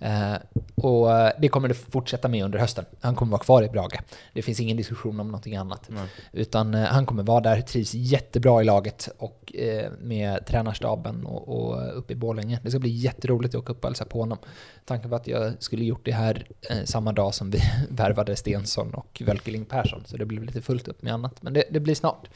[0.00, 0.34] Eh,
[0.74, 2.84] och eh, det kommer det fortsätta med under hösten.
[3.00, 4.00] Han kommer vara kvar i Brage.
[4.32, 5.86] Det finns ingen diskussion om någonting annat.
[5.88, 6.06] Nej.
[6.32, 11.48] Utan eh, han kommer vara där, trivs jättebra i laget och eh, med tränarstaben och,
[11.48, 12.58] och uppe i Borlänge.
[12.62, 14.38] Det ska bli jätteroligt att åka upp och hälsa på honom.
[14.84, 17.58] Tanken var att jag skulle gjort det här eh, samma dag som vi
[17.90, 21.42] värvade Stensson och Völkeling Persson, så det blev lite fullt upp med annat.
[21.42, 22.28] Men det, det blir snart.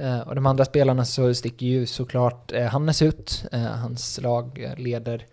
[0.00, 3.44] Eh, och de andra spelarna så sticker ju såklart eh, Hannes ut.
[3.52, 5.26] Eh, hans lag eh, leder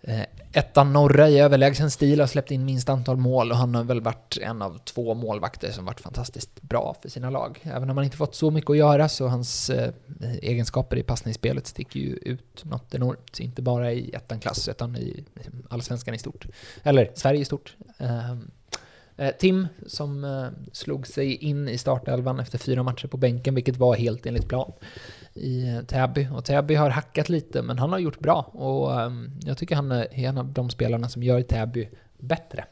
[0.00, 0.22] eh,
[0.52, 4.00] ettan norra i överlägsen stil, har släppt in minst antal mål och han har väl
[4.00, 7.60] varit en av två målvakter som varit fantastiskt bra för sina lag.
[7.62, 9.92] Även om han inte fått så mycket att göra så hans eh,
[10.42, 13.40] egenskaper i passningsspelet sticker ju ut något enormt.
[13.40, 15.24] Inte bara i ettan-klass utan i
[15.68, 16.46] allsvenskan i stort.
[16.82, 17.76] Eller Sverige i stort.
[17.98, 18.50] Ehm,
[19.16, 23.76] Eh, Tim som eh, slog sig in i startelvan efter fyra matcher på bänken, vilket
[23.76, 24.72] var helt enligt plan
[25.34, 26.28] i eh, Täby.
[26.32, 28.42] Och Täby har hackat lite, men han har gjort bra.
[28.42, 32.64] Och ehm, jag tycker han är en av de spelarna som gör Täby bättre.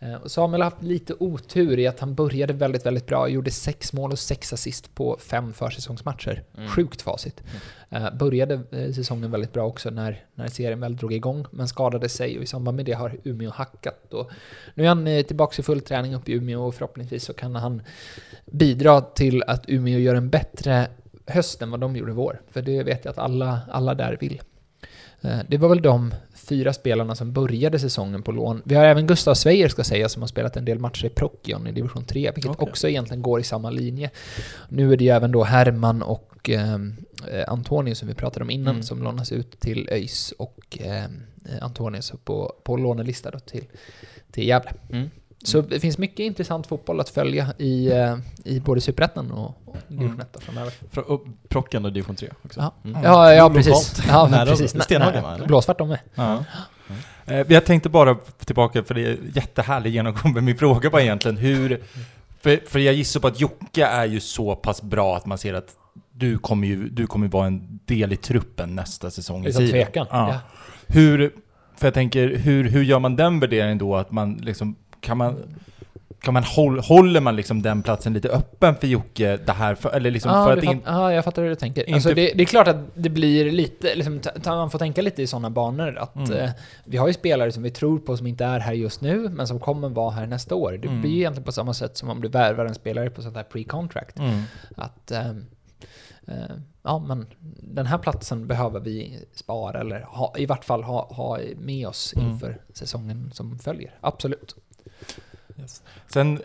[0.00, 3.28] Eh, och Samuel har haft lite otur i att han började väldigt, väldigt bra.
[3.28, 6.44] Gjorde sex mål och sex assist på fem försäsongsmatcher.
[6.56, 6.68] Mm.
[6.68, 7.42] Sjukt facit.
[7.90, 12.08] Eh, började eh, säsongen väldigt bra också när, när serien väl drog igång, men skadade
[12.08, 14.14] sig och i samband med det har Umeå hackat.
[14.14, 14.30] Och
[14.74, 17.82] nu är han tillbaka i full träning uppe i Umeå och förhoppningsvis så kan han
[18.46, 20.88] bidra till att Umeå gör en bättre
[21.26, 22.40] höst än vad de gjorde i vår.
[22.50, 24.42] För det vet jag att alla, alla där vill.
[25.48, 26.14] Det var väl de
[26.48, 28.62] fyra spelarna som började säsongen på lån.
[28.64, 31.66] Vi har även Gustav Sveijer ska säga som har spelat en del matcher i Procyon
[31.66, 32.68] i division 3, vilket Okej.
[32.68, 34.10] också egentligen går i samma linje.
[34.68, 36.96] Nu är det ju även då Herman och ehm,
[37.32, 38.82] eh, Antonius som vi pratade om innan Mm.
[38.82, 43.64] som lånas ut till ÖIS och ehm, eh, Antonius på, på lånelista då till,
[44.30, 44.70] till Gävle.
[44.90, 45.10] Mm.
[45.44, 49.76] Så det finns mycket intressant fotboll att följa i, eh, i både Superettan och, och
[49.88, 50.72] division 1 framöver.
[50.92, 52.60] Fra- och Procken och division 3 också.
[52.60, 52.74] Ja.
[52.90, 53.02] Mm.
[53.04, 53.66] Ja, ja Lokalt.
[53.66, 54.02] precis.
[54.08, 54.82] Ja, Nära precis.
[54.82, 55.38] Stenhagen, va?
[55.46, 55.98] Blåsvart de med.
[56.14, 56.44] Ja.
[57.26, 61.36] Eh, Jag tänkte bara tillbaka, för det är jättehärlig genomgång, men min fråga var egentligen
[61.36, 61.80] hur...
[62.40, 65.54] För, för jag gissar på att Jocke är ju så pass bra att man ser
[65.54, 65.68] att
[66.12, 70.06] du kommer ju du kommer vara en del i truppen nästa säsong Utan tvekan.
[70.10, 70.28] Ja.
[70.32, 70.40] Ja.
[70.86, 71.32] Hur,
[71.76, 73.96] för jag tänker, hur, hur gör man den värderingen då?
[73.96, 75.36] Att man liksom, kan man...
[76.20, 79.90] Kan man håll, håller man liksom den platsen lite öppen för Jocke, det här, för,
[79.90, 81.80] eller liksom Ja, för att in, ja, jag fattar hur du tänker.
[81.82, 85.22] inte- Alltså det, det är klart att det blir lite, liksom, man får tänka lite
[85.22, 86.32] i sådana banor att Mm.
[86.32, 86.50] eh,
[86.84, 89.46] vi har ju spelare som vi tror på som inte är här just nu, men
[89.46, 90.72] som kommer vara här nästa år.
[90.72, 91.00] Det Mm.
[91.00, 93.44] blir ju egentligen på samma sätt som om du värvar en spelare på sånt här
[93.52, 94.18] pre-contract.
[94.18, 94.42] Mm.
[94.76, 95.46] Att, ehm,
[96.26, 96.34] eh,
[96.82, 97.26] ja men
[97.62, 102.14] den här platsen behöver vi spara eller ha, i vart fall ha, ha med oss
[102.16, 102.28] Mm.
[102.30, 103.94] inför säsongen som följer.
[104.00, 104.54] Absolut.
[106.06, 106.40] Sen,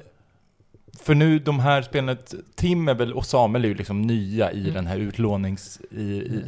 [1.00, 2.18] för nu de här spelarna,
[2.56, 4.74] Tim är väl, och Samuel är ju liksom nya i Mm.
[4.74, 5.80] den här utlånings...
[5.92, 6.42] I, i,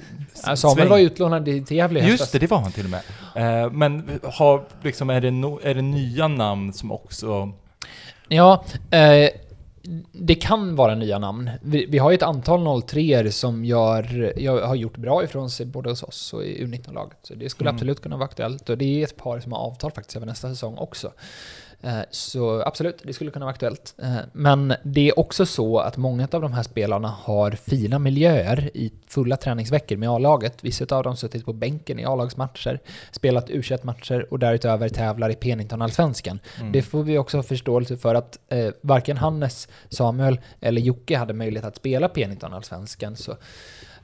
[0.46, 0.90] Ja, Samuel sväng.
[0.90, 2.32] var utlånad till Gävle Just höstas.
[2.32, 3.64] det, det var han till och med.
[3.66, 7.52] Eh, men har, liksom, är, det no, är det nya namn som också...
[8.28, 9.30] Ja, eh,
[10.12, 11.50] det kan vara nya namn.
[11.62, 15.66] Vi, vi har ju ett antal 03 som gör, jag har gjort bra ifrån sig
[15.66, 17.18] både hos oss och i U19-laget.
[17.24, 17.76] Så det skulle Mm.
[17.76, 18.70] absolut kunna vara aktuellt.
[18.70, 21.12] Och det är ett par som har avtal faktiskt över nästa säsong också.
[21.86, 23.96] Eh, Så absolut, det skulle kunna vara aktuellt.
[23.98, 28.70] Eh, Men det är också så att många av de här spelarna har fina miljöer
[28.74, 30.64] i fulla träningsveckor med A-laget.
[30.64, 32.80] Vissa av dem suttit på bänken i A-lagsmatcher,
[33.12, 36.40] spelat u matcher och därutöver tävlar i Pennington-allsvenskan.
[36.60, 36.72] Mm.
[36.72, 41.34] Det får vi också ha förståelse för att eh, varken Hannes, Samuel eller Jocke hade
[41.34, 43.16] möjlighet att spela Pennington-allsvenskan.
[43.16, 43.32] Så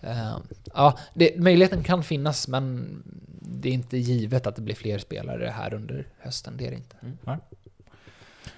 [0.01, 0.37] eh,
[0.73, 3.03] ja, det, möjligheten kan finnas men
[3.41, 6.53] det är inte givet att det blir fler spelare här under hösten.
[6.57, 6.95] Det är det inte.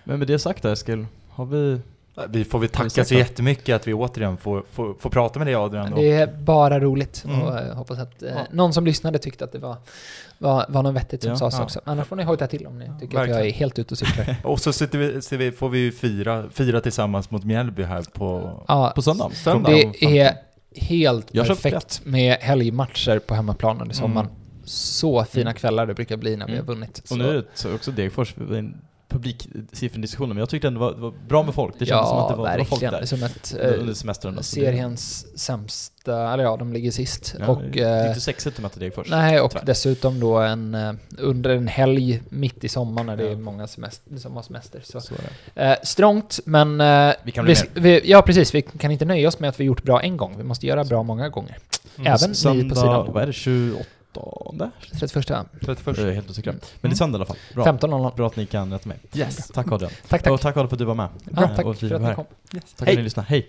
[0.04, 1.80] Men med det sagt Eskil, har vi...
[2.30, 5.56] Vi får vi tacka så jättemycket att vi återigen får, får, får prata med dig
[5.56, 5.92] Adrian.
[5.96, 7.42] Det är bara roligt Mm.
[7.42, 8.40] och jag hoppas att eh, Ja.
[8.52, 9.76] någon som lyssnade tyckte att det var,
[10.38, 11.38] var, var något vettigt som Ja.
[11.38, 11.64] sades Ja.
[11.64, 11.82] också.
[11.86, 13.38] Annars får ni hojta till om ni tycker att verkligen.
[13.40, 14.36] jag är helt ute och cyklar.
[14.44, 18.04] och så sitter vi, ser vi, får vi ju fira, fira tillsammans mot Mjällby här
[18.14, 18.60] på...
[18.68, 19.30] Ja, På söndag?
[19.34, 19.70] Söndag.
[19.72, 20.34] det är
[20.76, 24.28] helt perfekt med helgmatcher på hemmaplan under sommaren.
[24.28, 24.40] Mm.
[24.66, 25.54] Så fina Mm.
[25.54, 26.66] kvällar det brukar bli när vi Mm.
[26.68, 27.04] har vunnit.
[27.12, 28.34] Och nu är det så också Degerfors,
[29.22, 31.76] det var en publiksifferdiskussion, men jag tyckte ändå det var, bra med folk.
[31.80, 33.06] Det kändes som att det var, det var folk där.
[33.06, 34.38] Som ett, Under eh, semestern.
[34.38, 34.56] alltså.
[34.56, 37.36] Seriens sämsta, eller ja, de ligger sist.
[37.40, 39.08] Ja, och, det är eh, inte sexigt att möta Degerfors.
[39.10, 39.66] Nej, och tyvärr.
[39.66, 43.32] dessutom då en, eh, under en helg mitt i sommaren när det Ja.
[43.32, 44.82] är många semester, som har semester.
[44.84, 45.02] Så.
[45.02, 45.14] Så.
[45.56, 46.82] Eh, strångt, men...
[46.82, 48.56] Eh, Vi kan bli vi, vi, ja, precis.
[48.56, 50.34] Vi kan inte nöja oss med att vi gjort bra en gång.
[50.38, 51.58] Vi måste göra bra många gånger.
[51.98, 52.08] Mm.
[52.08, 53.14] Även ni på Söndag, sidan.
[53.14, 53.84] vad är det, 28?
[55.00, 55.30] 31.
[55.30, 55.98] Jag 31.
[55.98, 56.52] är helt osäker.
[56.52, 56.96] Men det är Mm.
[56.96, 57.38] söndag i alla fall.
[57.54, 57.64] Bra.
[57.66, 58.16] 15.00.
[58.16, 59.00] Bra att ni kan rätta mig.
[59.14, 59.48] Yes.
[59.48, 59.92] Tack Adrian.
[60.08, 60.34] Tack, tack.
[60.34, 61.10] Och tack Adrian för att du var med.
[61.36, 62.26] Ja, tack och för att ni kom.
[62.52, 62.94] Tack för Hej.
[62.94, 63.28] att ni lyssnade.
[63.30, 63.48] Hej!